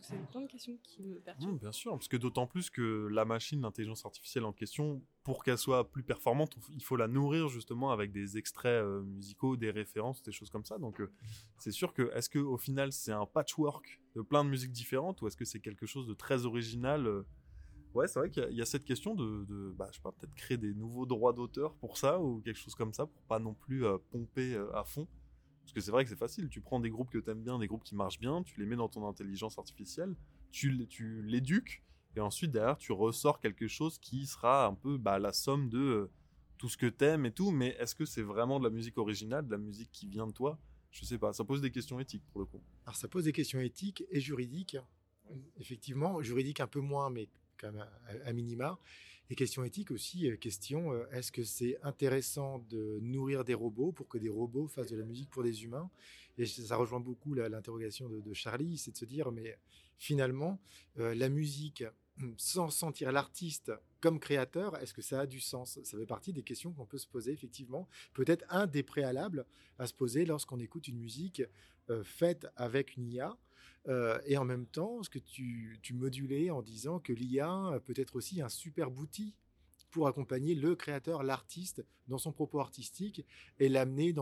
C'est 0.00 0.16
plein 0.30 0.42
de 0.42 0.46
questions 0.46 0.78
qui 0.84 1.02
me 1.02 1.18
perturbent. 1.18 1.54
Mmh, 1.54 1.58
bien 1.58 1.72
sûr, 1.72 1.90
parce 1.92 2.06
que 2.06 2.16
d'autant 2.16 2.46
plus 2.46 2.70
que 2.70 3.08
la 3.10 3.24
machine, 3.24 3.62
l'intelligence 3.62 4.04
artificielle 4.04 4.44
en 4.44 4.52
question, 4.52 5.02
pour 5.24 5.42
qu'elle 5.42 5.58
soit 5.58 5.90
plus 5.90 6.04
performante, 6.04 6.56
il 6.70 6.84
faut 6.84 6.94
la 6.94 7.08
nourrir 7.08 7.48
justement 7.48 7.90
avec 7.90 8.12
des 8.12 8.38
extraits 8.38 8.84
musicaux, 9.02 9.56
des 9.56 9.72
références, 9.72 10.22
des 10.22 10.30
choses 10.30 10.50
comme 10.50 10.64
ça. 10.64 10.78
Donc 10.78 11.00
c'est 11.58 11.72
sûr 11.72 11.94
que 11.94 12.12
est-ce 12.14 12.28
que 12.28 12.38
au 12.38 12.58
final 12.58 12.92
c'est 12.92 13.12
un 13.12 13.26
patchwork 13.26 14.01
de 14.14 14.22
plein 14.22 14.44
de 14.44 14.50
musiques 14.50 14.72
différentes 14.72 15.22
ou 15.22 15.26
est-ce 15.26 15.36
que 15.36 15.44
c'est 15.44 15.60
quelque 15.60 15.86
chose 15.86 16.06
de 16.06 16.14
très 16.14 16.46
original 16.46 17.06
euh? 17.06 17.26
Ouais, 17.94 18.08
c'est 18.08 18.18
vrai 18.18 18.30
qu'il 18.30 18.52
y, 18.52 18.62
a 18.62 18.64
cette 18.64 18.84
question 18.84 19.14
de, 19.14 19.44
de 19.44 19.74
bah, 19.76 19.86
je 19.90 19.96
sais 19.96 20.02
pas, 20.02 20.12
peut-être 20.12 20.34
créer 20.34 20.56
des 20.56 20.72
nouveaux 20.72 21.04
droits 21.04 21.34
d'auteur 21.34 21.74
pour 21.74 21.98
ça 21.98 22.18
ou 22.20 22.40
quelque 22.40 22.56
chose 22.56 22.74
comme 22.74 22.94
ça 22.94 23.04
pour 23.04 23.22
pas 23.24 23.38
non 23.38 23.52
plus 23.52 23.84
euh, 23.84 23.98
pomper 24.10 24.56
à 24.72 24.82
fond? 24.82 25.06
Parce 25.62 25.74
que 25.74 25.80
c'est 25.80 25.90
vrai 25.90 26.04
que 26.04 26.10
c'est 26.10 26.16
facile, 26.18 26.48
tu 26.48 26.60
prends 26.60 26.80
des 26.80 26.90
groupes 26.90 27.10
que 27.10 27.18
t'aimes 27.18 27.42
bien, 27.42 27.58
des 27.58 27.66
groupes 27.66 27.84
qui 27.84 27.94
marchent 27.94 28.18
bien, 28.18 28.42
tu 28.42 28.58
les 28.60 28.66
mets 28.66 28.76
dans 28.76 28.88
ton 28.88 29.06
intelligence 29.06 29.58
artificielle, 29.58 30.16
tu, 30.50 30.86
tu 30.88 31.22
l'éduques, 31.22 31.82
et 32.16 32.20
ensuite 32.20 32.50
derrière 32.50 32.76
tu 32.78 32.92
ressors 32.92 33.40
quelque 33.40 33.68
chose 33.68 33.98
qui 33.98 34.26
sera 34.26 34.66
un 34.66 34.74
peu 34.74 34.98
bah, 34.98 35.18
la 35.18 35.32
somme 35.32 35.68
de 35.68 35.78
euh, 35.78 36.12
tout 36.58 36.68
ce 36.68 36.76
que 36.76 36.86
t'aimes 36.86 37.26
et 37.26 37.32
tout, 37.32 37.50
mais 37.50 37.76
est-ce 37.78 37.94
que 37.94 38.04
c'est 38.04 38.22
vraiment 38.22 38.58
de 38.58 38.64
la 38.64 38.70
musique 38.70 38.98
originale, 38.98 39.46
de 39.46 39.52
la 39.52 39.58
musique 39.58 39.90
qui 39.92 40.08
vient 40.08 40.26
de 40.26 40.32
toi? 40.32 40.58
Je 40.92 41.04
sais 41.04 41.18
pas, 41.18 41.32
ça 41.32 41.44
pose 41.44 41.60
des 41.60 41.70
questions 41.70 41.98
éthiques 41.98 42.22
pour 42.30 42.40
le 42.40 42.46
coup. 42.46 42.60
Alors 42.86 42.96
ça 42.96 43.08
pose 43.08 43.24
des 43.24 43.32
questions 43.32 43.60
éthiques 43.60 44.04
et 44.10 44.20
juridiques, 44.20 44.76
effectivement, 45.58 46.22
juridiques 46.22 46.60
un 46.60 46.66
peu 46.66 46.80
moins, 46.80 47.10
mais 47.10 47.28
quand 47.58 47.72
même 47.72 47.80
à, 47.80 48.28
à 48.28 48.32
minima. 48.32 48.78
Et 49.32 49.34
question 49.34 49.64
éthique 49.64 49.90
aussi, 49.90 50.30
euh, 50.30 50.36
question, 50.36 50.92
euh, 50.92 51.06
est-ce 51.10 51.32
que 51.32 51.42
c'est 51.42 51.78
intéressant 51.82 52.58
de 52.68 52.98
nourrir 53.00 53.44
des 53.44 53.54
robots 53.54 53.90
pour 53.90 54.06
que 54.06 54.18
des 54.18 54.28
robots 54.28 54.66
fassent 54.66 54.90
de 54.90 54.96
la 54.96 55.06
musique 55.06 55.30
pour 55.30 55.42
des 55.42 55.64
humains? 55.64 55.90
Et 56.36 56.44
ça 56.44 56.76
rejoint 56.76 57.00
beaucoup 57.00 57.32
l'interrogation 57.32 58.10
de, 58.10 58.20
de, 58.20 58.34
Charlie, 58.34 58.76
c'est 58.76 58.90
de 58.90 58.96
se 58.98 59.06
dire, 59.06 59.32
mais 59.32 59.56
finalement, 59.96 60.60
euh, 60.98 61.14
la 61.14 61.30
musique, 61.30 61.82
sans 62.36 62.70
sentir 62.70 63.12
l'artiste 63.12 63.72
comme 64.00 64.18
créateur, 64.18 64.76
est-ce 64.78 64.94
que 64.94 65.02
ça 65.02 65.20
a 65.20 65.26
du 65.26 65.40
sens? 65.40 65.78
Ça 65.82 65.98
fait 65.98 66.06
partie 66.06 66.32
des 66.32 66.42
questions 66.42 66.72
qu'on 66.72 66.86
peut 66.86 66.98
se 66.98 67.06
poser, 67.06 67.32
effectivement. 67.32 67.88
Peut-être 68.14 68.44
un 68.50 68.66
des 68.66 68.82
préalables 68.82 69.46
à 69.78 69.86
se 69.86 69.94
poser 69.94 70.24
lorsqu'on 70.24 70.60
écoute 70.60 70.88
une 70.88 70.98
musique 70.98 71.42
euh, 71.90 72.02
faite 72.04 72.46
avec 72.56 72.96
une 72.96 73.08
IA. 73.08 73.36
Euh, 73.88 74.20
et 74.26 74.36
en 74.36 74.44
même 74.44 74.66
temps, 74.66 75.02
ce 75.02 75.10
que 75.10 75.18
tu, 75.18 75.80
modulais 75.92 76.50
en 76.50 76.62
disant 76.62 77.00
que 77.00 77.12
l'IA 77.12 77.80
peut 77.84 77.94
être 77.96 78.16
aussi 78.16 78.40
un 78.40 78.48
super 78.48 78.92
outil 78.92 79.34
pour 79.92 80.08
accompagner 80.08 80.54
le 80.54 80.74
créateur, 80.74 81.22
l'artiste, 81.22 81.84
dans 82.08 82.18
son 82.18 82.32
propos 82.32 82.58
artistique 82.58 83.24
et 83.60 83.68
l'amener 83.68 84.12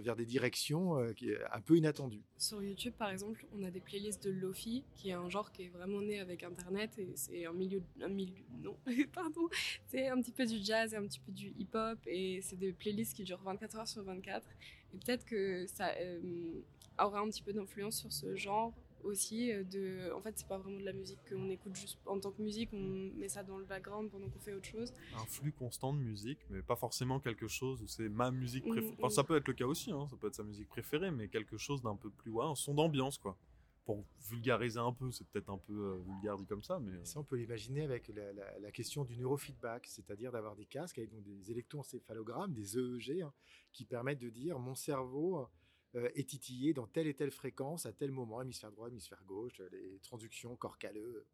vers 0.00 0.16
des 0.16 0.26
directions 0.26 0.98
euh, 0.98 1.12
un 1.52 1.60
peu 1.60 1.76
inattendues. 1.76 2.22
Sur 2.36 2.62
YouTube, 2.62 2.92
par 2.98 3.10
exemple, 3.10 3.46
on 3.56 3.62
a 3.62 3.70
des 3.70 3.80
playlists 3.80 4.22
de 4.24 4.30
Lofi, 4.30 4.84
qui 4.94 5.10
est 5.10 5.14
un 5.14 5.28
genre 5.30 5.50
qui 5.52 5.62
est 5.62 5.68
vraiment 5.68 6.02
né 6.02 6.20
avec 6.20 6.42
Internet 6.42 6.98
et 6.98 7.12
c'est 7.14 7.46
un 7.46 7.52
milieu, 7.52 7.82
un 8.02 8.08
milieu, 8.08 8.44
non, 8.62 8.76
pardon, 9.12 9.48
c'est 9.86 10.08
un 10.08 10.20
petit 10.20 10.32
peu 10.32 10.44
du 10.44 10.62
jazz 10.62 10.92
et 10.92 10.96
un 10.96 11.06
petit 11.06 11.20
peu 11.20 11.32
du 11.32 11.54
hip-hop 11.58 11.98
et 12.06 12.40
c'est 12.42 12.56
des 12.56 12.72
playlists 12.72 13.14
qui 13.14 13.24
durent 13.24 13.42
24 13.42 13.78
heures 13.78 13.88
sur 13.88 14.02
24 14.02 14.46
et 14.92 14.98
peut-être 14.98 15.24
que 15.24 15.66
ça 15.66 15.92
euh, 16.00 16.60
aura 16.98 17.20
un 17.20 17.28
petit 17.28 17.42
peu 17.42 17.52
d'influence 17.52 18.00
sur 18.00 18.12
ce 18.12 18.34
genre 18.34 18.74
aussi 19.04 19.52
euh, 19.52 19.64
de 19.64 20.12
en 20.12 20.20
fait 20.20 20.38
c'est 20.38 20.46
pas 20.46 20.58
vraiment 20.58 20.78
de 20.78 20.84
la 20.84 20.92
musique 20.92 21.18
qu'on 21.28 21.48
écoute 21.50 21.76
juste 21.76 21.98
en 22.06 22.18
tant 22.18 22.30
que 22.30 22.42
musique 22.42 22.70
on 22.72 23.10
met 23.16 23.28
ça 23.28 23.42
dans 23.42 23.58
le 23.58 23.64
background 23.64 24.10
pendant 24.10 24.28
qu'on 24.28 24.38
fait 24.38 24.54
autre 24.54 24.66
chose. 24.66 24.92
Un 25.16 25.24
flux 25.26 25.52
constant 25.52 25.92
de 25.92 25.98
musique 25.98 26.38
mais 26.50 26.62
pas 26.62 26.76
forcément 26.76 27.20
quelque 27.20 27.48
chose 27.48 27.82
où 27.82 27.86
c'est 27.86 28.08
ma 28.08 28.30
musique 28.30 28.64
préférée. 28.64 28.92
Mmh, 28.92 29.04
enfin, 29.04 29.10
ça 29.10 29.24
peut 29.24 29.36
être 29.36 29.48
le 29.48 29.54
cas 29.54 29.66
aussi 29.66 29.90
hein, 29.92 30.06
ça 30.08 30.16
peut 30.16 30.28
être 30.28 30.34
sa 30.34 30.42
musique 30.42 30.68
préférée 30.68 31.10
mais 31.10 31.28
quelque 31.28 31.56
chose 31.56 31.82
d'un 31.82 31.96
peu 31.96 32.10
plus 32.10 32.30
ouais 32.30 32.44
un 32.44 32.54
son 32.54 32.74
d'ambiance 32.74 33.18
quoi. 33.18 33.36
Pour 33.84 34.04
vulgariser 34.28 34.78
un 34.78 34.92
peu 34.92 35.10
c'est 35.10 35.26
peut-être 35.26 35.50
un 35.50 35.58
peu 35.58 35.72
euh, 35.72 35.98
vulgaire 36.06 36.36
dit 36.36 36.46
comme 36.46 36.62
ça 36.62 36.78
mais 36.78 36.92
euh... 36.92 37.04
ça 37.04 37.20
on 37.20 37.24
peut 37.24 37.36
l'imaginer 37.36 37.82
avec 37.82 38.08
la, 38.08 38.32
la, 38.32 38.58
la, 38.58 38.70
question 38.70 39.04
du 39.04 39.16
neurofeedback 39.16 39.86
c'est-à-dire 39.86 40.32
d'avoir 40.32 40.54
des 40.54 40.66
casques 40.66 40.98
avec 40.98 41.10
donc 41.10 41.22
des 41.22 41.50
électroencéphalogrammes 41.50 42.52
des 42.52 42.78
EEG 42.78 43.22
hein, 43.22 43.32
qui 43.72 43.84
permettent 43.84 44.20
de 44.20 44.30
dire 44.30 44.58
mon 44.58 44.74
cerveau 44.74 45.38
euh, 45.38 45.44
est 45.94 46.28
titillé 46.28 46.72
dans 46.72 46.86
telle 46.86 47.06
et 47.06 47.14
telle 47.14 47.30
fréquence 47.30 47.86
à 47.86 47.92
tel 47.92 48.10
moment, 48.10 48.40
hémisphère 48.40 48.70
droit, 48.70 48.88
hémisphère 48.88 49.22
gauche, 49.24 49.60
les 49.72 49.98
transductions, 50.02 50.56
corps 50.56 50.78
calleux, 50.78 51.26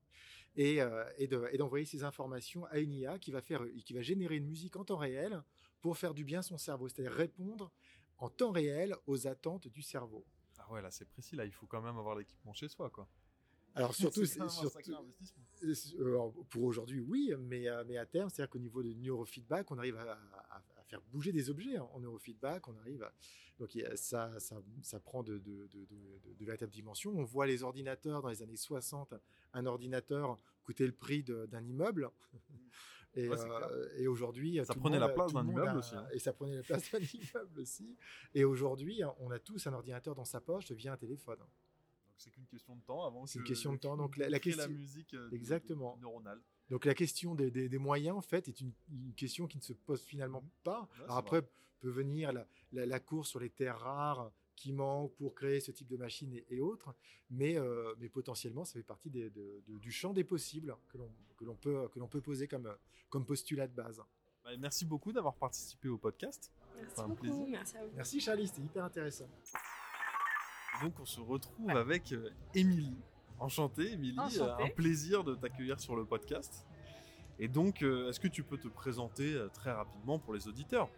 et, 0.57 0.81
euh, 0.81 1.05
et 1.19 1.27
d'envoyer 1.27 1.85
de, 1.85 1.91
ces 1.91 2.05
informations 2.05 2.65
à 2.67 2.79
une 2.79 2.93
IA 2.93 3.19
qui 3.19 3.31
va, 3.31 3.43
faire, 3.43 3.63
qui 3.85 3.93
va 3.93 4.03
générer 4.03 4.37
une 4.37 4.47
musique 4.47 4.77
en 4.77 4.85
temps 4.85 4.97
réel 4.97 5.43
pour 5.81 5.99
faire 5.99 6.15
du 6.15 6.25
bien 6.25 6.41
à 6.41 6.43
son 6.43 6.59
cerveau, 6.59 6.89
c'est-à-dire 6.89 7.13
répondre 7.13 7.71
en 8.19 8.31
temps 8.31 8.51
réel 8.51 8.97
aux 9.07 9.27
attentes 9.27 9.69
du 9.69 9.83
cerveau. 9.83 10.25
Ah 10.59 10.73
ouais, 10.73 10.81
là 10.81 10.91
c'est 10.91 11.05
précis, 11.05 11.37
là 11.37 11.45
il 11.45 11.53
faut 11.53 11.67
quand 11.67 11.83
même 11.83 11.99
avoir 11.99 12.17
l'équipement 12.17 12.55
chez 12.55 12.69
soi, 12.69 12.91
quoi. 12.91 13.09
Alors 13.75 13.95
surtout, 13.95 14.25
surtout 14.25 14.49
euh, 15.65 16.31
pour 16.49 16.65
aujourd'hui, 16.65 17.01
oui, 17.01 17.33
mais, 17.39 17.69
euh, 17.69 17.85
mais 17.87 17.99
à 17.99 18.07
terme, 18.07 18.31
c'est-à-dire 18.31 18.51
qu'au 18.51 18.59
niveau 18.59 18.83
du 18.83 18.95
neurofeedback, 18.97 19.71
on 19.71 19.79
arrive 19.79 19.97
à, 19.99 20.19
faire 20.87 21.01
bouger 21.13 21.33
des 21.33 21.51
objets 21.51 21.79
en 21.79 22.01
neurofeedback, 22.01 22.69
on 22.69 22.77
arrive 22.77 23.03
à... 23.03 23.13
Donc 23.59 23.71
ça, 23.95 24.39
ça, 24.39 24.63
ça 24.83 25.01
prend 25.01 25.23
de, 25.23 25.39
de, 25.39 25.67
de, 25.69 25.87
de, 25.87 26.45
véritables 26.45 26.73
dimensions. 26.73 27.13
On 27.17 27.25
voit 27.25 27.47
les 27.47 27.63
ordinateurs 27.63 28.21
dans 28.21 28.29
les 28.29 28.43
années 28.43 28.57
60, 28.57 29.15
un 29.55 29.67
ordinateur 29.67 30.37
coûtait 30.63 30.87
le 30.87 30.93
prix 30.93 31.23
d'un 31.23 31.65
immeuble. 31.65 32.11
Et, 33.19 33.31
ouais, 33.31 33.37
euh, 33.39 33.89
et 33.97 34.09
aujourd'hui, 34.09 34.61
ça 34.63 34.75
prenait 34.75 34.99
monde, 34.99 35.09
la 35.09 35.15
place 35.15 35.33
d'un 35.33 35.49
immeuble 35.49 35.69
a, 35.69 35.77
aussi. 35.79 35.97
Hein. 35.97 36.07
Et 36.13 36.19
ça 36.19 36.35
prenait 36.35 36.57
la 36.57 36.63
place 36.63 36.91
d'un 36.91 36.99
immeuble 37.15 37.61
aussi. 37.61 37.97
Et 38.35 38.45
aujourd'hui, 38.45 39.01
on 39.21 39.31
a 39.31 39.39
tous 39.39 39.67
un 39.67 39.73
ordinateur 39.73 40.15
dans 40.15 40.27
sa 40.27 40.43
poche 40.43 40.71
via 40.73 40.93
un 40.93 40.99
téléphone 40.99 41.39
c'est 42.19 42.31
qu'une 42.31 42.47
question 42.47 42.75
de 42.77 42.81
temps 42.83 43.07
avant 43.07 43.27
c'est 43.27 43.39
une 43.39 43.45
question 43.45 43.73
de 43.73 43.79
temps 43.79 43.97
donc 43.97 44.17
la, 44.17 44.29
la 44.29 44.41
question 44.41 44.63
la 44.63 44.69
musique 44.69 45.15
euh, 45.15 45.29
exactement 45.33 45.99
neuronale 46.01 46.41
donc 46.71 46.85
la 46.85 46.95
question 46.95 47.35
des, 47.35 47.51
des, 47.51 47.69
des, 47.69 47.79
moyens 47.79 48.17
en 48.17 48.21
fait 48.23 48.49
est 48.49 48.61
une, 48.61 48.73
une, 48.91 49.15
question 49.15 49.47
qui 49.47 49.59
ne 49.59 49.63
se 49.63 49.73
pose 49.73 50.03
finalement 50.03 50.43
pas. 50.65 50.81
Ouais, 50.99 51.05
Alors, 51.05 51.17
après 51.19 51.41
vrai. 51.41 51.51
peut 51.81 51.91
venir 51.91 52.33
la, 52.33 52.47
la, 52.73 52.87
la, 52.87 53.01
course 53.01 53.29
sur 53.29 53.41
les 53.41 53.51
terres 53.51 53.79
rares 53.79 54.33
qui 54.57 54.73
manquent 54.73 55.15
pour 55.17 55.35
créer 55.35 55.61
ce 55.61 55.71
type 55.71 55.87
de 55.87 55.97
machine 55.97 56.33
et, 56.33 56.45
et 56.51 56.61
autres. 56.61 56.95
Mais 57.31 57.57
euh, 57.59 57.95
mais 57.99 58.09
potentiellement 58.09 58.65
ça 58.65 58.75
fait 58.75 58.83
partie 58.83 59.11
des, 59.11 59.31
de, 59.31 59.63
de, 59.67 59.79
du 59.79 59.93
champ 59.93 60.13
des 60.13 60.25
possibles 60.25 60.77
que 60.89 60.99
l'on 61.45 61.55
peut 61.57 61.89
que 61.89 61.99
l'on 61.99 62.09
peut 62.09 62.21
poser 62.21 62.49
comme 62.49 62.75
comme 63.09 63.25
postulat 63.25 63.69
de 63.69 63.75
base. 63.75 64.03
Bah, 64.45 64.51
merci 64.59 64.85
beaucoup 64.85 65.13
d'avoir 65.13 65.35
participé 65.37 65.89
au 65.89 65.99
podcast. 65.99 66.53
Merci 66.77 67.01
un 67.01 67.09
beaucoup, 67.09 67.23
plaisir. 67.23 67.47
merci 67.49 67.77
à 67.77 67.85
vous. 67.85 67.93
Merci 67.95 68.21
Charlie 68.21 68.49
c'était 68.49 68.63
hyper 68.63 68.85
intéressant. 68.85 69.29
Donc 70.83 70.99
on 71.01 71.07
se 71.07 71.21
retrouve 71.21 71.67
ouais. 71.67 71.77
avec 71.77 72.13
euh, 72.13 72.31
Émilie. 73.37 73.47
Enchantée, 73.47 73.93
Émilie. 73.93 74.19
Un 74.41 74.71
plaisir 74.71 75.25
de 75.25 75.35
t'accueillir 75.35 75.79
sur 75.81 75.97
le 75.97 76.05
podcast. 76.05 76.67
Et 77.39 77.49
donc, 77.49 77.83
euh, 77.83 78.09
est-ce 78.09 78.19
que 78.19 78.29
tu 78.29 78.43
peux 78.43 78.57
te 78.57 78.69
présenter 78.69 79.35
euh, 79.35 79.49
très 79.49 79.71
rapidement 79.71 80.19
pour 80.19 80.33
les 80.33 80.49
auditeurs? 80.49 80.89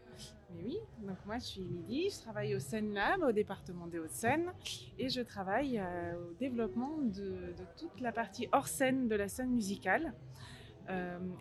Mais 0.55 0.62
oui, 0.64 0.79
donc 1.03 1.16
moi 1.27 1.38
je 1.38 1.44
suis 1.44 1.61
Émilie, 1.62 2.11
je 2.11 2.20
travaille 2.20 2.55
au 2.55 2.61
Seine 2.61 2.92
Lab, 2.92 3.22
au 3.22 3.33
département 3.33 3.87
des 3.87 3.98
Hauts-de-Seine, 3.98 4.53
et 4.98 5.09
je 5.09 5.20
travaille 5.20 5.79
euh, 5.79 6.14
au 6.14 6.35
développement 6.35 6.98
de, 6.98 7.55
de, 7.57 7.64
toute 7.77 8.01
la 8.01 8.12
partie 8.12 8.49
hors 8.53 8.68
scène 8.68 9.09
de 9.09 9.14
la 9.16 9.28
scène 9.28 9.51
musicale. 9.51 10.14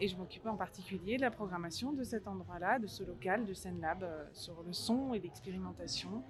Et 0.01 0.09
je 0.09 0.17
m'occupe 0.17 0.45
en 0.45 0.57
particulier 0.57 1.15
de 1.15 1.21
la 1.21 1.31
programmation 1.31 1.93
de 1.93 2.03
cet 2.03 2.27
endroit-là, 2.27 2.79
de 2.79 2.87
ce 2.87 3.01
local 3.05 3.45
de 3.45 3.53
Seine 3.53 3.79
Lab, 3.79 4.05
sur 4.33 4.61
le 4.61 4.73
son 4.73 5.13
et 5.13 5.19
l'expérimentation, 5.19 6.21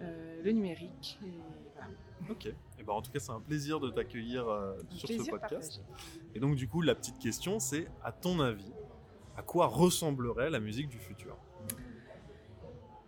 euh, 0.00 0.42
le 0.42 0.52
numérique. 0.52 1.18
Et 1.24 1.32
voilà. 1.74 1.88
Ok. 2.30 2.46
Et 2.46 2.54
eh 2.78 2.82
ben, 2.82 2.92
en 2.92 3.02
tout 3.02 3.10
cas, 3.10 3.18
c'est 3.18 3.32
un 3.32 3.40
plaisir 3.40 3.80
de 3.80 3.90
t'accueillir 3.90 4.48
euh, 4.48 4.76
sur 4.90 5.08
ce 5.08 5.30
podcast. 5.30 5.80
Partagé. 5.80 6.22
Et 6.34 6.40
donc, 6.40 6.56
du 6.56 6.68
coup, 6.68 6.82
la 6.82 6.94
petite 6.94 7.18
question, 7.18 7.58
c'est 7.58 7.88
à 8.02 8.12
ton 8.12 8.40
avis, 8.40 8.72
à 9.36 9.42
quoi 9.42 9.66
ressemblerait 9.66 10.50
la 10.50 10.60
musique 10.60 10.88
du 10.88 10.98
futur? 10.98 11.36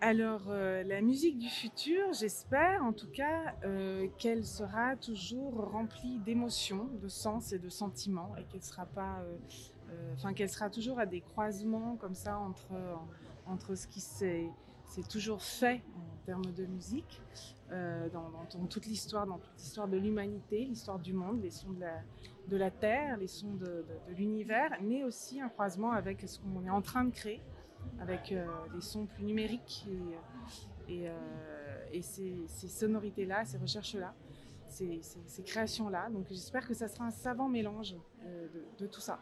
Alors, 0.02 0.44
euh, 0.48 0.82
la 0.82 1.02
musique 1.02 1.38
du 1.38 1.48
futur, 1.50 2.14
j'espère 2.14 2.82
en 2.82 2.94
tout 2.94 3.10
cas 3.10 3.54
euh, 3.64 4.08
qu'elle 4.16 4.46
sera 4.46 4.96
toujours 4.96 5.70
remplie 5.72 6.18
d'émotions, 6.20 6.88
de 7.02 7.08
sens 7.08 7.52
et 7.52 7.58
de 7.58 7.68
sentiments 7.68 8.34
et 8.38 8.44
qu'elle 8.44 8.62
sera 8.62 8.86
pas 8.86 9.18
euh, 9.20 10.14
enfin 10.14 10.32
qu'elle 10.32 10.48
sera 10.48 10.70
toujours 10.70 10.98
à 10.98 11.04
des 11.04 11.20
croisements 11.20 11.96
comme 11.96 12.14
ça 12.14 12.38
entre, 12.38 12.72
entre 13.46 13.74
ce 13.74 13.86
qui 13.86 14.00
s'est 14.00 14.48
toujours 15.08 15.42
fait 15.42 15.82
en 15.96 16.24
termes 16.26 16.52
de 16.56 16.66
musique, 16.66 17.22
euh, 17.72 18.08
dans, 18.08 18.66
toute 18.66 18.86
l'histoire, 18.86 19.26
dans 19.26 19.38
toute 19.38 19.56
l'histoire 19.56 19.88
de 19.88 19.96
l'humanité, 19.96 20.64
l'histoire 20.64 20.98
du 20.98 21.12
monde, 21.12 21.42
les 21.42 21.50
sons 21.50 21.72
de 21.72 22.56
la, 22.56 22.70
Terre, 22.70 23.16
les 23.16 23.28
sons 23.28 23.54
de, 23.54 23.84
l'univers, 24.16 24.76
mais 24.82 25.04
aussi 25.04 25.40
un 25.40 25.48
croisement 25.48 25.92
avec 25.92 26.28
ce 26.28 26.38
qu'on 26.40 26.64
est 26.64 26.70
en 26.70 26.82
train 26.82 27.04
de 27.04 27.10
créer, 27.10 27.40
avec 28.00 28.32
euh, 28.32 28.46
les 28.74 28.80
sons 28.80 29.06
plus 29.06 29.24
numériques 29.24 29.86
et, 30.88 31.08
euh, 31.08 31.86
et 31.92 32.02
ces, 32.02 32.68
sonorités-là, 32.68 33.44
ces 33.44 33.58
recherches-là, 33.58 34.14
ces, 34.68 35.00
créations-là. 35.44 36.08
Donc 36.10 36.26
j'espère 36.28 36.66
que 36.66 36.74
ça 36.74 36.88
sera 36.88 37.04
un 37.04 37.10
savant 37.10 37.48
mélange 37.48 37.96
euh, 38.24 38.48
de 38.78 38.86
tout 38.86 39.00
ça. 39.00 39.20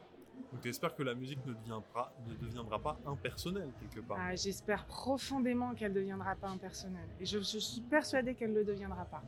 Donc 0.53 0.61
tu 0.63 0.69
espères 0.69 0.95
que 0.95 1.03
la 1.03 1.15
musique 1.15 1.45
ne 1.47 1.53
deviendra, 1.53 2.13
ne 2.27 2.35
deviendra 2.35 2.79
pas 2.81 2.99
impersonnelle 3.07 3.71
quelque 3.81 4.01
part 4.01 4.17
Ah, 4.21 4.35
J'espère 4.35 4.87
profondément 4.87 5.75
qu'elle 5.75 5.93
ne 5.93 5.97
deviendra 5.97 6.35
pas 6.37 6.49
impersonnelle. 6.49 7.09
Et 7.21 7.27
je, 7.27 7.39
je 7.39 7.59
suis 7.59 7.81
persuadée 7.83 8.35
qu'elle 8.35 8.53
ne 8.53 8.59
le 8.61 8.65
deviendra 8.65 9.05
pas. 9.05 9.23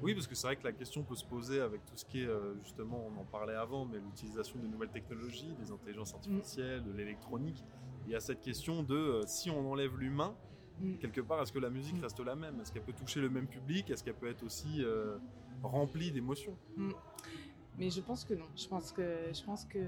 Oui, 0.00 0.14
parce 0.14 0.26
que 0.28 0.34
c'est 0.34 0.46
vrai 0.46 0.56
que 0.56 0.64
la 0.64 0.72
question 0.72 1.02
peut 1.02 1.16
se 1.16 1.24
poser 1.24 1.60
avec 1.60 1.84
tout 1.84 1.96
ce 1.96 2.04
qui 2.04 2.22
est, 2.22 2.26
euh, 2.26 2.54
justement, 2.62 3.04
on 3.06 3.20
en 3.20 3.24
parlait 3.24 3.54
avant, 3.56 3.84
mais 3.84 3.98
l'utilisation 3.98 4.58
des 4.60 4.68
nouvelles 4.68 4.90
technologies, 4.90 5.52
des 5.58 5.72
intelligences 5.72 6.14
artificielles, 6.14 6.84
de 6.84 6.92
l'électronique. 6.92 7.64
Il 8.06 8.12
y 8.12 8.14
a 8.14 8.20
cette 8.20 8.40
question 8.40 8.82
de 8.84 8.94
euh, 8.94 9.22
si 9.26 9.50
on 9.50 9.68
enlève 9.70 9.96
l'humain, 9.98 10.36
Mm. 10.80 10.98
quelque 10.98 11.20
part, 11.20 11.42
est-ce 11.42 11.52
que 11.52 11.58
la 11.58 11.70
musique 11.70 11.96
Mm. 11.98 12.02
reste 12.02 12.20
la 12.20 12.36
même? 12.36 12.60
Est-ce 12.60 12.70
qu'elle 12.72 12.84
peut 12.84 12.92
toucher 12.92 13.20
le 13.20 13.28
même 13.28 13.48
public? 13.48 13.90
Est-ce 13.90 14.04
qu'elle 14.04 14.14
peut 14.14 14.28
être 14.30 14.44
aussi 14.44 14.84
euh, 14.84 15.18
remplie 15.64 16.12
d'émotions? 16.12 16.56
Mais 17.78 17.90
je 17.90 18.00
pense 18.00 18.24
que 18.24 18.34
non. 18.34 18.46
Je 18.56 18.66
pense 18.66 18.92
que, 18.92 19.32
je 19.32 19.42
pense 19.44 19.64
que 19.64 19.78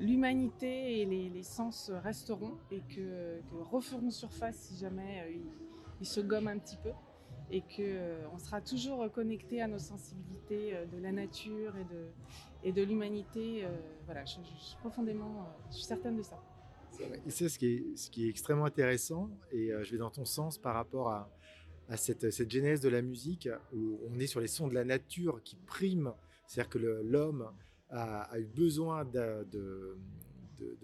l'humanité 0.00 1.00
et 1.00 1.06
les, 1.06 1.42
sens 1.42 1.90
resteront 1.90 2.58
et 2.70 2.80
que, 2.80 3.40
que 3.40 3.56
referont 3.70 4.10
surface 4.10 4.56
si 4.56 4.76
jamais 4.78 5.22
euh, 5.22 5.38
ils, 6.00 6.06
se 6.06 6.20
gomment 6.20 6.48
un 6.48 6.58
petit 6.58 6.76
peu. 6.76 6.90
Et 7.50 7.62
qu'on 7.62 8.34
on 8.34 8.38
sera 8.38 8.60
toujours 8.60 9.10
connecté 9.10 9.60
à 9.60 9.66
nos 9.66 9.78
sensibilités 9.78 10.74
euh, 10.74 10.86
de 10.86 10.98
la 10.98 11.10
nature 11.12 11.76
et 11.76 11.84
de, 11.84 12.06
et 12.62 12.72
de 12.72 12.82
l'humanité. 12.82 13.64
euh, 13.64 13.68
voilà, 14.04 14.24
je, 14.24 14.32
suis 14.32 14.76
profondément, 14.80 15.40
euh, 15.40 15.68
je 15.70 15.76
suis 15.76 15.84
certaine 15.84 16.16
de 16.16 16.22
ça. 16.22 16.42
Et 17.26 17.30
c'est 17.30 17.48
ce 17.48 17.58
qui 17.58 17.66
est, 17.66 17.96
ce 17.96 18.10
qui 18.10 18.26
est 18.26 18.28
extrêmement 18.28 18.66
intéressant, 18.66 19.30
et 19.52 19.72
euh, 19.72 19.82
je 19.84 19.92
vais 19.92 19.98
dans 19.98 20.10
ton 20.10 20.26
sens 20.26 20.58
par 20.58 20.74
rapport 20.74 21.08
à, 21.08 21.30
à 21.88 21.96
cette, 21.96 22.30
cette 22.30 22.50
genèse 22.50 22.80
de 22.80 22.90
la 22.90 23.00
musique, 23.00 23.48
où 23.72 23.98
on 24.10 24.18
est 24.18 24.26
sur 24.26 24.40
les 24.40 24.48
sons 24.48 24.68
de 24.68 24.74
la 24.74 24.84
nature 24.84 25.42
qui 25.42 25.56
priment, 25.56 26.14
c'est-à-dire 26.50 26.68
que 26.70 26.78
l'homme 26.78 27.48
a, 27.90 28.36
eu 28.40 28.44
besoin 28.44 29.04
de, 29.04 29.46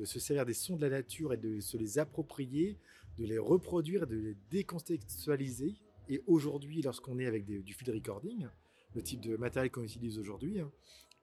se 0.05 0.21
servir 0.21 0.47
des 0.47 0.55
sons 0.55 0.77
de 0.77 0.83
la 0.83 0.91
nature 0.91 1.33
et 1.33 1.37
de 1.37 1.59
se 1.59 1.77
les 1.77 1.99
approprier, 1.99 2.79
de 3.19 3.25
les 3.25 3.37
reproduire, 3.39 4.07
de 4.07 4.15
les 4.15 4.37
décontextualiser. 4.49 5.75
Et 6.09 6.23
aujourd'hui, 6.29 6.83
lorsqu'on 6.83 7.19
est 7.19 7.27
avec 7.27 7.45
des- 7.45 7.63
du 7.63 7.75
field 7.75 7.93
recording, 7.93 8.47
le 8.95 9.03
type 9.03 9.21
de 9.21 9.37
matériel 9.37 9.73
qu'on 9.73 9.83
utilise 9.83 10.21
aujourd'hui, 10.21 10.61
hein, 10.61 10.71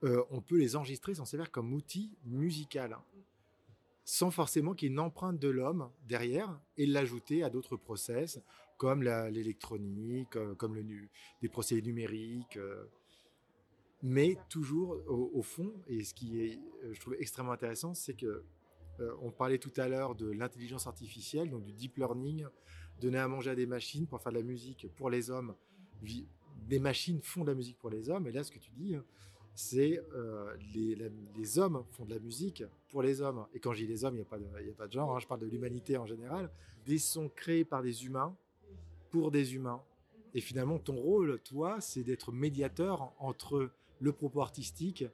euh, 0.04 0.22
on 0.30 0.42
peut 0.42 0.58
les 0.58 0.76
enregistrer, 0.76 1.16
s'en 1.16 1.24
servir 1.24 1.50
comme 1.50 1.72
outil 1.74 2.12
musical 2.26 2.98
sans 4.04 4.30
forcément 4.30 4.74
qu'il 4.74 4.90
y 4.90 4.92
ait 4.92 4.94
une 4.94 5.00
empreinte 5.00 5.40
de 5.40 5.48
l'homme 5.48 5.90
derrière 6.06 6.60
et 6.78 6.86
l'ajouter 6.86 7.42
à 7.44 7.50
d'autres 7.50 7.78
process 7.78 8.42
comme 8.78 9.04
l'électronique, 9.04 10.36
euh, 10.36 10.54
comme 10.56 10.78
nu- 10.82 11.10
des 11.42 11.48
procédés 11.48 11.82
numériques. 11.82 12.58
euh, 12.58 12.84
mais 14.04 14.38
toujours 14.50 14.98
au, 15.08 15.42
fond, 15.42 15.72
et 15.88 16.04
ce 16.04 16.14
qui 16.14 16.42
est, 16.42 16.60
euh, 16.84 16.94
je 16.94 17.00
trouve 17.00 17.16
extrêmement 17.20 17.54
intéressant, 17.54 17.94
c'est 17.94 18.14
que 18.14 18.44
euh, 19.00 19.16
on 19.22 19.32
parlait 19.32 19.58
tout 19.58 19.72
à 19.78 19.88
l'heure 19.88 20.14
de 20.14 20.30
l'intelligence 20.30 20.88
artificielle, 20.88 21.50
donc 21.50 21.64
du 21.64 21.72
deep 21.72 21.96
learning, 21.98 22.46
donner 23.00 23.18
à 23.18 23.28
manger 23.30 23.52
à 23.52 23.56
des 23.56 23.66
machines 23.66 24.06
pour 24.06 24.22
faire 24.22 24.34
de 24.34 24.38
la 24.38 24.44
musique 24.44 24.88
pour 24.98 25.10
les 25.10 25.30
hommes. 25.30 25.56
Des 26.68 26.80
machines 26.80 27.22
font 27.22 27.44
de 27.44 27.50
la 27.50 27.56
musique 27.56 27.78
pour 27.80 27.90
les 27.90 28.10
hommes, 28.10 28.28
et 28.28 28.34
là, 28.34 28.44
ce 28.44 28.52
que 28.52 28.60
tu 28.60 28.72
dis, 28.72 28.98
c'est 29.56 30.02
euh, 30.14 30.54
les, 30.74 31.58
hommes 31.58 31.86
font 31.92 32.04
de 32.04 32.14
la 32.14 32.20
musique 32.20 32.64
pour 32.90 33.04
les 33.04 33.22
hommes. 33.22 33.46
Et 33.54 33.60
quand 33.60 33.72
je 33.72 33.80
dis 33.80 33.88
les 33.88 34.04
hommes, 34.04 34.16
il 34.16 34.18
n'y 34.18 34.24
a, 34.24 34.26
pas 34.26 34.38
de- 34.38 34.46
a 34.46 34.74
pas 34.76 34.88
de 34.88 34.92
genre, 34.92 35.16
hein, 35.16 35.20
je 35.20 35.28
parle 35.28 35.40
de 35.40 35.48
l'humanité 35.48 35.96
en 35.96 36.06
général. 36.06 36.50
Des 36.86 36.98
sons 36.98 37.30
créés 37.30 37.64
par 37.64 37.82
des 37.82 38.06
humains 38.06 38.36
pour 39.12 39.32
des 39.32 39.56
humains. 39.56 39.82
Et 40.34 40.42
finalement, 40.42 40.80
ton 40.80 40.96
rôle, 40.96 41.40
toi, 41.40 41.80
c'est 41.80 42.04
d'être 42.04 42.32
médiateur 42.32 43.14
entre 43.20 43.70
le 44.00 44.12
propos 44.12 44.42
artistique 44.42 45.06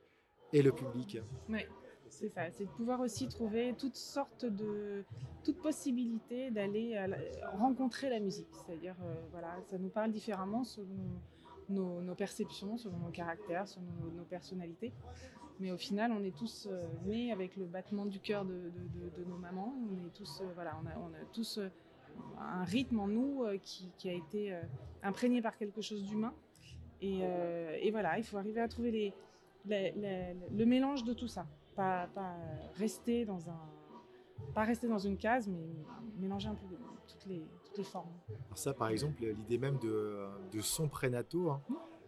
et 0.54 0.62
le 0.62 0.72
public. 0.72 1.20
Oui, 1.48 1.66
c'est 2.10 2.30
ça. 2.30 2.50
C'est 2.52 2.66
de 2.66 2.72
pouvoir 2.72 3.00
aussi 3.02 3.28
trouver 3.28 3.74
toutes 3.78 3.96
sortes 3.96 4.46
de, 4.46 5.04
toute 5.44 5.58
possibilité 5.58 6.52
d'aller 6.52 6.98
rencontrer 7.54 8.10
la 8.10 8.20
musique. 8.20 8.50
C'est-à-dire, 8.52 8.96
euh, 9.04 9.14
voilà, 9.32 9.56
ça 9.68 9.78
nous 9.78 9.90
parle 9.90 10.12
différemment 10.12 10.64
selon 10.64 10.98
nos, 11.70 12.16
perceptions, 12.16 12.78
selon 12.78 12.98
nos 12.98 13.12
caractères, 13.12 13.68
selon 13.68 13.88
nos, 14.16 14.24
personnalités. 14.24 14.92
Mais 15.60 15.72
au 15.72 15.78
final, 15.78 16.12
on 16.12 16.24
est 16.24 16.36
tous 16.36 16.68
euh, 16.72 16.84
nés 17.06 17.32
avec 17.32 17.58
le 17.58 17.66
battement 17.66 18.06
du 18.06 18.20
cœur 18.20 18.46
de, 18.46 18.72
nos 19.28 19.38
mamans. 19.38 19.76
On 19.92 20.08
est 20.08 20.14
tous, 20.14 20.42
euh, 20.42 20.46
voilà, 20.56 20.80
on 20.84 20.88
a, 20.88 21.26
tous 21.34 21.60
un 22.40 22.64
rythme 22.64 23.00
en 23.00 23.08
nous 23.08 23.46
qui, 23.62 24.10
a 24.10 24.14
été 24.14 24.58
imprégné 25.04 25.42
par 25.42 25.58
quelque 25.58 25.82
chose 25.82 26.04
d'humain. 26.04 26.34
Et, 27.02 27.20
euh, 27.24 27.78
et 27.82 27.92
voilà, 27.92 28.18
il 28.18 28.24
faut 28.24 28.38
arriver 28.38 28.62
à 28.62 28.68
trouver 28.68 28.92
les, 28.92 29.14
le 29.68 30.66
mélange 30.66 31.04
de 31.04 31.14
tout 31.14 31.28
ça. 31.28 31.46
Pas, 31.76 32.08
pas 32.14 32.36
rester 32.76 33.26
dans 33.26 33.50
un, 33.50 33.60
pas 34.54 34.64
rester 34.64 34.88
dans 34.88 34.98
une 35.00 35.18
case, 35.18 35.48
mais 35.48 35.66
mélanger 36.20 36.50
un 36.50 36.56
peu 36.56 36.68
de- 36.68 36.80
toutes 37.08 37.26
les, 37.28 37.42
toutes 37.66 37.78
les 37.78 37.84
formes. 37.84 38.12
Alors 38.48 38.58
ça, 38.58 38.74
par 38.74 38.90
exemple, 38.90 39.24
l'idée 39.24 39.58
même 39.58 39.78
de, 39.80 40.28
de 40.52 40.62
sons 40.62 40.90
prénataux 40.90 41.52
hein, 41.52 41.62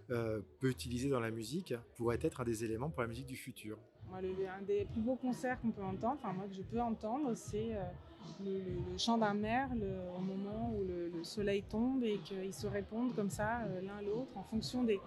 euh, 0.09 0.41
peut 0.59 0.69
utiliser 0.69 1.09
dans 1.09 1.19
la 1.21 1.31
musique 1.31 1.73
pourrait 1.95 2.19
être 2.21 2.41
un 2.41 2.43
des 2.43 2.65
éléments 2.65 2.89
pour 2.89 3.01
la 3.01 3.07
musique 3.07 3.27
du 3.27 3.37
futur. 3.37 3.77
Moi, 4.09 4.21
le, 4.21 4.29
un 4.49 4.61
des 4.63 4.85
plus 4.85 5.01
beaux 5.01 5.15
concerts 5.15 5.59
qu'on 5.61 5.71
peut 5.71 5.83
entendre, 5.83 6.17
enfin 6.21 6.33
moi 6.33 6.45
que 6.47 6.53
je 6.53 6.63
peux 6.63 6.81
entendre, 6.81 7.33
c'est 7.33 7.75
euh, 7.75 7.81
le, 8.43 8.51
le- 8.51 8.91
le 8.91 8.97
chant 8.97 9.17
d'un 9.17 9.33
merle 9.33 9.83
au 10.17 10.21
moment 10.21 10.73
où 10.75 10.83
le, 10.83 11.09
le 11.09 11.23
soleil 11.23 11.63
tombe 11.63 12.03
et 12.03 12.17
qu'ils 12.19 12.53
se 12.53 12.67
répondent 12.67 13.13
comme 13.15 13.29
ça 13.29 13.61
euh, 13.63 13.81
l'un 13.81 14.01
l'autre 14.01 14.35
en 14.35 14.43
fonction 14.43 14.83
des, 14.83 14.99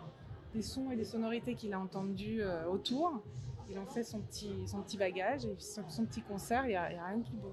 des 0.55 0.63
sons 0.63 0.91
et 0.91 0.97
des 0.97 1.05
sonorités 1.05 1.55
qu'il 1.55 1.73
a 1.75 1.81
entendus 1.81 2.43
euh, 2.43 2.67
autour. 2.67 3.23
Il 3.71 3.79
en 3.79 3.87
fait 3.87 4.05
son 4.05 4.21
petit, 4.21 4.53
son 4.67 4.83
petit 4.83 4.99
bagage 4.99 5.47
et 5.47 5.57
son, 5.59 5.83
son 5.89 6.05
petit 6.05 6.21
concert, 6.23 6.65
il 6.67 6.69
n'y 6.71 6.77
a, 6.77 6.91
il 6.93 6.97
y 6.97 6.99
a 6.99 7.07
rien 7.07 7.19
de 7.19 7.25
plus 7.25 7.37
beau. 7.37 7.53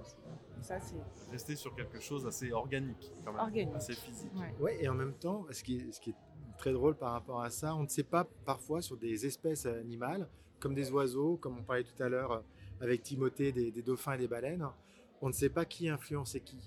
Ça, 0.62 0.80
c'est 0.80 0.95
Rester 1.32 1.55
sur 1.55 1.74
quelque 1.74 1.99
chose 1.99 2.28
assez 2.28 2.51
organique, 2.51 3.12
quand 3.26 3.32
même, 3.32 3.41
Organique. 3.41 3.76
assez 3.76 3.93
physique. 3.93 4.30
ouais. 4.36 4.53
Ouais, 4.59 4.84
et 4.84 4.88
en 4.89 4.93
même 4.93 5.14
temps, 5.14 5.45
ce 5.49 5.64
qui, 5.64 5.78
est, 5.78 5.91
ce 5.91 5.99
qui 6.01 6.09
est 6.12 6.16
très 6.57 6.72
drôle 6.74 6.93
par 6.95 7.14
rapport 7.14 7.41
à 7.41 7.49
ça, 7.49 7.74
on 7.76 7.84
ne 7.84 7.88
sait 7.88 8.03
pas 8.03 8.28
parfois 8.45 8.82
sur 8.82 8.97
des 8.97 9.26
espèces 9.26 9.66
animales, 9.66 10.28
comme 10.59 10.76
des 10.76 10.91
oiseaux, 10.91 11.38
comme 11.38 11.57
on 11.57 11.64
parlait 11.64 11.86
tout 11.86 12.03
à 12.03 12.09
l'heure 12.09 12.32
euh, 12.34 12.39
avec 12.82 13.01
Timothée, 13.01 13.51
des, 13.53 13.72
des 13.72 13.82
dauphins 13.82 14.14
et 14.14 14.18
des 14.20 14.28
baleines, 14.28 14.68
on 15.22 15.28
ne 15.28 15.34
sait 15.34 15.50
pas 15.50 15.66
qui 15.66 15.90
influençait 15.90 16.40
qui. 16.42 16.58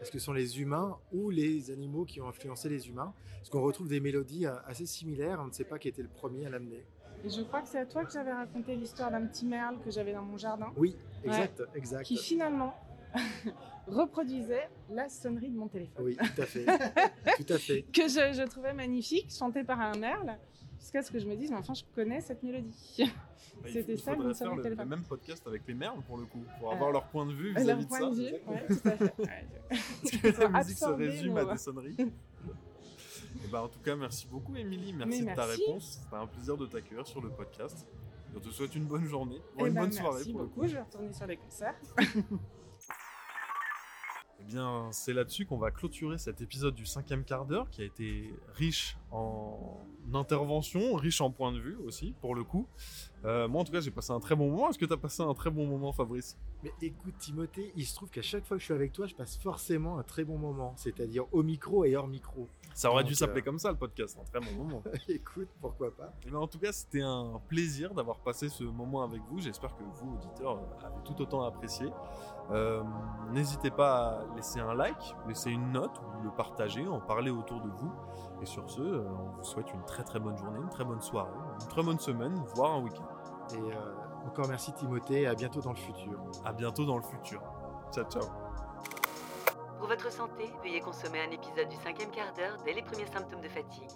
Est-ce 0.00 0.10
que 0.10 0.18
ce 0.18 0.24
sont 0.24 0.32
les 0.32 0.60
humains 0.60 0.98
ou 1.12 1.30
les 1.30 1.70
animaux 1.70 2.04
qui 2.04 2.20
ont 2.20 2.28
influencé 2.28 2.68
les 2.68 2.88
humains? 2.88 3.14
Parce 3.38 3.50
qu'on 3.50 3.62
retrouve 3.62 3.88
des 3.88 4.00
mélodies 4.00 4.46
euh, 4.46 4.54
assez 4.66 4.86
similaires, 4.86 5.38
on 5.40 5.46
ne 5.46 5.52
sait 5.52 5.64
pas 5.64 5.78
qui 5.78 5.88
était 5.88 6.02
le 6.02 6.08
premier 6.08 6.44
à 6.46 6.50
l'amener. 6.50 6.84
Et 7.24 7.30
je 7.30 7.42
crois 7.42 7.62
que 7.62 7.68
c'est 7.68 7.78
à 7.78 7.86
toi 7.86 8.04
que 8.04 8.12
j'avais 8.12 8.32
raconté 8.32 8.74
l'histoire 8.74 9.12
d'un 9.12 9.24
petit 9.26 9.46
merle 9.46 9.78
que 9.84 9.92
j'avais 9.92 10.12
dans 10.12 10.22
mon 10.22 10.36
jardin, 10.36 10.72
Oui, 10.76 10.96
exact, 11.22 11.62
exact. 11.76 12.02
qui 12.04 12.16
finalement 12.16 12.74
reproduisait 13.86 14.68
la 14.90 15.08
sonnerie 15.08 15.50
de 15.50 15.56
mon 15.56 15.68
téléphone. 15.68 16.04
Oui, 16.04 16.16
tout 16.16 16.42
à 16.42 16.46
fait. 16.46 16.64
tout 17.46 17.52
à 17.52 17.58
fait. 17.58 17.82
que 17.92 18.08
je, 18.08 18.32
je 18.32 18.48
trouvais 18.48 18.72
magnifique, 18.72 19.30
chantée 19.30 19.62
par 19.64 19.80
un 19.80 19.96
merle, 19.96 20.36
jusqu'à 20.82 21.02
ce 21.02 21.10
que 21.10 21.18
je 21.18 21.26
me 21.26 21.34
dise, 21.36 21.50
mais 21.50 21.56
enfin, 21.56 21.72
je 21.74 21.82
connais 21.94 22.20
cette 22.20 22.42
mélodie. 22.42 22.74
Bah, 23.62 23.68
C'était 23.72 23.96
ça, 23.96 24.14
faire 24.16 24.34
sonnerie 24.36 24.70
le, 24.70 24.74
le 24.74 24.84
même 24.84 25.02
podcast 25.04 25.46
avec 25.46 25.62
les 25.68 25.74
merles, 25.74 26.00
pour 26.06 26.16
le 26.18 26.24
coup, 26.24 26.42
pour 26.58 26.70
Euh, 26.70 26.74
avoir 26.74 26.90
leur 26.90 27.04
point 27.04 27.24
de 27.26 27.32
vue 27.32 27.52
Leur 27.52 27.62
vis-à-vis 27.62 27.84
de 27.84 27.88
point 27.88 27.98
ça. 28.00 28.10
de 28.10 28.14
vue, 28.14 28.32
ouais, 28.46 28.66
tout 28.66 28.88
à 28.88 28.90
fait. 28.96 29.14
Ouais, 29.18 29.46
je- 29.70 30.18
Parce 30.18 30.36
que 30.36 30.40
la 30.42 30.48
musique 30.48 30.78
se 30.78 30.84
résume 30.86 31.36
à 31.36 31.44
des 31.44 31.58
sonneries. 31.58 31.96
Et 32.00 33.48
bah, 33.50 33.62
en 33.62 33.68
tout 33.68 33.80
cas, 33.80 33.94
merci 33.96 34.26
beaucoup, 34.26 34.54
Émilie. 34.56 34.92
Merci 34.92 35.22
Mais 35.22 35.30
de 35.32 35.36
ta 35.36 35.44
réponse. 35.46 36.00
C'était 36.02 36.16
un 36.16 36.26
plaisir 36.26 36.56
de 36.56 36.66
t'accueillir 36.66 37.06
sur 37.06 37.20
le 37.20 37.28
podcast. 37.30 37.86
On 38.34 38.40
te 38.40 38.48
souhaite 38.50 38.74
une 38.74 38.84
bonne 38.86 39.04
journée, 39.04 39.40
Eh 39.58 39.62
ou 39.62 39.66
une 39.66 39.74
ben, 39.74 39.82
bonne 39.82 39.92
soirée 39.92 40.14
Merci 40.16 40.32
pour 40.32 40.40
le 40.40 40.46
beaucoup, 40.48 40.66
je 40.66 40.72
vais 40.74 40.80
retourner 40.80 41.12
sur 41.12 41.26
les 41.26 41.36
concerts. 41.36 41.74
Eh 44.42 44.50
bien, 44.50 44.88
c'est 44.90 45.12
là-dessus 45.12 45.46
qu'on 45.46 45.56
va 45.56 45.70
clôturer 45.70 46.18
cet 46.18 46.40
épisode 46.40 46.74
du 46.74 46.84
cinquième 46.84 47.22
quart 47.24 47.44
d'heure 47.44 47.70
qui 47.70 47.82
a 47.82 47.84
été 47.84 48.34
riche 48.54 48.96
en 49.12 49.78
interventions, 50.12 50.94
riche 50.94 51.20
en 51.20 51.30
points 51.30 51.52
de 51.52 51.60
vue 51.60 51.76
aussi, 51.86 52.14
pour 52.20 52.34
le 52.34 52.42
coup. 52.42 52.66
Euh, 53.24 53.46
moi, 53.46 53.60
en 53.60 53.64
tout 53.64 53.72
cas, 53.72 53.80
j'ai 53.80 53.90
passé 53.90 54.10
un 54.12 54.20
très 54.20 54.34
bon 54.34 54.50
moment. 54.50 54.70
Est-ce 54.70 54.78
que 54.78 54.84
tu 54.84 54.92
as 54.92 54.96
passé 54.96 55.22
un 55.22 55.34
très 55.34 55.50
bon 55.50 55.66
moment, 55.66 55.92
Fabrice? 55.92 56.36
Mais 56.62 56.72
écoute 56.80 57.14
Timothée, 57.18 57.72
il 57.76 57.84
se 57.84 57.94
trouve 57.94 58.08
qu'à 58.10 58.22
chaque 58.22 58.44
fois 58.44 58.56
que 58.56 58.60
je 58.60 58.66
suis 58.66 58.74
avec 58.74 58.92
toi, 58.92 59.06
je 59.06 59.14
passe 59.14 59.36
forcément 59.36 59.98
un 59.98 60.02
très 60.02 60.24
bon 60.24 60.38
moment, 60.38 60.74
c'est-à-dire 60.76 61.24
au 61.32 61.42
micro 61.42 61.84
et 61.84 61.96
hors 61.96 62.06
micro. 62.06 62.48
Ça 62.74 62.90
aurait 62.90 63.04
dû 63.04 63.14
s'appeler 63.14 63.40
euh, 63.40 63.44
comme 63.44 63.58
ça 63.58 63.70
le 63.70 63.76
podcast, 63.76 64.16
un 64.20 64.24
très 64.24 64.40
bon 64.40 64.64
moment. 64.64 64.82
écoute, 65.08 65.48
pourquoi 65.60 65.90
pas 65.90 66.12
ben, 66.30 66.36
en 66.36 66.46
tout 66.46 66.58
cas, 66.58 66.72
c'était 66.72 67.02
un 67.02 67.40
plaisir 67.48 67.92
d'avoir 67.94 68.18
passé 68.18 68.48
ce 68.48 68.64
moment 68.64 69.02
avec 69.02 69.20
vous. 69.28 69.40
J'espère 69.40 69.76
que 69.76 69.82
vous, 69.82 70.14
auditeurs, 70.14 70.58
avez 70.82 71.02
tout 71.04 71.20
autant 71.20 71.42
apprécié. 71.42 71.88
Euh, 72.50 72.82
N'hésitez 73.32 73.70
pas 73.70 74.20
à 74.20 74.36
laisser 74.36 74.60
un 74.60 74.74
like, 74.74 75.14
laisser 75.28 75.50
une 75.50 75.72
note, 75.72 76.00
ou 76.18 76.24
le 76.24 76.30
partager, 76.30 76.86
en 76.86 77.00
parler 77.00 77.30
autour 77.30 77.60
de 77.60 77.68
vous. 77.68 77.92
Et 78.42 78.46
sur 78.46 78.68
ce, 78.70 78.80
euh, 78.80 79.04
on 79.08 79.36
vous 79.36 79.44
souhaite 79.44 79.72
une 79.72 79.84
très 79.84 80.04
très 80.04 80.20
bonne 80.20 80.36
journée, 80.36 80.58
une 80.60 80.68
très 80.70 80.84
bonne 80.84 81.00
soirée, 81.00 81.30
une 81.60 81.68
très 81.68 81.82
bonne 81.82 81.98
semaine, 81.98 82.34
voire 82.54 82.72
un 82.72 82.82
week-end. 82.82 83.08
Et 83.54 83.56
euh, 83.56 83.94
encore 84.26 84.48
merci 84.48 84.72
Timothée, 84.72 85.26
à 85.26 85.34
bientôt 85.34 85.60
dans 85.60 85.72
le 85.72 85.76
futur. 85.76 86.22
À 86.44 86.52
bientôt 86.52 86.84
dans 86.84 86.96
le 86.96 87.02
futur. 87.02 87.42
Ciao 87.92 88.04
ciao. 88.04 88.22
Pour 89.78 89.88
votre 89.88 90.12
santé, 90.12 90.50
veuillez 90.62 90.80
consommer 90.80 91.20
un 91.20 91.30
épisode 91.30 91.68
du 91.68 91.76
cinquième 91.76 92.10
quart 92.10 92.32
d'heure 92.34 92.56
dès 92.64 92.72
les 92.72 92.82
premiers 92.82 93.06
symptômes 93.06 93.40
de 93.40 93.48
fatigue. 93.48 93.90